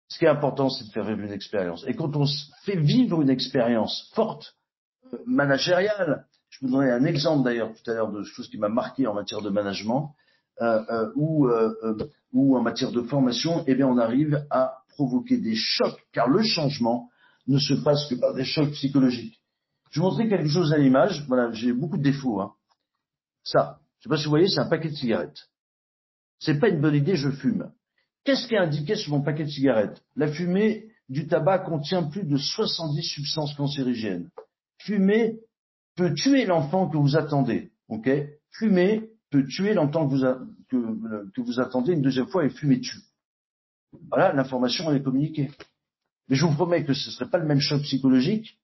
Ce 0.09 0.19
qui 0.19 0.25
est 0.25 0.29
important, 0.29 0.69
c'est 0.69 0.87
de 0.87 0.91
faire 0.91 1.05
vivre 1.05 1.21
une 1.21 1.33
expérience. 1.33 1.85
Et 1.87 1.95
quand 1.95 2.17
on 2.17 2.27
fait 2.65 2.81
vivre 2.81 3.23
une 3.23 3.31
expérience 3.31 4.11
forte, 4.13 4.57
euh, 5.15 5.19
managériale, 5.25 6.27
je 6.51 6.67
vous 6.67 6.73
donnerai 6.73 6.91
un 6.91 7.05
exemple 7.05 7.45
d'ailleurs 7.45 7.73
tout 7.73 7.89
à 7.93 7.95
l'heure 7.95 8.11
de 8.11 8.25
choses 8.25 8.49
qui 8.49 8.59
m'a 8.59 8.69
marqué 8.69 9.07
en 9.07 9.15
matière 9.15 9.41
de 9.41 9.51
management, 9.51 10.17
ou, 11.17 11.49
euh, 11.49 11.97
ou 12.33 12.57
en 12.57 12.63
matière 12.63 12.93
de 12.93 13.03
formation, 13.03 13.65
eh 13.67 13.75
bien, 13.75 13.87
on 13.87 13.99
arrive 13.99 14.47
à 14.51 14.79
provoquer 14.91 15.39
des 15.39 15.55
chocs, 15.55 16.01
car 16.13 16.29
le 16.29 16.43
changement 16.43 17.09
ne 17.47 17.59
se 17.59 17.75
passe 17.75 18.07
que 18.09 18.15
par 18.17 18.35
des 18.35 18.45
chocs 18.45 18.71
psychologiques. 18.73 19.41
Je 19.91 20.01
vais 20.01 20.05
vous 20.05 20.11
montrer 20.11 20.29
quelque 20.29 20.49
chose 20.49 20.73
à 20.73 20.79
l'image. 20.79 21.25
Voilà, 21.29 21.51
j'ai 21.53 21.73
beaucoup 21.73 21.97
de 21.97 22.03
défauts. 22.03 22.41
Hein. 22.41 22.53
Ça, 23.43 23.79
je 23.99 24.05
sais 24.05 24.09
pas 24.09 24.17
si 24.17 24.25
vous 24.25 24.31
voyez, 24.31 24.49
c'est 24.49 24.61
un 24.61 24.69
paquet 24.69 24.91
de 24.91 24.95
cigarettes. 24.95 25.49
C'est 26.41 26.59
pas 26.59 26.69
une 26.69 26.81
bonne 26.81 26.95
idée, 26.95 27.17
je 27.17 27.31
fume. 27.31 27.73
Qu'est-ce 28.25 28.47
qui 28.47 28.55
est 28.55 28.59
indiqué 28.59 28.95
sur 28.95 29.13
mon 29.13 29.23
paquet 29.23 29.45
de 29.45 29.51
cigarettes? 29.51 30.03
La 30.15 30.29
fumée 30.29 30.89
du 31.09 31.27
tabac 31.27 31.61
contient 31.61 32.03
plus 32.03 32.25
de 32.25 32.37
70 32.37 33.03
substances 33.03 33.55
cancérigènes. 33.55 34.29
Fumer 34.79 35.41
peut 35.97 36.13
tuer 36.15 36.45
l'enfant 36.45 36.89
que 36.89 36.97
vous 36.97 37.17
attendez. 37.17 37.73
Ok? 37.89 38.09
Fumer 38.51 39.09
peut 39.31 39.45
tuer 39.47 39.75
l'enfant 39.75 40.09
que 40.09 40.15
vous, 40.15 41.31
que, 41.33 41.41
vous 41.41 41.61
attendez 41.61 41.93
une 41.93 42.03
deuxième 42.03 42.29
fois 42.29 42.45
et 42.45 42.51
fumer 42.51 42.81
tue. 42.81 43.01
Voilà, 44.11 44.33
l'information 44.33 44.91
elle 44.91 44.99
est 44.99 45.03
communiquée. 45.03 45.51
Mais 46.29 46.37
je 46.37 46.45
vous 46.45 46.55
promets 46.55 46.85
que 46.85 46.93
ce 46.93 47.09
ne 47.09 47.13
serait 47.13 47.31
pas 47.31 47.39
le 47.39 47.47
même 47.47 47.61
choc 47.61 47.83
psychologique 47.83 48.59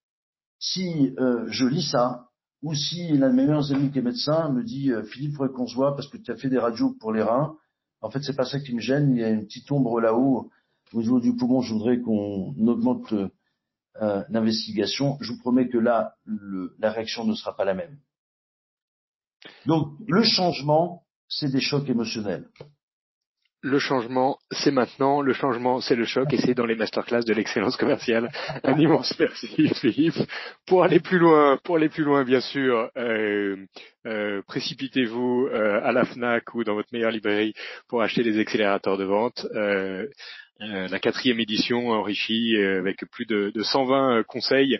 si 0.59 1.15
euh, 1.19 1.45
je 1.49 1.67
lis 1.67 1.91
ça 1.91 2.31
ou 2.63 2.75
si 2.75 3.09
l'un 3.09 3.31
de 3.31 3.35
mes 3.35 3.47
meilleurs 3.47 3.73
amis 3.73 3.91
qui 3.91 3.99
est 3.99 4.03
médecin 4.03 4.51
me 4.51 4.63
dit 4.63 4.91
euh, 4.91 5.03
Philippe, 5.05 5.33
il 5.33 5.37
faudrait 5.37 5.53
qu'on 5.53 5.67
se 5.67 5.75
voit 5.75 5.95
parce 5.95 6.09
que 6.09 6.17
tu 6.17 6.31
as 6.31 6.37
fait 6.37 6.49
des 6.49 6.59
radios 6.59 6.95
pour 6.99 7.13
les 7.13 7.23
reins. 7.23 7.57
En 8.01 8.11
fait, 8.11 8.23
c'est 8.23 8.37
pas 8.37 8.45
ça 8.45 8.61
qui 8.61 8.75
me 8.75 8.81
gêne. 8.81 9.13
Il 9.13 9.21
y 9.21 9.25
a 9.25 9.31
une 9.31 9.45
petite 9.45 9.71
ombre 9.71 10.01
là-haut 10.01 10.51
au 10.93 11.01
niveau 11.01 11.21
du 11.21 11.37
poumon. 11.37 11.61
Je 11.61 11.75
voudrais 11.75 12.01
qu'on 12.01 12.55
augmente 12.67 13.13
euh, 13.13 14.25
l'investigation. 14.29 15.19
Je 15.21 15.33
vous 15.33 15.39
promets 15.39 15.69
que 15.69 15.79
là, 15.79 16.15
le, 16.25 16.75
la 16.79 16.91
réaction 16.91 17.25
ne 17.25 17.35
sera 17.35 17.55
pas 17.57 17.65
la 17.65 17.75
même. 17.75 17.99
Donc, 19.67 19.89
le 20.07 20.23
changement, 20.23 21.03
c'est 21.29 21.51
des 21.51 21.61
chocs 21.61 21.89
émotionnels. 21.89 22.47
le 23.63 23.79
changement, 23.79 24.37
c'est 24.51 24.71
maintenant. 24.71 25.23
Le 25.23 25.33
changement, 25.33 25.81
c'est 25.81 25.97
le 25.97 26.05
choc. 26.05 26.31
Et 26.35 26.37
c'est 26.37 26.53
dans 26.55 26.67
les 26.67 26.75
masterclass 26.75 27.25
de 27.25 27.33
l'excellence 27.33 27.79
commerciale. 27.79 28.31
Un 28.63 28.79
immense 28.79 29.15
merci, 29.19 29.69
Philippe. 29.81 30.19
Pour 30.67 30.85
aller 30.85 31.01
plus 31.01 31.19
loin, 31.19 31.59
pour 31.65 31.77
aller 31.77 31.89
plus 31.89 32.05
loin, 32.05 32.25
bien 32.25 32.41
sûr, 32.41 32.91
euh, 32.99 33.57
euh, 34.07 34.43
précipitez-vous 34.47 35.49
euh, 35.51 35.81
à 35.83 35.93
la 35.93 36.05
Fnac 36.05 36.55
ou 36.55 36.63
dans 36.63 36.75
votre 36.75 36.91
meilleure 36.93 37.11
librairie 37.11 37.55
pour 37.89 38.03
acheter 38.03 38.23
des 38.23 38.39
accélérateurs 38.39 38.99
de 38.99 39.05
vente. 39.05 39.47
Euh, 39.55 40.07
euh, 40.61 40.87
la 40.89 40.99
quatrième 40.99 41.41
édition 41.41 41.89
enrichie 41.89 42.55
avec 42.57 42.99
plus 43.11 43.25
de, 43.25 43.51
de 43.53 43.63
120 43.63 44.25
conseils 44.25 44.79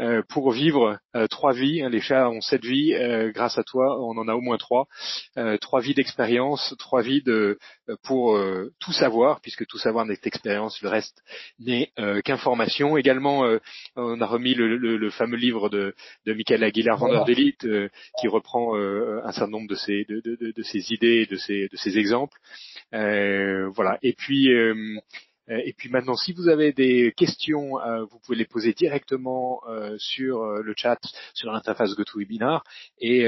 euh, 0.00 0.22
pour 0.28 0.52
vivre 0.52 0.98
euh, 1.16 1.26
trois 1.26 1.52
vies. 1.52 1.82
Hein, 1.82 1.90
les 1.90 2.00
chats 2.00 2.30
ont 2.30 2.40
sept 2.40 2.64
vies. 2.64 2.94
Euh, 2.94 3.30
grâce 3.32 3.58
à 3.58 3.62
toi, 3.64 3.98
on 4.00 4.16
en 4.18 4.28
a 4.28 4.34
au 4.34 4.40
moins 4.40 4.58
trois. 4.58 4.86
trois 5.60 5.80
vies 5.80 5.94
d'expérience, 5.94 6.74
trois 6.78 7.02
vies 7.02 7.22
de 7.22 7.58
pour 8.04 8.38
tout 8.80 8.92
savoir, 8.92 9.40
puisque 9.40 9.66
tout 9.66 9.78
savoir 9.78 10.04
n'est 10.04 10.16
qu'expérience, 10.16 10.80
le 10.82 10.88
reste 10.88 11.22
n'est 11.58 11.92
qu'information. 12.24 12.96
Également, 12.96 13.48
on 13.96 14.20
a 14.20 14.26
remis 14.26 14.54
le, 14.54 14.76
le, 14.76 14.96
le, 14.96 15.10
fameux 15.10 15.36
livre 15.36 15.68
de, 15.68 15.94
de 16.26 16.32
Michael 16.32 16.64
Aguilar, 16.64 16.98
vendeur 16.98 17.24
d'élite, 17.24 17.66
qui 18.20 18.28
reprend 18.28 18.76
un 18.76 19.32
certain 19.32 19.50
nombre 19.50 19.68
de 19.68 19.74
ses 19.74 20.04
de, 20.08 20.20
de, 20.20 20.52
de 20.54 20.62
ses 20.62 20.92
idées, 20.92 21.26
de 21.26 21.36
ses 21.36 21.68
de 21.68 21.76
ses 21.76 21.98
exemples. 21.98 22.38
voilà. 22.92 23.98
Et 24.02 24.12
puis 24.12 24.52
euh, 24.52 24.74
et 25.48 25.72
puis 25.76 25.88
maintenant, 25.90 26.14
si 26.14 26.32
vous 26.32 26.48
avez 26.48 26.72
des 26.72 27.12
questions, 27.16 27.80
euh, 27.80 28.04
vous 28.04 28.18
pouvez 28.20 28.36
les 28.36 28.44
poser 28.44 28.72
directement 28.72 29.60
euh, 29.68 29.96
sur 29.98 30.44
le 30.44 30.74
chat, 30.76 30.98
sur 31.34 31.50
l'interface 31.50 31.94
GoToWebinar. 31.94 32.64
Et 33.00 33.20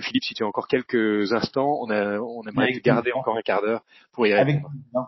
Philippe, 0.00 0.24
si 0.24 0.34
tu 0.34 0.44
as 0.44 0.46
encore 0.46 0.68
quelques 0.68 1.32
instants, 1.32 1.78
on, 1.80 1.90
a, 1.90 2.18
on 2.18 2.42
aimerait 2.42 2.72
garder 2.80 3.12
encore 3.12 3.36
un 3.36 3.42
quart 3.42 3.62
d'heure 3.62 3.82
pour 4.12 4.26
y 4.26 4.34
répondre. 4.34 4.68
Avec 4.68 5.06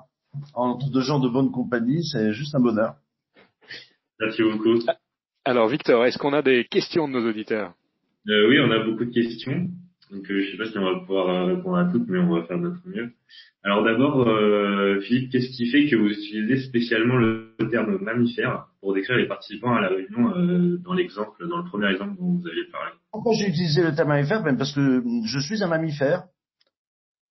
entre 0.55 0.91
deux 0.91 1.01
gens 1.01 1.19
de 1.19 1.29
bonne 1.29 1.51
compagnie, 1.51 2.05
c'est 2.05 2.33
juste 2.33 2.55
un 2.55 2.61
bonheur. 2.61 2.95
Merci 4.21 4.43
beaucoup. 4.43 4.79
Alors 5.45 5.69
Victor, 5.69 6.05
est-ce 6.05 6.19
qu'on 6.19 6.33
a 6.33 6.43
des 6.43 6.65
questions 6.65 7.09
de 7.09 7.13
nos 7.13 7.29
auditeurs? 7.29 7.73
Oui, 8.27 8.59
on 8.61 8.71
a 8.71 8.85
beaucoup 8.85 9.05
de 9.05 9.13
questions. 9.13 9.69
Donc 10.11 10.31
euh, 10.31 10.41
je 10.41 10.53
sais 10.53 10.57
pas 10.57 10.67
si 10.67 10.79
on 10.79 10.85
va 10.85 11.01
pouvoir 11.01 11.29
euh, 11.29 11.55
répondre 11.55 11.77
à 11.77 11.85
toutes, 11.87 12.09
mais 12.09 12.19
on 12.19 12.35
va 12.35 12.45
faire 12.45 12.59
notre 12.59 12.81
mieux. 12.87 13.13
Alors 13.65 13.83
d'abord, 13.83 14.27
euh, 14.29 15.01
Philippe, 15.01 15.33
qu'est-ce 15.33 15.49
qui 15.49 15.69
fait 15.71 15.89
que 15.89 15.97
vous 15.97 16.09
utilisez 16.09 16.59
spécialement 16.69 17.17
le 17.17 17.57
terme 17.71 17.99
mammifère 17.99 18.69
pour 18.81 18.95
décrire 18.95 19.17
les 19.17 19.27
participants 19.27 19.75
à 19.75 19.81
la 19.81 19.89
réunion 19.89 20.79
dans 20.85 20.95
l'exemple, 20.95 21.49
dans 21.49 21.59
le 21.59 21.65
premier 21.65 21.91
exemple 21.91 22.17
dont 22.19 22.39
vous 22.39 22.47
avez 22.47 22.65
parlé? 22.71 22.93
Pourquoi 23.11 23.33
j'ai 23.35 23.49
utilisé 23.49 23.83
le 23.83 23.95
terme 23.95 24.11
mammifère? 24.11 24.45
Ben 24.45 24.57
Parce 24.57 24.73
que 24.73 25.03
je 25.25 25.39
suis 25.41 25.65
un 25.65 25.67
mammifère 25.67 26.25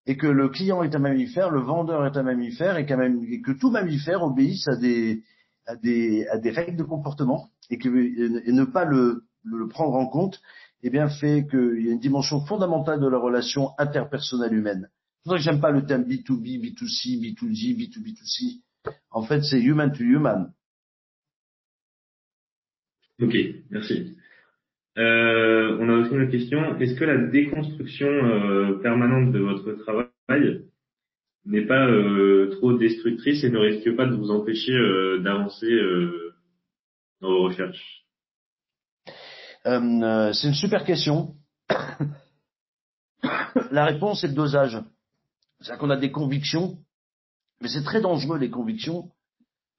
et 0.05 0.17
que 0.17 0.28
le 0.28 0.49
client 0.49 0.84
est 0.84 0.93
un 0.95 0.99
mammifère, 0.99 1.51
le 1.51 1.61
vendeur 1.61 2.05
est 2.05 2.17
un 2.17 2.23
mammifère 2.23 2.78
et, 2.78 2.84
et 2.84 3.41
que 3.41 3.51
tout 3.53 3.71
mammifère 3.71 4.21
obéisse 4.21 4.67
à 4.67 4.76
des, 4.76 5.23
à 5.65 5.76
des, 5.78 6.28
à 6.28 6.38
des 6.38 6.51
règles 6.51 6.78
de 6.78 6.84
comportement 6.84 7.49
et, 7.69 7.78
que, 7.78 7.88
et 7.88 8.51
ne 8.51 8.65
pas 8.65 8.86
le, 8.86 9.23
le 9.45 9.67
prendre 9.67 9.95
en 9.95 10.07
compte 10.07 10.41
eh 10.88 10.91
bien, 10.91 11.09
fait 11.09 11.47
qu'il 11.49 11.83
y 11.83 11.89
a 11.89 11.93
une 11.93 11.99
dimension 11.99 12.45
fondamentale 12.45 12.99
de 12.99 13.07
la 13.07 13.17
relation 13.17 13.69
interpersonnelle 13.79 14.53
humaine. 14.53 14.88
C'est 14.91 15.23
pour 15.23 15.31
ça 15.31 15.38
que 15.38 15.43
j'aime 15.43 15.59
pas 15.59 15.71
le 15.71 15.83
terme 15.83 16.03
B2B, 16.03 16.61
B2C, 16.61 17.19
B2G, 17.19 17.75
B2B2C. 17.75 18.61
En 19.09 19.23
fait, 19.23 19.41
c'est 19.41 19.59
human 19.59 19.91
to 19.91 20.03
human. 20.03 20.53
Ok, 23.19 23.36
merci. 23.71 24.15
Euh, 24.99 25.75
on 25.79 25.89
a 25.89 25.97
aussi 25.97 26.13
une 26.13 26.29
question. 26.29 26.77
Est-ce 26.77 26.93
que 26.99 27.05
la 27.05 27.17
déconstruction 27.17 28.07
euh, 28.07 28.79
permanente 28.83 29.31
de 29.31 29.39
votre 29.39 29.73
travail 29.73 30.61
n'est 31.47 31.65
pas 31.65 31.88
euh, 31.88 32.51
trop 32.57 32.73
destructrice 32.73 33.43
et 33.43 33.49
ne 33.49 33.57
risque 33.57 33.95
pas 33.95 34.05
de 34.05 34.15
vous 34.15 34.29
empêcher 34.29 34.73
d'avancer 35.23 35.75
dans 37.21 37.29
vos 37.29 37.43
recherches? 37.45 38.05
Euh, 39.66 40.01
euh, 40.01 40.34
c'est 40.34 40.47
une 40.47 40.53
super 40.53 40.84
question. 40.84 41.36
La 43.72 43.86
réponse 43.86 44.24
est 44.24 44.28
le 44.28 44.34
dosage. 44.34 44.80
C'est-à-dire 45.59 45.80
qu'on 45.80 45.89
a 45.89 45.97
des 45.97 46.11
convictions, 46.11 46.78
mais 47.61 47.70
c'est 47.70 47.84
très 47.84 48.01
dangereux 48.01 48.38
les 48.38 48.51
convictions, 48.51 49.09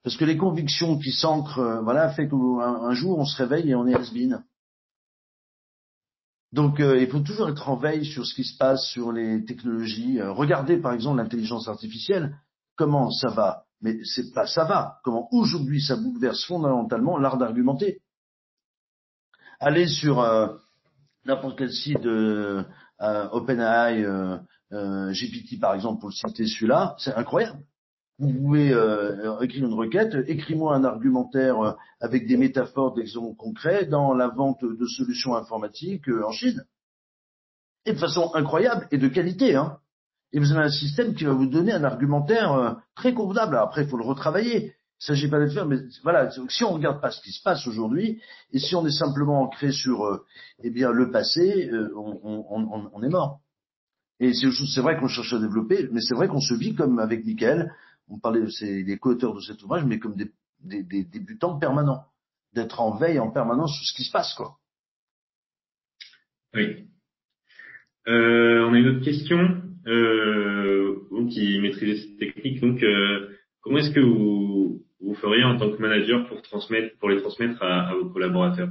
parce 0.03 0.17
que 0.17 0.25
les 0.25 0.37
convictions 0.37 0.99
qui 0.99 1.13
s'ancrent, 1.13 1.61
euh, 1.61 1.81
voilà, 1.83 2.11
fait 2.11 2.29
qu'un 2.29 2.93
jour 2.93 3.19
on 3.19 3.25
se 3.25 3.37
réveille 3.37 3.71
et 3.71 3.75
on 3.75 3.87
est 3.87 3.95
has 3.95 4.11
-been. 4.13 4.43
Donc 6.53 6.79
il 6.79 7.09
faut 7.09 7.21
toujours 7.21 7.49
être 7.51 7.69
en 7.69 7.77
veille 7.77 8.07
sur 8.07 8.25
ce 8.25 8.35
qui 8.35 8.45
se 8.45 8.57
passe 8.57 8.87
sur 8.87 9.13
les 9.13 9.45
technologies. 9.45 10.23
regardez 10.23 10.79
par 10.79 10.93
exemple 10.95 11.19
l'intelligence 11.19 11.69
artificielle, 11.69 12.39
comment 12.77 13.11
ça 13.11 13.29
va, 13.29 13.65
mais 13.83 13.99
c'est 14.05 14.33
pas 14.33 14.47
ça 14.47 14.65
va, 14.65 15.01
comment 15.05 15.29
aujourd'hui 15.33 15.83
ça 15.83 15.97
bouleverse 15.97 16.45
fondamentalement 16.47 17.19
l'art 17.19 17.37
d'argumenter? 17.37 18.01
Allez 19.61 19.89
sur 19.89 20.21
euh, 20.21 20.49
n'importe 21.25 21.59
quel 21.59 21.73
site 21.73 22.05
euh, 22.05 22.63
OpenAI, 23.01 24.03
euh, 24.05 24.39
euh 24.73 25.13
GPT 25.13 25.61
par 25.61 25.75
exemple, 25.75 26.01
pour 26.01 26.11
le 26.11 26.15
citer 26.15 26.47
celui-là, 26.47 26.95
c'est 26.99 27.15
incroyable. 27.15 27.61
Vous 28.19 28.33
pouvez 28.33 28.69
écrire 29.43 29.67
une 29.67 29.75
requête, 29.75 30.17
écris-moi 30.27 30.75
un 30.75 30.85
argumentaire 30.85 31.77
avec 32.01 32.27
des 32.27 32.39
métaphores 32.39 32.95
d'exemples 32.95 33.37
concrets 33.37 33.85
dans 33.85 34.15
la 34.15 34.29
vente 34.29 34.65
de 34.65 34.87
solutions 34.87 35.37
informatiques 35.37 36.09
en 36.09 36.31
Chine. 36.31 36.65
Et 37.85 37.93
de 37.93 37.99
façon 37.99 38.31
incroyable 38.33 38.89
et 38.91 38.97
de 38.97 39.09
qualité. 39.09 39.55
Hein. 39.55 39.77
Et 40.33 40.39
vous 40.41 40.51
avez 40.53 40.65
un 40.65 40.71
système 40.71 41.15
qui 41.15 41.25
va 41.25 41.35
vous 41.35 41.45
donner 41.45 41.73
un 41.73 41.85
argumentaire 41.85 42.79
très 42.95 43.13
convenable. 43.13 43.59
Après, 43.59 43.83
il 43.83 43.89
faut 43.91 43.99
le 43.99 44.05
retravailler. 44.07 44.76
Il 44.99 45.13
ne 45.13 45.15
s'agit 45.15 45.29
pas 45.29 45.41
de 45.41 45.51
faire, 45.51 45.67
mais 45.67 45.77
voilà, 46.03 46.31
si 46.31 46.65
on 46.65 46.71
ne 46.71 46.77
regarde 46.77 47.03
pas 47.03 47.11
ce 47.11 47.21
qui 47.21 47.31
se 47.31 47.43
passe 47.43 47.67
aujourd'hui, 47.67 48.23
et 48.51 48.59
si 48.59 48.75
on 48.75 48.87
est 48.87 48.99
simplement 48.99 49.43
ancré 49.43 49.71
sur 49.71 50.07
euh, 50.07 50.25
eh 50.63 50.71
bien, 50.71 50.91
le 50.91 51.11
passé, 51.11 51.69
euh, 51.71 51.91
on, 51.95 53.03
est 53.03 53.11
mort. 53.11 53.41
Et 54.21 54.33
c'est 54.33 54.81
vrai 54.81 54.99
qu'on 54.99 55.07
cherche 55.07 55.35
à 55.35 55.39
développer, 55.39 55.87
mais 55.93 56.01
c'est 56.01 56.15
vrai 56.15 56.29
qu'on 56.29 56.41
se 56.41 56.55
vit 56.55 56.75
comme 56.75 56.99
avec 56.99 57.27
Michael, 57.27 57.75
on 58.09 58.19
parlait, 58.19 58.41
c'est 58.49 58.83
les 58.85 58.97
co-auteurs 58.97 59.35
de 59.35 59.41
cet 59.41 59.63
ouvrage, 59.63 59.85
mais 59.85 59.99
comme 59.99 60.17
des, 60.17 60.33
des, 60.61 61.05
débutants 61.05 61.59
permanents, 61.59 62.07
d'être 62.55 62.81
en 62.81 62.97
veille 62.97 63.19
en 63.19 63.31
permanence 63.31 63.77
sur 63.77 63.85
ce 63.85 63.95
qui 63.95 64.05
se 64.05 64.13
passe, 64.13 64.33
quoi. 64.33 64.57
Oui. 66.55 66.87
Euh, 68.09 68.65
on 68.67 68.73
a 68.73 68.79
une 68.79 68.89
autre 68.89 69.05
question, 69.05 69.61
euh, 69.87 71.07
vous 71.11 71.27
qui 71.27 71.61
maîtrisez 71.61 72.01
cette 72.01 72.19
technique, 72.19 72.63
donc 72.63 72.83
comment 73.61 73.79
est-ce 73.79 73.91
que 73.91 74.01
vous, 74.01 74.46
vous 75.01 75.15
feriez 75.15 75.45
en 75.45 75.59
tant 75.59 75.71
que 75.71 75.81
manager 75.81 76.27
pour 76.29 76.41
transmettre, 76.43 76.97
pour 76.99 77.09
les 77.09 77.21
transmettre 77.21 77.63
à, 77.63 77.95
vos 77.95 78.09
collaborateurs? 78.11 78.71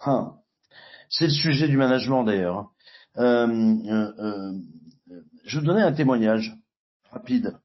Ah, 0.00 0.32
C'est 1.08 1.26
le 1.26 1.32
sujet 1.32 1.68
du 1.68 1.76
management 1.76 2.24
d'ailleurs. 2.24 2.70
Euh, 3.18 3.46
euh, 3.46 4.12
euh, 4.18 4.52
je 5.44 5.58
vais 5.58 5.66
donner 5.66 5.82
un 5.82 5.92
témoignage 5.92 6.54
rapide. 7.10 7.58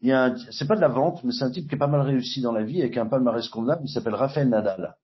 Il 0.00 0.08
y 0.08 0.12
a 0.12 0.34
c'est 0.50 0.66
pas 0.66 0.76
de 0.76 0.80
la 0.80 0.88
vente, 0.88 1.22
mais 1.22 1.32
c'est 1.32 1.44
un 1.44 1.50
type 1.50 1.68
qui 1.68 1.76
est 1.76 1.78
pas 1.78 1.86
mal 1.86 2.00
réussi 2.00 2.40
dans 2.40 2.52
la 2.52 2.64
vie 2.64 2.80
avec 2.80 2.96
un 2.96 3.06
palmarès 3.06 3.48
convenable. 3.48 3.82
Il 3.84 3.92
s'appelle 3.92 4.14
Raphaël 4.14 4.48
Nadal. 4.48 4.96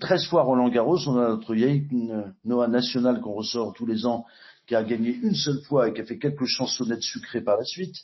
13 0.00 0.28
fois 0.28 0.44
Roland 0.44 0.68
Garros, 0.68 1.06
on 1.08 1.18
a 1.18 1.28
notre 1.28 1.52
vieille 1.54 1.86
Noah 2.44 2.68
national 2.68 3.20
qu'on 3.20 3.34
ressort 3.34 3.74
tous 3.74 3.84
les 3.84 4.06
ans, 4.06 4.24
qui 4.66 4.74
a 4.74 4.82
gagné 4.82 5.10
une 5.10 5.34
seule 5.34 5.60
fois 5.60 5.88
et 5.88 5.92
qui 5.92 6.00
a 6.00 6.04
fait 6.04 6.18
quelques 6.18 6.46
chansonnettes 6.46 7.02
sucrées 7.02 7.42
par 7.42 7.58
la 7.58 7.64
suite. 7.64 7.96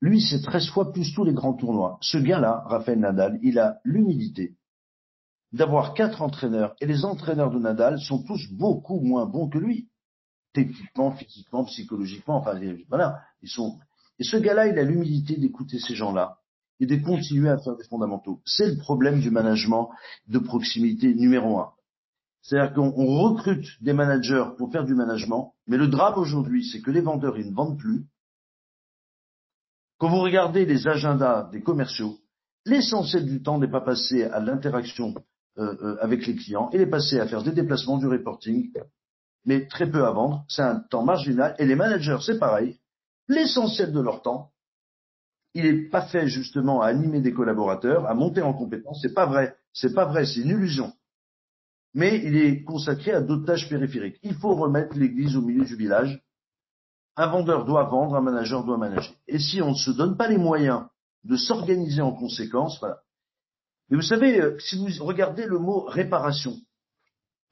Lui, 0.00 0.20
c'est 0.20 0.42
13 0.42 0.68
fois 0.68 0.92
plus 0.92 1.12
tous 1.12 1.24
les 1.24 1.32
grands 1.32 1.54
tournois. 1.54 1.98
Ce 2.00 2.18
gars-là, 2.18 2.62
Raphaël 2.66 3.00
Nadal, 3.00 3.38
il 3.42 3.58
a 3.58 3.80
l'humilité 3.84 4.56
d'avoir 5.52 5.94
quatre 5.94 6.22
entraîneurs. 6.22 6.74
Et 6.80 6.86
les 6.86 7.04
entraîneurs 7.04 7.50
de 7.50 7.58
Nadal 7.58 7.98
sont 8.00 8.22
tous 8.22 8.48
beaucoup 8.52 9.00
moins 9.00 9.26
bons 9.26 9.48
que 9.48 9.58
lui. 9.58 9.88
Techniquement, 10.52 11.12
physiquement, 11.12 11.64
psychologiquement, 11.64 12.36
enfin, 12.36 12.58
voilà. 12.88 13.20
Ils 13.42 13.48
sont, 13.48 13.78
et 14.18 14.24
ce 14.24 14.36
gars-là, 14.36 14.68
il 14.68 14.78
a 14.78 14.82
l'humilité 14.82 15.36
d'écouter 15.36 15.78
ces 15.78 15.94
gens-là 15.94 16.38
et 16.80 16.86
de 16.86 16.96
continuer 16.96 17.50
à 17.50 17.58
faire 17.58 17.76
des 17.76 17.84
fondamentaux. 17.84 18.40
C'est 18.44 18.66
le 18.66 18.76
problème 18.76 19.20
du 19.20 19.30
management 19.30 19.90
de 20.28 20.38
proximité 20.38 21.14
numéro 21.14 21.58
un. 21.58 21.72
C'est-à-dire 22.42 22.72
qu'on 22.72 22.90
recrute 22.92 23.66
des 23.82 23.92
managers 23.92 24.44
pour 24.56 24.70
faire 24.70 24.84
du 24.84 24.94
management, 24.94 25.54
mais 25.66 25.76
le 25.76 25.88
drame 25.88 26.18
aujourd'hui, 26.18 26.64
c'est 26.64 26.80
que 26.80 26.90
les 26.90 27.00
vendeurs, 27.00 27.36
ils 27.36 27.50
ne 27.50 27.54
vendent 27.54 27.78
plus, 27.78 28.06
quand 29.98 30.08
vous 30.08 30.20
regardez 30.20 30.64
les 30.64 30.86
agendas 30.86 31.48
des 31.50 31.60
commerciaux, 31.60 32.18
l'essentiel 32.64 33.26
du 33.26 33.42
temps 33.42 33.58
n'est 33.58 33.70
pas 33.70 33.80
passé 33.80 34.24
à 34.24 34.40
l'interaction 34.40 35.14
euh, 35.58 35.76
euh, 35.82 35.96
avec 36.00 36.26
les 36.26 36.36
clients, 36.36 36.70
il 36.72 36.80
est 36.80 36.86
passé 36.86 37.18
à 37.18 37.26
faire 37.26 37.42
des 37.42 37.50
déplacements, 37.50 37.98
du 37.98 38.06
reporting, 38.06 38.70
mais 39.44 39.66
très 39.66 39.90
peu 39.90 40.04
à 40.04 40.12
vendre. 40.12 40.44
C'est 40.48 40.62
un 40.62 40.78
temps 40.78 41.04
marginal. 41.04 41.56
Et 41.58 41.66
les 41.66 41.74
managers, 41.74 42.18
c'est 42.24 42.38
pareil. 42.38 42.78
L'essentiel 43.26 43.92
de 43.92 44.00
leur 44.00 44.22
temps, 44.22 44.52
il 45.54 45.64
n'est 45.64 45.88
pas 45.88 46.02
fait 46.02 46.28
justement 46.28 46.80
à 46.80 46.86
animer 46.86 47.20
des 47.20 47.32
collaborateurs, 47.32 48.06
à 48.06 48.14
monter 48.14 48.42
en 48.42 48.52
compétence. 48.52 49.00
C'est 49.02 49.14
pas 49.14 49.26
vrai. 49.26 49.56
C'est 49.72 49.94
pas 49.94 50.04
vrai. 50.04 50.26
C'est 50.26 50.40
une 50.40 50.50
illusion. 50.50 50.92
Mais 51.94 52.22
il 52.22 52.36
est 52.36 52.62
consacré 52.62 53.12
à 53.12 53.20
d'autres 53.20 53.46
tâches 53.46 53.68
périphériques. 53.68 54.18
Il 54.22 54.34
faut 54.34 54.54
remettre 54.54 54.96
l'église 54.96 55.36
au 55.36 55.42
milieu 55.42 55.64
du 55.64 55.74
village 55.74 56.22
un 57.18 57.26
vendeur 57.26 57.64
doit 57.64 57.82
vendre, 57.84 58.14
un 58.14 58.20
manager 58.20 58.64
doit 58.64 58.78
manager. 58.78 59.12
Et 59.26 59.40
si 59.40 59.60
on 59.60 59.70
ne 59.70 59.76
se 59.76 59.90
donne 59.90 60.16
pas 60.16 60.28
les 60.28 60.38
moyens 60.38 60.84
de 61.24 61.36
s'organiser 61.36 62.00
en 62.00 62.12
conséquence, 62.12 62.78
voilà. 62.78 63.00
Mais 63.90 63.96
vous 63.96 64.02
savez, 64.02 64.40
euh, 64.40 64.56
si 64.60 64.76
vous 64.76 65.04
regardez 65.04 65.44
le 65.44 65.58
mot 65.58 65.80
réparation, 65.80 66.54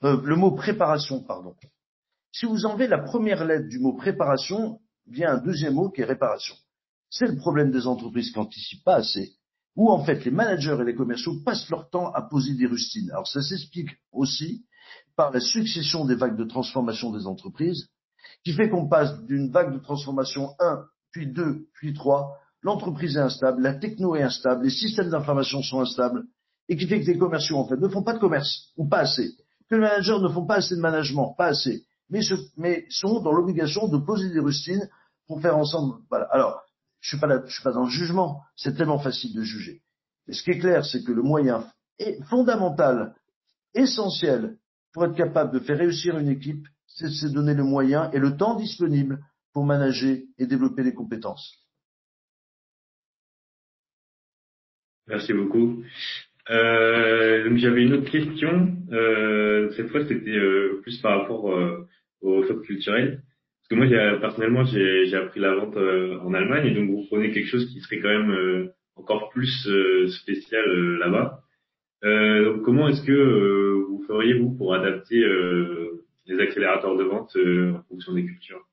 euh, 0.04 0.20
le 0.22 0.36
mot 0.36 0.52
préparation, 0.52 1.20
pardon. 1.20 1.56
Si 2.32 2.46
vous 2.46 2.64
enlevez 2.64 2.86
la 2.86 2.98
première 2.98 3.44
lettre 3.44 3.68
du 3.68 3.80
mot 3.80 3.94
préparation, 3.94 4.78
vient 5.08 5.32
un 5.32 5.38
deuxième 5.38 5.74
mot 5.74 5.90
qui 5.90 6.02
est 6.02 6.04
réparation. 6.04 6.54
C'est 7.10 7.26
le 7.26 7.36
problème 7.36 7.72
des 7.72 7.88
entreprises 7.88 8.30
qui 8.30 8.38
n'anticipent 8.38 8.84
pas 8.84 8.96
assez, 8.96 9.32
où 9.74 9.90
en 9.90 10.04
fait 10.04 10.24
les 10.24 10.30
managers 10.30 10.76
et 10.80 10.84
les 10.84 10.94
commerciaux 10.94 11.40
passent 11.44 11.68
leur 11.70 11.90
temps 11.90 12.12
à 12.12 12.22
poser 12.22 12.54
des 12.54 12.66
rustines. 12.66 13.10
Alors 13.10 13.26
ça 13.26 13.42
s'explique 13.42 13.90
aussi 14.12 14.64
par 15.16 15.32
la 15.32 15.40
succession 15.40 16.04
des 16.04 16.14
vagues 16.14 16.36
de 16.36 16.44
transformation 16.44 17.10
des 17.10 17.26
entreprises, 17.26 17.88
qui 18.44 18.52
fait 18.52 18.68
qu'on 18.68 18.88
passe 18.88 19.22
d'une 19.24 19.50
vague 19.50 19.72
de 19.72 19.78
transformation 19.78 20.50
1, 20.60 20.84
puis 21.12 21.32
2, 21.32 21.66
puis 21.74 21.94
3, 21.94 22.36
l'entreprise 22.62 23.16
est 23.16 23.20
instable, 23.20 23.62
la 23.62 23.74
techno 23.74 24.16
est 24.16 24.22
instable, 24.22 24.64
les 24.64 24.70
systèmes 24.70 25.10
d'information 25.10 25.62
sont 25.62 25.80
instables, 25.80 26.24
et 26.68 26.76
qui 26.76 26.86
fait 26.86 27.00
que 27.00 27.06
les 27.06 27.18
commerciaux 27.18 27.58
en 27.58 27.66
fait 27.66 27.76
ne 27.76 27.88
font 27.88 28.02
pas 28.02 28.14
de 28.14 28.18
commerce, 28.18 28.72
ou 28.76 28.88
pas 28.88 29.00
assez, 29.00 29.30
que 29.68 29.74
les 29.74 29.80
managers 29.80 30.18
ne 30.20 30.28
font 30.28 30.46
pas 30.46 30.56
assez 30.56 30.76
de 30.76 30.80
management, 30.80 31.34
pas 31.36 31.46
assez, 31.46 31.84
mais, 32.10 32.20
mais 32.56 32.86
sont 32.90 33.20
dans 33.20 33.32
l'obligation 33.32 33.88
de 33.88 33.98
poser 33.98 34.30
des 34.30 34.40
rustines 34.40 34.88
pour 35.26 35.40
faire 35.40 35.56
ensemble. 35.56 36.02
Voilà. 36.08 36.26
Alors, 36.30 36.62
je 37.00 37.10
suis 37.10 37.18
pas 37.18 37.26
là, 37.26 37.42
je 37.46 37.52
suis 37.52 37.62
pas 37.62 37.72
dans 37.72 37.84
le 37.84 37.90
jugement, 37.90 38.42
c'est 38.56 38.76
tellement 38.76 38.98
facile 38.98 39.34
de 39.34 39.42
juger. 39.42 39.82
Mais 40.26 40.34
ce 40.34 40.42
qui 40.42 40.50
est 40.50 40.58
clair, 40.58 40.84
c'est 40.84 41.02
que 41.02 41.12
le 41.12 41.22
moyen 41.22 41.64
est 41.98 42.22
fondamental, 42.24 43.14
essentiel, 43.74 44.56
pour 44.92 45.04
être 45.04 45.14
capable 45.14 45.52
de 45.52 45.60
faire 45.60 45.78
réussir 45.78 46.18
une 46.18 46.28
équipe, 46.28 46.66
c'est 46.86 47.06
de 47.06 47.10
se 47.10 47.26
donner 47.26 47.54
le 47.54 47.64
moyen 47.64 48.10
et 48.12 48.18
le 48.18 48.36
temps 48.36 48.56
disponible 48.56 49.20
pour 49.52 49.64
manager 49.64 50.16
et 50.38 50.46
développer 50.46 50.82
les 50.82 50.94
compétences. 50.94 51.66
Merci 55.08 55.32
beaucoup. 55.32 55.84
Euh, 56.50 57.56
J'avais 57.56 57.82
une 57.82 57.94
autre 57.94 58.10
question. 58.10 58.76
Euh, 58.92 59.70
cette 59.76 59.88
fois, 59.88 60.04
c'était 60.06 60.36
euh, 60.36 60.80
plus 60.82 61.00
par 61.00 61.20
rapport 61.20 61.44
au 62.20 62.44
choc 62.44 62.62
culturel. 62.64 63.22
Parce 63.58 63.68
que 63.68 63.74
moi, 63.74 64.18
personnellement, 64.20 64.64
j'ai 64.64 65.14
appris 65.14 65.40
la 65.40 65.54
vente 65.54 65.76
en 65.76 66.34
Allemagne, 66.34 66.66
et 66.66 66.74
donc 66.74 66.90
vous 66.90 67.06
prenez 67.08 67.32
quelque 67.32 67.48
chose 67.48 67.66
qui 67.72 67.80
serait 67.80 68.00
quand 68.00 68.08
même 68.08 68.70
encore 68.94 69.30
plus 69.30 69.68
spécial 70.08 70.64
là-bas. 70.98 71.40
comment 72.64 72.88
est-ce 72.88 73.04
que 73.04 73.72
vous 73.88 74.04
feriez 74.06 74.34
vous 74.34 74.56
pour 74.56 74.72
adapter 74.74 75.20
les 76.26 76.42
accélérateurs 76.42 76.96
de 76.96 77.04
vente 77.04 77.36
en 77.36 77.82
fonction 77.88 78.12
des 78.12 78.24
cultures 78.24 78.66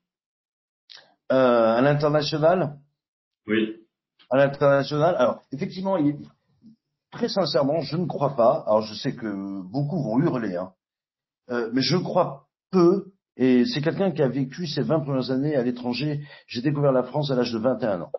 À 1.28 1.80
l'international? 1.82 2.76
Oui. 3.46 3.76
À 4.30 4.36
l'international? 4.36 5.16
Alors, 5.16 5.42
effectivement, 5.52 5.96
il, 5.96 6.16
très 7.14 7.28
sincèrement, 7.28 7.80
je 7.80 7.96
ne 7.96 8.06
crois 8.06 8.36
pas. 8.36 8.64
Alors, 8.66 8.82
je 8.82 8.94
sais 8.94 9.14
que 9.14 9.62
beaucoup 9.62 10.02
vont 10.02 10.18
hurler, 10.18 10.56
hein, 10.56 10.72
euh, 11.50 11.70
mais 11.72 11.82
je 11.82 11.96
crois 11.96 12.48
peu. 12.70 13.12
Et 13.36 13.64
c'est 13.64 13.80
quelqu'un 13.80 14.12
qui 14.12 14.22
a 14.22 14.28
vécu 14.28 14.66
ses 14.66 14.82
20 14.82 15.00
premières 15.00 15.30
années 15.30 15.56
à 15.56 15.62
l'étranger. 15.62 16.20
J'ai 16.46 16.62
découvert 16.62 16.92
la 16.92 17.02
France 17.02 17.30
à 17.30 17.34
l'âge 17.34 17.52
de 17.52 17.58
21 17.58 18.02
ans. 18.02 18.12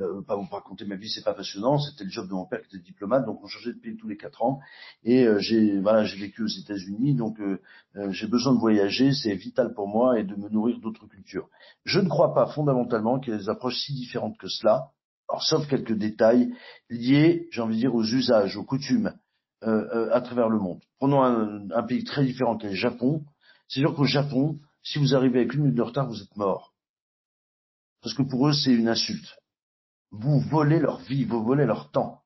Euh, 0.00 0.22
pas 0.22 0.34
vous 0.34 0.46
raconter 0.50 0.84
ma 0.84 0.96
vie, 0.96 1.08
c'est 1.08 1.22
pas 1.22 1.34
passionnant. 1.34 1.78
C'était 1.78 2.04
le 2.04 2.10
job 2.10 2.28
de 2.28 2.34
mon 2.34 2.46
père 2.46 2.62
qui 2.62 2.76
était 2.76 2.84
diplomate, 2.84 3.26
donc 3.26 3.42
on 3.42 3.46
changeait 3.46 3.72
de 3.72 3.78
pays 3.78 3.96
tous 3.96 4.08
les 4.08 4.16
quatre 4.16 4.42
ans. 4.42 4.60
Et 5.04 5.24
euh, 5.24 5.38
j'ai 5.38 5.78
voilà, 5.80 6.04
j'ai 6.04 6.18
vécu 6.18 6.42
aux 6.42 6.48
États-Unis, 6.48 7.14
donc 7.14 7.38
euh, 7.40 7.60
euh, 7.96 8.10
j'ai 8.10 8.26
besoin 8.26 8.54
de 8.54 8.58
voyager, 8.58 9.12
c'est 9.12 9.34
vital 9.34 9.72
pour 9.72 9.86
moi 9.86 10.18
et 10.18 10.24
de 10.24 10.34
me 10.34 10.48
nourrir 10.48 10.80
d'autres 10.80 11.06
cultures. 11.06 11.48
Je 11.84 12.00
ne 12.00 12.08
crois 12.08 12.34
pas 12.34 12.46
fondamentalement 12.46 13.20
qu'il 13.20 13.32
y 13.32 13.36
ait 13.36 13.40
des 13.40 13.48
approches 13.48 13.78
si 13.78 13.94
différentes 13.94 14.36
que 14.36 14.48
cela 14.48 14.90
alors, 15.28 15.42
sauf 15.42 15.66
quelques 15.68 15.94
détails 15.94 16.54
liés, 16.90 17.48
j'ai 17.50 17.60
envie 17.62 17.76
de 17.76 17.80
dire, 17.80 17.94
aux 17.94 18.04
usages, 18.04 18.56
aux 18.56 18.64
coutumes 18.64 19.14
euh, 19.62 19.86
euh, 19.94 20.10
à 20.12 20.20
travers 20.20 20.48
le 20.48 20.58
monde. 20.58 20.80
Prenons 20.98 21.22
un, 21.22 21.82
pays 21.84 22.04
très 22.04 22.24
différent 22.24 22.56
qui 22.56 22.66
est 22.66 22.70
le 22.70 22.74
Japon. 22.76 23.24
C'est 23.68 23.80
sûr 23.80 23.94
qu'au 23.94 24.04
Japon, 24.04 24.58
si 24.82 24.98
vous 24.98 25.14
arrivez 25.14 25.40
avec 25.40 25.54
une 25.54 25.62
minute 25.62 25.76
de 25.76 25.82
retard, 25.82 26.06
vous 26.06 26.22
êtes 26.22 26.36
mort. 26.36 26.74
Parce 28.02 28.14
que 28.14 28.22
pour 28.22 28.48
eux, 28.48 28.52
c'est 28.52 28.72
une 28.72 28.88
insulte. 28.88 29.34
Vous 30.20 30.40
volez 30.40 30.78
leur 30.78 30.98
vie, 31.00 31.24
vous 31.24 31.42
volez 31.42 31.66
leur 31.66 31.90
temps. 31.90 32.22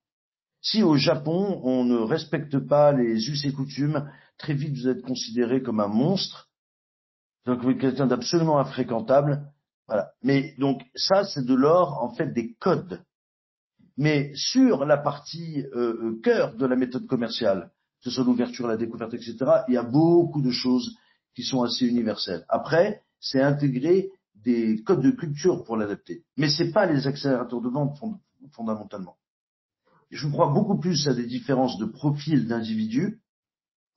Si 0.61 0.83
au 0.83 0.97
Japon, 0.97 1.61
on 1.65 1.85
ne 1.85 1.97
respecte 1.97 2.59
pas 2.59 2.93
les 2.93 3.29
us 3.31 3.45
et 3.45 3.53
coutumes, 3.53 4.11
très 4.37 4.55
vite 4.55 4.75
vous 4.75 4.89
êtes 4.89 5.03
considéré 5.03 5.63
comme 5.63 5.81
un 5.81 5.89
monstre, 5.89 6.49
donc 7.47 7.63
quelqu'un 7.79 8.07
d'absolument 8.07 8.59
infréquentable, 8.59 9.51
voilà. 9.87 10.11
Mais 10.23 10.55
donc 10.59 10.83
ça, 10.95 11.25
c'est 11.25 11.45
de 11.45 11.55
l'or 11.55 12.03
en 12.03 12.15
fait 12.15 12.33
des 12.33 12.55
codes. 12.55 13.03
Mais 13.97 14.33
sur 14.35 14.85
la 14.85 14.99
partie 14.99 15.65
euh, 15.75 15.95
euh, 16.03 16.21
cœur 16.23 16.55
de 16.57 16.67
la 16.67 16.77
méthode 16.77 17.07
commerciale, 17.07 17.71
que 18.03 18.11
ce 18.11 18.11
soit 18.11 18.25
l'ouverture, 18.25 18.69
la 18.69 18.77
découverte, 18.77 19.15
etc., 19.15 19.37
il 19.67 19.75
y 19.75 19.79
a 19.79 19.83
beaucoup 19.83 20.43
de 20.43 20.51
choses 20.51 20.95
qui 21.35 21.43
sont 21.43 21.63
assez 21.63 21.87
universelles. 21.87 22.45
Après, 22.49 23.03
c'est 23.19 23.41
intégrer 23.41 24.11
des 24.49 24.83
codes 24.83 25.03
de 25.03 25.11
culture 25.11 25.63
pour 25.65 25.77
l'adapter. 25.77 26.25
Mais 26.39 26.49
c'est 26.49 26.73
pas 26.73 26.87
les 26.87 27.07
accélérateurs 27.07 27.61
de 27.61 27.69
vente 27.69 27.99
fondamentalement. 28.53 29.17
Je 30.11 30.27
crois 30.27 30.51
beaucoup 30.53 30.79
plus 30.79 31.07
à 31.07 31.15
des 31.15 31.27
différences 31.27 31.77
de 31.79 31.85
profil 31.85 32.47
d'individus 32.47 33.21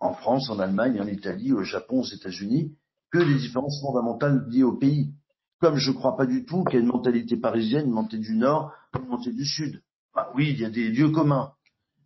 en 0.02 0.14
France, 0.14 0.50
en 0.50 0.60
Allemagne, 0.60 1.00
en 1.00 1.08
Italie, 1.08 1.54
au 1.54 1.64
Japon, 1.64 2.02
aux 2.02 2.06
États-Unis, 2.06 2.76
que 3.12 3.20
des 3.20 3.36
différences 3.36 3.80
fondamentales 3.82 4.46
liées 4.50 4.64
au 4.64 4.76
pays. 4.76 5.14
Comme 5.62 5.78
je 5.78 5.92
ne 5.92 5.96
crois 5.96 6.18
pas 6.18 6.26
du 6.26 6.44
tout 6.44 6.64
qu'il 6.66 6.76
y 6.76 6.78
ait 6.78 6.86
une 6.86 6.92
mentalité 6.92 7.38
parisienne, 7.38 7.86
une 7.86 7.94
mentalité 7.94 8.32
du 8.32 8.36
Nord, 8.36 8.74
une 8.96 9.08
mentalité 9.08 9.38
du 9.38 9.46
Sud. 9.46 9.82
Ah 10.16 10.32
oui, 10.36 10.50
il 10.50 10.60
y 10.60 10.66
a 10.66 10.70
des 10.70 10.90
lieux 10.90 11.12
communs. 11.12 11.54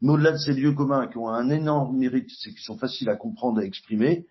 Mais 0.02 0.12
au-delà 0.12 0.34
de 0.34 0.38
ces 0.38 0.54
lieux 0.54 0.74
communs 0.74 1.08
qui 1.08 1.18
ont 1.18 1.30
un 1.30 1.50
énorme 1.50 1.98
mérite, 1.98 2.30
c'est 2.38 2.52
qu'ils 2.52 2.60
sont 2.60 2.78
faciles 2.78 3.10
à 3.10 3.16
comprendre, 3.16 3.60
à 3.60 3.64
exprimer. 3.64 4.28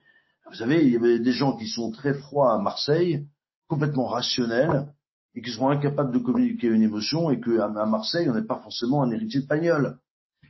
Vous 0.51 0.57
savez, 0.57 0.85
il 0.85 0.93
y 0.93 0.97
avait 0.97 1.19
des 1.19 1.33
gens 1.33 1.57
qui 1.57 1.67
sont 1.67 1.91
très 1.91 2.15
froids 2.15 2.53
à 2.53 2.59
Marseille, 2.59 3.27
complètement 3.75 4.07
rationnels, 4.07 4.87
et 5.35 5.43
qui 5.43 5.51
sont 5.51 5.69
incapables 5.69 6.13
de 6.13 6.19
communiquer 6.19 6.69
une 6.69 6.83
émotion, 6.83 7.31
et 7.31 7.41
qu'à 7.41 7.69
Marseille, 7.69 8.29
on 8.31 8.35
n'est 8.35 8.47
pas 8.47 8.61
forcément 8.61 9.03
un 9.03 9.11
héritier 9.11 9.41
de 9.41 9.47
Pagnol. 9.47 9.99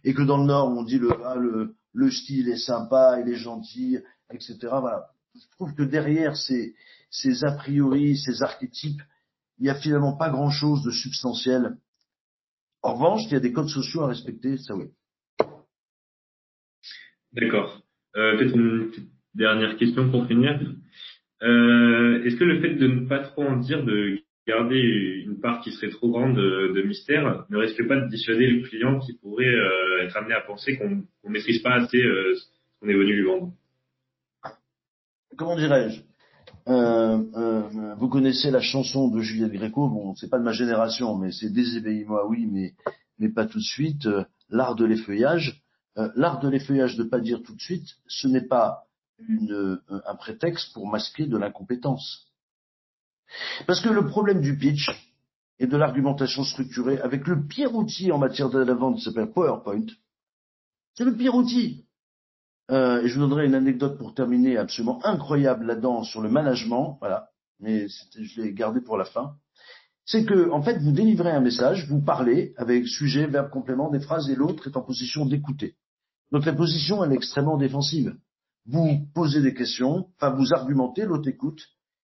Et 0.05 0.13
que 0.13 0.21
dans 0.21 0.37
le 0.37 0.45
Nord, 0.45 0.69
on 0.69 0.83
dit 0.83 0.99
le, 0.99 1.11
ah, 1.25 1.37
le, 1.37 1.75
le 1.95 2.11
style 2.11 2.51
est 2.51 2.59
sympa, 2.59 3.19
il 3.21 3.33
est 3.33 3.37
gentil, 3.37 3.99
etc. 4.31 4.57
Voilà. 4.61 5.07
Je 5.35 5.47
trouve 5.53 5.75
que 5.75 5.83
derrière 5.83 6.37
ces, 6.37 6.75
ces 7.11 7.45
a 7.45 7.53
priori, 7.53 8.19
ces 8.19 8.43
archétypes, 8.43 9.01
il 9.59 9.65
n'y 9.65 9.71
a 9.71 9.75
finalement 9.75 10.17
pas 10.17 10.29
grand-chose 10.29 10.83
de 10.85 10.91
substantiel. 10.91 11.79
En 12.83 12.95
revanche, 12.95 13.23
il 13.25 13.33
y 13.33 13.37
a 13.37 13.41
des 13.41 13.53
codes 13.53 13.69
sociaux 13.69 14.03
à 14.03 14.09
respecter, 14.09 14.59
ça 14.59 14.75
oui. 14.77 14.87
D'accord. 17.33 17.81
Euh, 18.17 18.39
une 18.55 18.91
dernière 19.35 19.79
question 19.79 20.11
pour 20.11 20.27
finir. 20.27 20.61
Euh, 21.43 22.23
Est-ce 22.25 22.37
que 22.37 22.45
le 22.45 22.61
fait 22.61 22.75
de 22.75 22.87
ne 22.87 23.07
pas 23.07 23.21
trop 23.21 23.43
en 23.43 23.57
dire, 23.57 23.85
de 23.85 24.19
garder 24.47 25.23
une 25.27 25.41
part 25.41 25.61
qui 25.61 25.73
serait 25.73 25.91
trop 25.91 26.11
grande 26.11 26.37
de, 26.37 26.83
mystère, 26.83 27.45
ne 27.51 27.57
risque 27.57 27.87
pas 27.87 28.01
de 28.01 28.09
dissuader 28.09 28.47
le 28.47 28.69
client 28.69 28.99
qui 29.01 29.15
pourrait 29.15 29.47
euh, 29.47 30.05
être 30.05 30.17
amené 30.17 30.35
à 30.35 30.43
penser 30.43 30.77
qu'on 30.77 30.91
ne 30.91 31.31
maîtrise 31.31 31.63
pas 31.63 31.75
assez 31.75 31.99
euh, 31.99 32.35
ce 32.35 32.45
qu'on 32.81 32.89
est 32.89 32.95
venu 32.95 33.15
lui 33.15 33.25
vendre? 33.25 33.53
Comment 35.37 35.57
dirais-je? 35.57 36.03
Vous 36.67 38.09
connaissez 38.09 38.51
la 38.51 38.61
chanson 38.61 39.09
de 39.09 39.21
Juliette 39.21 39.53
Gréco, 39.53 39.89
bon, 39.89 40.15
c'est 40.15 40.31
pas 40.31 40.39
de 40.39 40.45
ma 40.45 40.53
génération, 40.53 41.17
mais 41.19 41.31
c'est 41.33 41.51
Déséveillez-moi, 41.53 42.27
oui, 42.29 42.47
mais, 42.51 42.73
mais 43.19 43.29
pas 43.29 43.45
tout 43.45 43.59
de 43.59 43.65
suite. 43.65 44.09
L'art 44.49 44.75
de 44.75 44.85
l'effeuillage. 44.85 45.61
l'art 45.97 46.41
de 46.41 46.49
l'effeuillage, 46.49 46.97
de 46.97 47.05
pas 47.05 47.19
dire 47.19 47.43
tout 47.43 47.55
de 47.55 47.61
suite, 47.61 47.87
ce 48.07 48.29
n'est 48.29 48.47
pas 48.47 48.85
une, 49.19 49.81
un 49.89 50.15
prétexte 50.17 50.73
pour 50.73 50.87
masquer 50.87 51.27
de 51.27 51.37
l'incompétence. 51.37 52.27
Parce 53.67 53.81
que 53.81 53.89
le 53.89 54.07
problème 54.07 54.41
du 54.41 54.57
pitch 54.57 54.91
et 55.59 55.67
de 55.67 55.77
l'argumentation 55.77 56.45
structurée, 56.45 57.01
avec 57.01 57.27
le 57.27 57.47
pire 57.47 57.75
outil 57.75 58.13
en 58.13 58.19
matière 58.19 58.51
de 58.51 58.59
la 58.59 58.75
vente 58.75 59.01
s'appelle 59.01 59.33
PowerPoint, 59.33 59.87
c'est 60.95 61.05
le 61.05 61.17
pire 61.17 61.35
outil. 61.35 61.87
Euh, 62.71 63.03
et 63.03 63.09
je 63.09 63.15
vous 63.15 63.27
donnerai 63.27 63.47
une 63.47 63.55
anecdote 63.55 63.99
pour 63.99 64.15
terminer 64.15 64.57
absolument 64.57 65.05
incroyable 65.05 65.67
là-dedans 65.67 66.03
sur 66.03 66.23
le 66.23 66.31
management, 66.31 66.97
voilà, 67.01 67.31
mais 67.61 67.89
je 67.89 68.41
l'ai 68.41 68.53
gardé 68.53 68.81
pour 68.81 68.97
la 68.97 69.05
fin. 69.05 69.37
C'est 70.07 70.25
que, 70.25 70.51
en 70.51 70.63
fait, 70.63 70.79
vous 70.79 70.93
délivrez 70.93 71.31
un 71.31 71.41
message, 71.41 71.89
vous 71.89 72.01
parlez 72.01 72.55
avec 72.57 72.87
sujet, 72.87 73.27
verbe, 73.27 73.51
complément 73.51 73.91
des 73.91 74.01
phrases 74.01 74.29
et 74.29 74.35
l'autre 74.35 74.67
est 74.67 74.77
en 74.77 74.83
position 74.83 75.25
d'écouter. 75.25 75.77
Donc 76.31 76.45
la 76.45 76.53
position, 76.53 77.03
elle 77.05 77.13
est 77.13 77.17
extrêmement 77.17 77.57
défensive. 77.57 78.15
Vous 78.67 79.07
posez 79.15 79.43
des 79.43 79.55
questions, 79.55 80.09
enfin 80.17 80.35
vous 80.35 80.55
argumentez, 80.55 81.05
l'autre 81.05 81.29
écoute, 81.29 81.61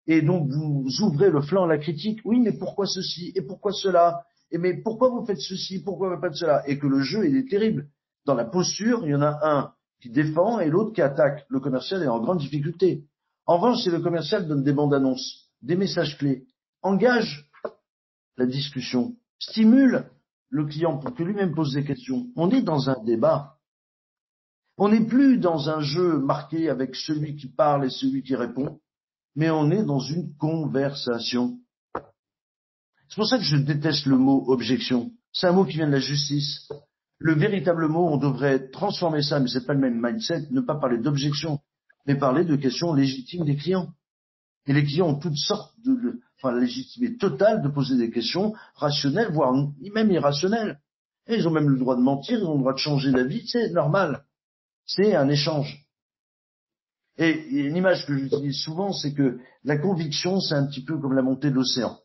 et 0.07 0.23
donc 0.23 0.51
vous 0.51 0.87
ouvrez 1.03 1.31
le 1.31 1.41
flanc 1.41 1.65
à 1.65 1.69
la 1.69 1.79
critique. 1.79 2.21
Oui, 2.25 2.41
mais 2.41 2.53
pourquoi 2.53 2.87
ceci 2.87 3.33
et 3.35 3.43
pourquoi 3.43 3.73
cela? 3.73 4.25
Et 4.51 4.59
mais 4.59 4.75
pourquoi 4.83 5.09
vous 5.09 5.25
faites 5.25 5.41
ceci? 5.41 5.83
Pourquoi 5.83 6.15
vous 6.15 6.21
faites 6.21 6.35
cela? 6.35 6.69
Et 6.69 6.79
que 6.79 6.87
le 6.87 7.01
jeu 7.01 7.29
il 7.29 7.37
est 7.37 7.49
terrible. 7.49 7.89
Dans 8.27 8.35
la 8.35 8.45
posture, 8.45 9.01
il 9.05 9.11
y 9.11 9.15
en 9.15 9.23
a 9.23 9.39
un 9.43 9.73
qui 10.03 10.11
défend 10.11 10.61
et 10.61 10.69
l'autre 10.69 10.93
qui 10.93 11.03
attaque. 11.03 11.47
Le 11.49 11.61
commercial 11.61 12.03
est 12.03 12.09
en 12.09 12.21
grande 12.21 12.39
difficulté. 12.39 13.05
En 13.47 13.59
revanche, 13.59 13.83
si 13.83 13.91
le 13.91 14.01
commercial 14.01 14.47
donne 14.47 14.63
des 14.63 14.73
bandes 14.73 14.95
annonces, 14.95 15.51
des 15.63 15.77
messages 15.77 16.19
clés, 16.19 16.47
engage 16.83 17.49
la 18.37 18.47
discussion, 18.47 19.17
stimule 19.39 20.11
le 20.49 20.65
client 20.67 20.99
pour 20.99 21.15
que 21.15 21.23
lui-même 21.23 21.55
pose 21.55 21.75
des 21.75 21.85
questions. 21.85 22.27
On 22.37 22.51
est 22.51 22.63
dans 22.63 22.91
un 22.91 23.03
débat. 23.05 23.57
On 24.83 24.89
n'est 24.89 25.05
plus 25.05 25.37
dans 25.37 25.69
un 25.69 25.83
jeu 25.83 26.19
marqué 26.21 26.71
avec 26.71 26.97
celui 26.97 27.37
qui 27.37 27.49
parle 27.49 27.85
et 27.85 27.91
celui 27.91 28.23
qui 28.23 28.35
répond, 28.35 28.81
mais 29.37 29.51
on 29.51 29.71
est 29.71 29.85
dans 29.85 29.99
une 29.99 30.35
conversation. 30.39 31.59
C'est 31.95 33.17
pour 33.17 33.27
ça 33.27 33.37
que 33.37 33.45
je 33.45 33.59
déteste 33.59 34.07
le 34.07 34.17
mot 34.17 34.43
objection. 34.49 35.11
C'est 35.35 35.49
un 35.49 35.53
mot 35.53 35.67
qui 35.67 35.77
vient 35.77 35.87
de 35.87 35.93
la 35.93 35.99
justice. 35.99 36.67
Le 37.19 37.35
véritable 37.35 37.89
mot, 37.89 38.09
on 38.09 38.17
devrait 38.17 38.71
transformer 38.71 39.21
ça, 39.21 39.39
mais 39.39 39.49
c'est 39.49 39.67
pas 39.67 39.75
le 39.75 39.81
même 39.81 40.01
mindset, 40.01 40.47
ne 40.51 40.63
pas 40.63 40.77
parler 40.77 40.97
d'objection, 40.97 41.59
mais 42.07 42.15
parler 42.15 42.47
de 42.47 42.57
questions 42.57 42.95
légitimes 42.95 43.45
des 43.45 43.57
clients. 43.57 43.93
Et 44.67 44.73
les 44.73 44.85
clients 44.85 45.09
ont 45.09 45.19
toutes 45.19 45.37
sortes 45.37 45.75
de, 45.85 46.23
enfin, 46.39 46.55
la 46.55 46.61
légitimité 46.61 47.19
totale 47.19 47.61
de 47.61 47.69
poser 47.69 47.99
des 47.99 48.11
questions 48.11 48.55
rationnelles, 48.77 49.31
voire 49.31 49.53
même 49.93 50.11
irrationnelles. 50.11 50.81
Et 51.27 51.35
ils 51.35 51.47
ont 51.47 51.51
même 51.51 51.69
le 51.69 51.79
droit 51.79 51.97
de 51.97 52.01
mentir, 52.01 52.39
ils 52.39 52.47
ont 52.47 52.55
le 52.55 52.61
droit 52.61 52.73
de 52.73 52.79
changer 52.79 53.13
d'avis, 53.13 53.47
c'est 53.47 53.73
normal. 53.73 54.25
C'est 54.93 55.15
un 55.15 55.29
échange. 55.29 55.87
Et 57.17 57.31
une 57.31 57.77
image 57.77 58.07
que 58.07 58.17
j'utilise 58.17 58.57
souvent, 58.57 58.93
c'est 58.93 59.15
que 59.15 59.39
la 59.63 59.79
conviction, 59.79 60.41
c'est 60.41 60.57
un 60.57 60.67
petit 60.67 60.83
peu 60.83 60.99
comme 60.99 61.13
la 61.13 61.23
montée 61.23 61.51
de 61.51 61.55
l'océan. 61.55 61.99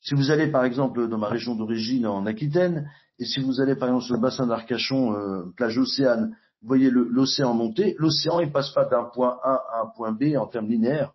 Si 0.00 0.14
vous 0.14 0.32
allez 0.32 0.48
par 0.48 0.64
exemple 0.64 1.06
dans 1.08 1.18
ma 1.18 1.28
région 1.28 1.54
d'origine 1.54 2.06
en 2.06 2.26
Aquitaine, 2.26 2.90
et 3.20 3.24
si 3.24 3.40
vous 3.40 3.60
allez 3.60 3.76
par 3.76 3.88
exemple 3.88 4.04
sur 4.04 4.14
le 4.14 4.20
bassin 4.20 4.48
d'Arcachon, 4.48 5.12
euh, 5.12 5.52
plage 5.56 5.78
Océane, 5.78 6.36
vous 6.62 6.68
voyez 6.68 6.90
l'océan 6.90 7.54
monter, 7.54 7.94
l'océan 7.98 8.40
il 8.40 8.50
passe 8.50 8.70
pas 8.70 8.86
d'un 8.86 9.04
point 9.04 9.38
A 9.44 9.62
à 9.72 9.82
un 9.82 9.86
point 9.94 10.10
B 10.10 10.36
en 10.36 10.46
termes 10.46 10.68
linéaires. 10.68 11.12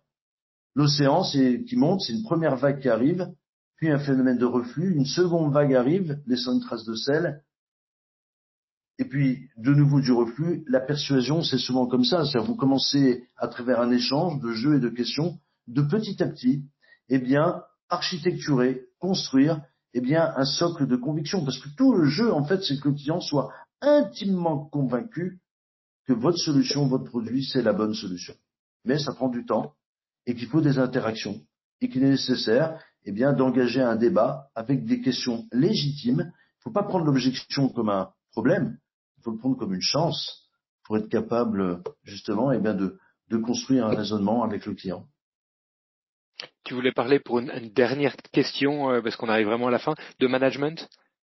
L'océan 0.74 1.22
qui 1.22 1.76
monte, 1.76 2.00
c'est 2.00 2.14
une 2.14 2.22
première 2.22 2.56
vague 2.56 2.80
qui 2.80 2.88
arrive, 2.88 3.28
puis 3.76 3.90
un 3.90 3.98
phénomène 3.98 4.38
de 4.38 4.46
reflux, 4.46 4.94
une 4.94 5.04
seconde 5.04 5.52
vague 5.52 5.74
arrive, 5.74 6.18
laissant 6.26 6.54
une 6.54 6.60
trace 6.60 6.84
de 6.84 6.94
sel, 6.94 7.42
et 9.02 9.04
puis 9.04 9.48
de 9.56 9.74
nouveau 9.74 10.00
du 10.00 10.12
reflux. 10.12 10.62
La 10.68 10.78
persuasion, 10.78 11.42
c'est 11.42 11.58
souvent 11.58 11.88
comme 11.88 12.04
ça, 12.04 12.24
c'est-à-dire 12.24 12.46
vous 12.48 12.54
commencez 12.54 13.24
à 13.36 13.48
travers 13.48 13.80
un 13.80 13.90
échange 13.90 14.40
de 14.40 14.52
jeux 14.52 14.76
et 14.76 14.80
de 14.80 14.90
questions, 14.90 15.40
de 15.66 15.82
petit 15.82 16.22
à 16.22 16.28
petit, 16.28 16.62
eh 17.08 17.18
bien, 17.18 17.64
architecturer, 17.88 18.82
construire, 19.00 19.60
eh 19.92 20.00
bien, 20.00 20.32
un 20.36 20.44
socle 20.44 20.86
de 20.86 20.94
conviction. 20.94 21.44
Parce 21.44 21.58
que 21.58 21.68
tout 21.76 21.92
le 21.94 22.04
jeu, 22.04 22.32
en 22.32 22.44
fait, 22.44 22.62
c'est 22.62 22.78
que 22.78 22.90
le 22.90 22.94
client 22.94 23.20
soit 23.20 23.52
intimement 23.80 24.66
convaincu 24.66 25.40
que 26.06 26.12
votre 26.12 26.38
solution, 26.38 26.86
votre 26.86 27.06
produit, 27.06 27.44
c'est 27.44 27.62
la 27.62 27.72
bonne 27.72 27.94
solution. 27.94 28.34
Mais 28.84 29.00
ça 29.00 29.12
prend 29.12 29.30
du 29.30 29.44
temps 29.44 29.74
et 30.26 30.36
qu'il 30.36 30.46
faut 30.46 30.60
des 30.60 30.78
interactions 30.78 31.40
et 31.80 31.88
qu'il 31.88 32.04
est 32.04 32.10
nécessaire, 32.10 32.78
eh 33.04 33.10
bien, 33.10 33.32
d'engager 33.32 33.82
un 33.82 33.96
débat 33.96 34.46
avec 34.54 34.84
des 34.84 35.00
questions 35.00 35.44
légitimes. 35.50 36.20
Il 36.20 36.58
ne 36.58 36.62
faut 36.62 36.70
pas 36.70 36.84
prendre 36.84 37.04
l'objection 37.04 37.68
comme 37.68 37.88
un 37.88 38.10
problème, 38.30 38.78
il 39.22 39.24
faut 39.24 39.30
le 39.30 39.38
prendre 39.38 39.56
comme 39.56 39.72
une 39.72 39.80
chance 39.80 40.48
pour 40.84 40.96
être 40.96 41.08
capable, 41.08 41.80
justement, 42.02 42.50
eh 42.50 42.58
bien, 42.58 42.74
de, 42.74 42.98
de 43.30 43.36
construire 43.36 43.86
un 43.86 43.94
raisonnement 43.94 44.42
avec 44.42 44.66
le 44.66 44.74
client. 44.74 45.06
Tu 46.64 46.74
voulais 46.74 46.90
parler 46.90 47.20
pour 47.20 47.38
une, 47.38 47.70
dernière 47.72 48.16
question, 48.32 48.90
euh, 48.90 49.00
parce 49.00 49.14
qu'on 49.14 49.28
arrive 49.28 49.46
vraiment 49.46 49.68
à 49.68 49.70
la 49.70 49.78
fin, 49.78 49.94
de 50.18 50.26
management? 50.26 50.88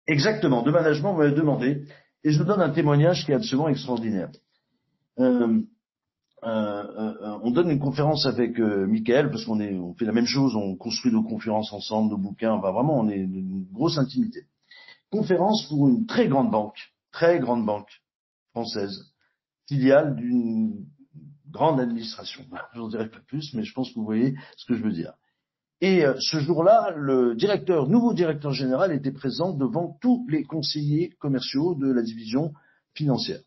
Exactement, 0.07 0.61
de 0.63 0.71
management, 0.71 1.11
vous 1.11 1.19
m'avez 1.19 1.35
demandé, 1.35 1.85
et 2.23 2.31
je 2.31 2.39
vous 2.39 2.45
donne 2.45 2.61
un 2.61 2.69
témoignage 2.69 3.25
qui 3.25 3.33
est 3.33 3.35
absolument 3.35 3.67
extraordinaire. 3.67 4.29
Euh, 5.19 5.61
euh, 6.43 7.37
on 7.43 7.51
donne 7.51 7.69
une 7.69 7.79
conférence 7.79 8.25
avec 8.25 8.59
Michael, 8.59 9.29
parce 9.29 9.43
qu'on 9.43 9.59
est, 9.59 9.77
on 9.77 9.93
fait 9.93 10.05
la 10.05 10.13
même 10.13 10.25
chose, 10.25 10.55
on 10.55 10.77
construit 10.77 11.11
nos 11.11 11.23
conférences 11.23 11.73
ensemble, 11.73 12.11
nos 12.11 12.17
bouquins, 12.17 12.53
enfin 12.53 12.71
vraiment, 12.71 12.97
on 12.97 13.09
est 13.09 13.17
une 13.17 13.67
grosse 13.73 13.97
intimité. 13.97 14.43
Conférence 15.11 15.67
pour 15.67 15.89
une 15.89 16.05
très 16.05 16.29
grande 16.29 16.49
banque, 16.49 16.92
très 17.13 17.39
grande 17.39 17.65
banque 17.65 18.01
française, 18.51 19.13
filiale 19.67 20.15
d'une 20.15 20.85
grande 21.49 21.79
administration. 21.79 22.43
Je 22.73 22.79
n'en 22.79 22.89
dirai 22.89 23.09
pas 23.09 23.21
plus, 23.25 23.53
mais 23.53 23.63
je 23.63 23.73
pense 23.73 23.89
que 23.89 23.95
vous 23.95 24.05
voyez 24.05 24.35
ce 24.57 24.65
que 24.65 24.73
je 24.73 24.83
veux 24.83 24.91
dire. 24.91 25.13
Et 25.79 26.05
euh, 26.05 26.15
ce 26.19 26.39
jour-là, 26.39 26.93
le 26.95 27.35
directeur, 27.35 27.87
nouveau 27.87 28.13
directeur 28.13 28.51
général 28.51 28.91
était 28.91 29.11
présent 29.11 29.53
devant 29.53 29.97
tous 30.01 30.25
les 30.29 30.43
conseillers 30.43 31.09
commerciaux 31.19 31.75
de 31.75 31.91
la 31.91 32.01
division 32.01 32.53
financière. 32.93 33.41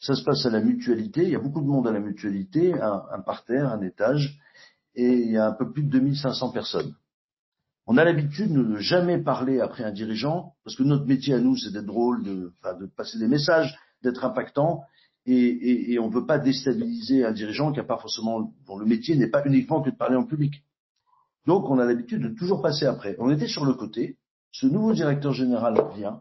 Ça 0.00 0.14
se 0.14 0.24
passe 0.24 0.46
à 0.46 0.50
la 0.50 0.60
mutualité, 0.60 1.22
il 1.22 1.30
y 1.30 1.36
a 1.36 1.40
beaucoup 1.40 1.60
de 1.60 1.66
monde 1.66 1.86
à 1.86 1.92
la 1.92 2.00
mutualité, 2.00 2.72
un, 2.80 3.02
un 3.12 3.20
parterre, 3.20 3.68
un 3.68 3.82
étage, 3.82 4.38
et 4.94 5.12
il 5.12 5.30
y 5.30 5.36
a 5.36 5.48
un 5.48 5.52
peu 5.52 5.70
plus 5.70 5.82
de 5.82 5.90
2500 5.90 6.52
personnes. 6.52 6.94
On 7.92 7.96
a 7.96 8.04
l'habitude 8.04 8.52
de 8.52 8.62
ne 8.62 8.78
jamais 8.78 9.18
parler 9.18 9.58
après 9.58 9.82
un 9.82 9.90
dirigeant, 9.90 10.54
parce 10.62 10.76
que 10.76 10.84
notre 10.84 11.06
métier 11.06 11.34
à 11.34 11.40
nous, 11.40 11.56
c'est 11.56 11.72
d'être 11.72 11.86
drôle, 11.86 12.22
de, 12.22 12.52
passer 12.96 13.18
des 13.18 13.26
messages, 13.26 13.76
d'être 14.04 14.24
impactant, 14.24 14.84
et, 15.26 15.98
on 15.98 16.08
ne 16.08 16.14
veut 16.14 16.24
pas 16.24 16.38
déstabiliser 16.38 17.24
un 17.24 17.32
dirigeant 17.32 17.72
qui 17.72 17.80
a 17.80 17.84
pas 17.84 17.98
forcément, 17.98 18.54
dont 18.64 18.78
le 18.78 18.86
métier 18.86 19.16
n'est 19.16 19.26
pas 19.26 19.44
uniquement 19.44 19.82
que 19.82 19.90
de 19.90 19.96
parler 19.96 20.14
en 20.14 20.24
public. 20.24 20.64
Donc, 21.46 21.68
on 21.68 21.80
a 21.80 21.84
l'habitude 21.84 22.22
de 22.22 22.28
toujours 22.28 22.62
passer 22.62 22.86
après. 22.86 23.16
On 23.18 23.28
était 23.28 23.48
sur 23.48 23.64
le 23.64 23.74
côté. 23.74 24.18
Ce 24.52 24.66
nouveau 24.66 24.92
directeur 24.92 25.32
général 25.32 25.74
vient. 25.96 26.20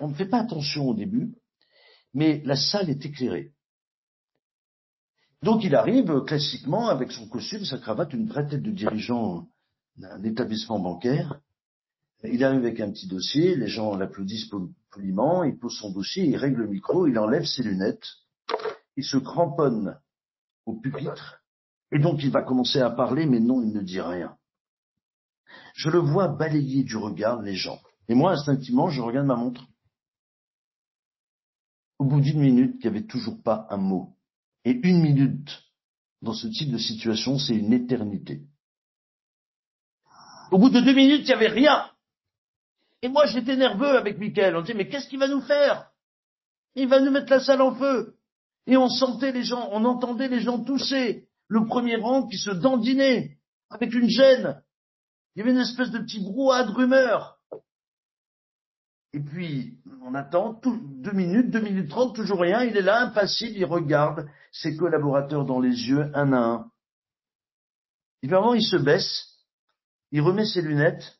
On 0.00 0.06
ne 0.06 0.14
fait 0.14 0.28
pas 0.28 0.38
attention 0.38 0.88
au 0.88 0.94
début, 0.94 1.34
mais 2.14 2.42
la 2.44 2.54
salle 2.54 2.90
est 2.90 3.04
éclairée. 3.04 3.54
Donc, 5.42 5.64
il 5.64 5.74
arrive 5.74 6.20
classiquement 6.20 6.90
avec 6.90 7.10
son 7.10 7.26
costume, 7.26 7.64
sa 7.64 7.78
cravate, 7.78 8.12
une 8.12 8.28
vraie 8.28 8.46
tête 8.46 8.62
de 8.62 8.70
dirigeant 8.70 9.48
d'un 9.96 10.22
établissement 10.22 10.78
bancaire. 10.78 11.40
Il 12.22 12.44
arrive 12.44 12.60
avec 12.60 12.80
un 12.80 12.90
petit 12.90 13.06
dossier, 13.06 13.56
les 13.56 13.68
gens 13.68 13.96
l'applaudissent 13.96 14.50
poliment, 14.90 15.44
il 15.44 15.58
pose 15.58 15.76
son 15.78 15.90
dossier, 15.90 16.24
il 16.24 16.36
règle 16.36 16.62
le 16.62 16.68
micro, 16.68 17.06
il 17.06 17.18
enlève 17.18 17.44
ses 17.44 17.62
lunettes, 17.62 18.06
il 18.96 19.04
se 19.04 19.16
cramponne 19.16 19.98
au 20.66 20.74
pupitre, 20.74 21.42
et 21.92 21.98
donc 21.98 22.22
il 22.22 22.30
va 22.30 22.42
commencer 22.42 22.80
à 22.80 22.90
parler, 22.90 23.26
mais 23.26 23.40
non, 23.40 23.62
il 23.62 23.72
ne 23.72 23.80
dit 23.80 24.00
rien. 24.00 24.36
Je 25.74 25.88
le 25.88 25.98
vois 25.98 26.28
balayer 26.28 26.84
du 26.84 26.96
regard 26.96 27.42
les 27.42 27.54
gens. 27.54 27.80
Et 28.08 28.14
moi, 28.14 28.32
instinctivement, 28.32 28.90
je 28.90 29.00
regarde 29.00 29.26
ma 29.26 29.36
montre. 29.36 29.66
Au 31.98 32.04
bout 32.04 32.20
d'une 32.20 32.40
minute, 32.40 32.76
il 32.80 32.82
n'y 32.82 32.96
avait 32.96 33.06
toujours 33.06 33.42
pas 33.42 33.66
un 33.70 33.76
mot. 33.76 34.16
Et 34.64 34.72
une 34.72 35.00
minute, 35.00 35.50
dans 36.22 36.32
ce 36.32 36.46
type 36.48 36.70
de 36.70 36.78
situation, 36.78 37.38
c'est 37.38 37.56
une 37.56 37.72
éternité. 37.72 38.42
Au 40.50 40.58
bout 40.58 40.70
de 40.70 40.80
deux 40.80 40.94
minutes, 40.94 41.22
il 41.22 41.26
n'y 41.26 41.32
avait 41.32 41.48
rien. 41.48 41.90
Et 43.02 43.08
moi, 43.08 43.26
j'étais 43.26 43.56
nerveux 43.56 43.96
avec 43.96 44.18
Michael. 44.18 44.56
On 44.56 44.60
disait, 44.62 44.74
mais 44.74 44.88
qu'est-ce 44.88 45.08
qu'il 45.08 45.18
va 45.18 45.28
nous 45.28 45.40
faire? 45.40 45.90
Il 46.74 46.88
va 46.88 47.00
nous 47.00 47.10
mettre 47.10 47.30
la 47.30 47.40
salle 47.40 47.62
en 47.62 47.74
feu. 47.74 48.16
Et 48.66 48.76
on 48.76 48.88
sentait 48.88 49.32
les 49.32 49.42
gens, 49.42 49.68
on 49.72 49.84
entendait 49.84 50.28
les 50.28 50.40
gens 50.40 50.62
tousser. 50.62 51.28
Le 51.48 51.64
premier 51.66 51.96
rang 51.96 52.26
qui 52.26 52.38
se 52.38 52.50
dandinait 52.50 53.38
avec 53.70 53.94
une 53.94 54.08
gêne. 54.08 54.62
Il 55.34 55.40
y 55.40 55.42
avait 55.42 55.52
une 55.52 55.58
espèce 55.58 55.90
de 55.90 55.98
petit 55.98 56.20
brouhaha 56.20 56.64
de 56.64 56.72
rumeurs. 56.72 57.38
Et 59.12 59.20
puis, 59.20 59.78
on 60.02 60.14
attend 60.14 60.60
deux 60.62 61.12
minutes, 61.12 61.50
deux 61.50 61.60
minutes 61.60 61.90
trente, 61.90 62.14
toujours 62.14 62.40
rien. 62.40 62.62
Il 62.62 62.76
est 62.76 62.82
là, 62.82 63.02
impassible, 63.02 63.56
il 63.56 63.64
regarde 63.64 64.28
ses 64.52 64.76
collaborateurs 64.76 65.44
dans 65.44 65.58
les 65.58 65.88
yeux, 65.88 66.10
un 66.14 66.32
à 66.32 66.38
un. 66.38 66.70
Et 68.22 68.28
il 68.28 68.62
se 68.62 68.76
baisse, 68.76 69.29
il 70.12 70.20
remet 70.20 70.44
ses 70.44 70.62
lunettes, 70.62 71.18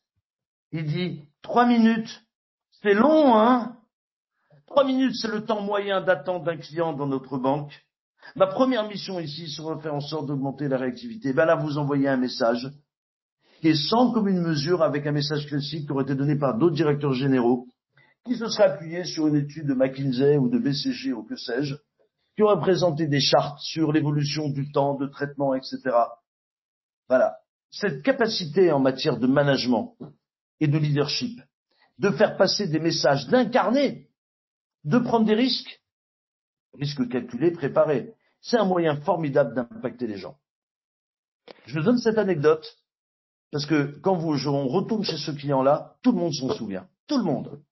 il 0.72 0.84
dit, 0.84 1.24
trois 1.42 1.66
minutes, 1.66 2.22
c'est 2.82 2.94
long, 2.94 3.36
hein 3.36 3.76
Trois 4.70 4.84
minutes, 4.84 5.16
c'est 5.20 5.28
le 5.28 5.44
temps 5.44 5.62
moyen 5.62 6.00
d'attente 6.00 6.44
d'un 6.44 6.56
client 6.56 6.92
dans 6.92 7.08
notre 7.08 7.38
banque. 7.38 7.72
Ma 8.36 8.46
première 8.46 8.86
mission 8.86 9.18
ici 9.18 9.48
sera 9.48 9.74
de 9.74 9.80
faire 9.80 9.94
en 9.94 10.00
sorte 10.00 10.26
d'augmenter 10.26 10.68
la 10.68 10.78
réactivité. 10.78 11.32
Ben 11.32 11.44
là, 11.44 11.56
vous 11.56 11.76
envoyez 11.76 12.06
un 12.06 12.16
message 12.16 12.70
qui 13.60 13.68
est 13.68 13.88
sans 13.88 14.12
commune 14.12 14.40
mesure 14.40 14.82
avec 14.82 15.06
un 15.08 15.12
message 15.12 15.46
classique 15.48 15.86
qui 15.86 15.92
aurait 15.92 16.04
été 16.04 16.14
donné 16.14 16.36
par 16.36 16.56
d'autres 16.56 16.76
directeurs 16.76 17.14
généraux, 17.14 17.66
qui 18.24 18.36
se 18.36 18.48
serait 18.48 18.70
appuyé 18.70 19.04
sur 19.04 19.26
une 19.26 19.36
étude 19.36 19.66
de 19.66 19.74
McKinsey 19.74 20.38
ou 20.38 20.48
de 20.48 20.58
BCG 20.58 21.12
ou 21.12 21.24
que 21.24 21.34
sais-je, 21.34 21.74
qui 22.36 22.42
aurait 22.42 22.60
présenté 22.60 23.08
des 23.08 23.20
chartes 23.20 23.58
sur 23.58 23.90
l'évolution 23.90 24.48
du 24.50 24.70
temps 24.70 24.94
de 24.94 25.08
traitement, 25.08 25.54
etc. 25.54 25.78
Voilà. 27.08 27.38
Cette 27.70 28.02
capacité 28.02 28.72
en 28.72 28.80
matière 28.80 29.18
de 29.18 29.26
management 29.26 29.96
et 30.58 30.66
de 30.66 30.78
leadership, 30.78 31.40
de 31.98 32.10
faire 32.10 32.36
passer 32.36 32.66
des 32.66 32.80
messages, 32.80 33.26
d'incarner, 33.28 34.08
de 34.84 34.98
prendre 34.98 35.26
des 35.26 35.34
risques, 35.34 35.80
risques 36.74 37.08
calculés, 37.08 37.52
préparés. 37.52 38.14
C'est 38.40 38.56
un 38.56 38.64
moyen 38.64 38.96
formidable 39.02 39.54
d'impacter 39.54 40.06
les 40.06 40.16
gens. 40.16 40.38
Je 41.66 41.80
donne 41.80 41.98
cette 41.98 42.18
anecdote 42.18 42.66
parce 43.52 43.66
que 43.66 43.98
quand 44.00 44.16
vous, 44.16 44.48
on 44.48 44.68
retourne 44.68 45.04
chez 45.04 45.16
ce 45.16 45.32
client-là, 45.32 45.96
tout 46.02 46.12
le 46.12 46.18
monde 46.18 46.32
s'en 46.32 46.54
souvient. 46.54 46.88
Tout 47.06 47.18
le 47.18 47.24
monde. 47.24 47.62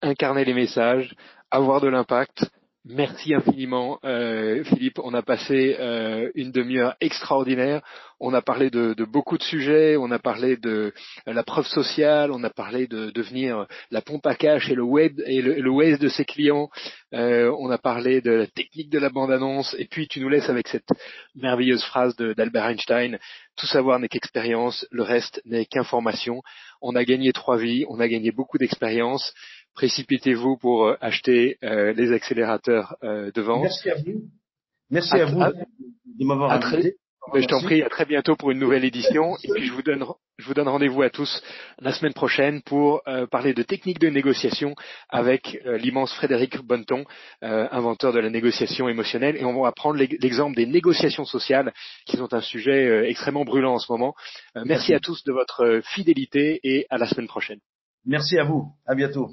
Incarner 0.00 0.44
les 0.44 0.54
messages, 0.54 1.14
avoir 1.50 1.80
de 1.80 1.88
l'impact, 1.88 2.50
Merci 2.84 3.32
infiniment, 3.32 4.00
euh, 4.04 4.64
Philippe. 4.64 4.98
On 5.04 5.14
a 5.14 5.22
passé 5.22 5.76
euh, 5.78 6.32
une 6.34 6.50
demi-heure 6.50 6.96
extraordinaire. 7.00 7.80
On 8.18 8.34
a 8.34 8.42
parlé 8.42 8.70
de, 8.70 9.04
beaucoup 9.04 9.38
de 9.38 9.42
sujets. 9.44 9.96
On 9.96 10.10
a 10.10 10.18
parlé 10.18 10.56
de 10.56 10.92
la 11.26 11.44
preuve 11.44 11.66
sociale. 11.66 12.32
On 12.32 12.42
a 12.42 12.50
parlé 12.50 12.88
de 12.88 13.10
devenir 13.10 13.66
la 13.92 14.00
pompe 14.00 14.26
à 14.26 14.34
cash 14.34 14.68
et 14.68 14.74
le 14.74 14.82
web 14.82 15.20
et 15.26 15.42
le, 15.42 15.60
le 15.60 15.96
de 15.96 16.08
ses 16.08 16.24
clients. 16.24 16.70
Euh, 17.14 17.54
on 17.60 17.70
a 17.70 17.78
parlé 17.78 18.20
de 18.20 18.32
la 18.32 18.46
technique 18.48 18.90
de 18.90 18.98
la 18.98 19.10
bande-annonce. 19.10 19.76
Et 19.78 19.86
puis 19.86 20.08
tu 20.08 20.20
nous 20.20 20.28
laisses 20.28 20.50
avec 20.50 20.66
cette 20.66 20.88
merveilleuse 21.36 21.84
phrase 21.84 22.16
d'Albert 22.16 22.64
Einstein 22.64 23.18
tout 23.56 23.66
savoir 23.66 23.98
n'est 23.98 24.08
qu'expérience. 24.08 24.86
Le 24.90 25.02
reste 25.02 25.42
n'est 25.44 25.66
qu'information. 25.66 26.42
On 26.80 26.96
a 26.96 27.04
gagné 27.04 27.32
trois 27.32 27.58
vies. 27.58 27.84
On 27.88 28.00
a 28.00 28.08
gagné 28.08 28.32
beaucoup 28.32 28.58
d'expérience 28.58 29.32
précipitez-vous 29.74 30.56
pour 30.56 30.86
euh, 30.86 30.96
acheter 31.00 31.58
euh, 31.62 31.92
les 31.92 32.12
accélérateurs 32.12 32.96
euh, 33.02 33.30
de 33.32 33.40
vente. 33.40 33.62
Merci 33.62 33.90
à 33.90 33.94
vous. 33.96 34.22
Merci 34.90 35.14
à, 35.14 35.24
vous 35.24 35.40
de 35.40 36.26
m'avoir 36.26 36.52
invité. 36.52 36.96
je 37.34 37.46
t'en 37.46 37.62
prie, 37.62 37.82
à 37.82 37.88
très 37.88 38.04
bientôt 38.04 38.36
pour 38.36 38.50
une 38.50 38.58
nouvelle 38.58 38.84
édition. 38.84 39.36
Et 39.42 39.48
puis 39.48 39.66
je 39.66 39.72
vous 39.72 39.80
donne, 39.80 40.04
je 40.36 40.46
vous 40.46 40.52
donne 40.52 40.68
rendez-vous 40.68 41.00
à 41.00 41.08
tous 41.08 41.42
la 41.78 41.92
semaine 41.92 42.12
prochaine 42.12 42.60
pour 42.60 43.00
parler 43.30 43.54
de 43.54 43.62
techniques 43.62 44.00
de 44.00 44.10
négociation 44.10 44.74
avec 45.08 45.58
l'immense 45.64 46.12
Frédéric 46.12 46.58
Bonneton, 46.58 47.06
inventeur 47.40 48.12
de 48.12 48.18
la 48.18 48.28
négociation 48.28 48.86
émotionnelle. 48.86 49.36
Et 49.38 49.46
on 49.46 49.62
va 49.62 49.72
prendre 49.72 49.98
l'exemple 49.98 50.56
des 50.56 50.66
négociations 50.66 51.24
sociales, 51.24 51.72
qui 52.04 52.18
sont 52.18 52.34
un 52.34 52.42
sujet 52.42 53.08
extrêmement 53.08 53.46
brûlant 53.46 53.72
en 53.72 53.78
ce 53.78 53.90
moment. 53.90 54.14
merci 54.66 54.92
à 54.92 55.00
tous 55.00 55.24
de 55.24 55.32
votre 55.32 55.80
fidélité 55.94 56.60
et 56.64 56.86
à 56.90 56.98
la 56.98 57.06
semaine 57.06 57.28
prochaine. 57.28 57.60
Merci 58.04 58.38
à 58.38 58.44
vous. 58.44 58.74
À 58.86 58.94
bientôt. 58.94 59.30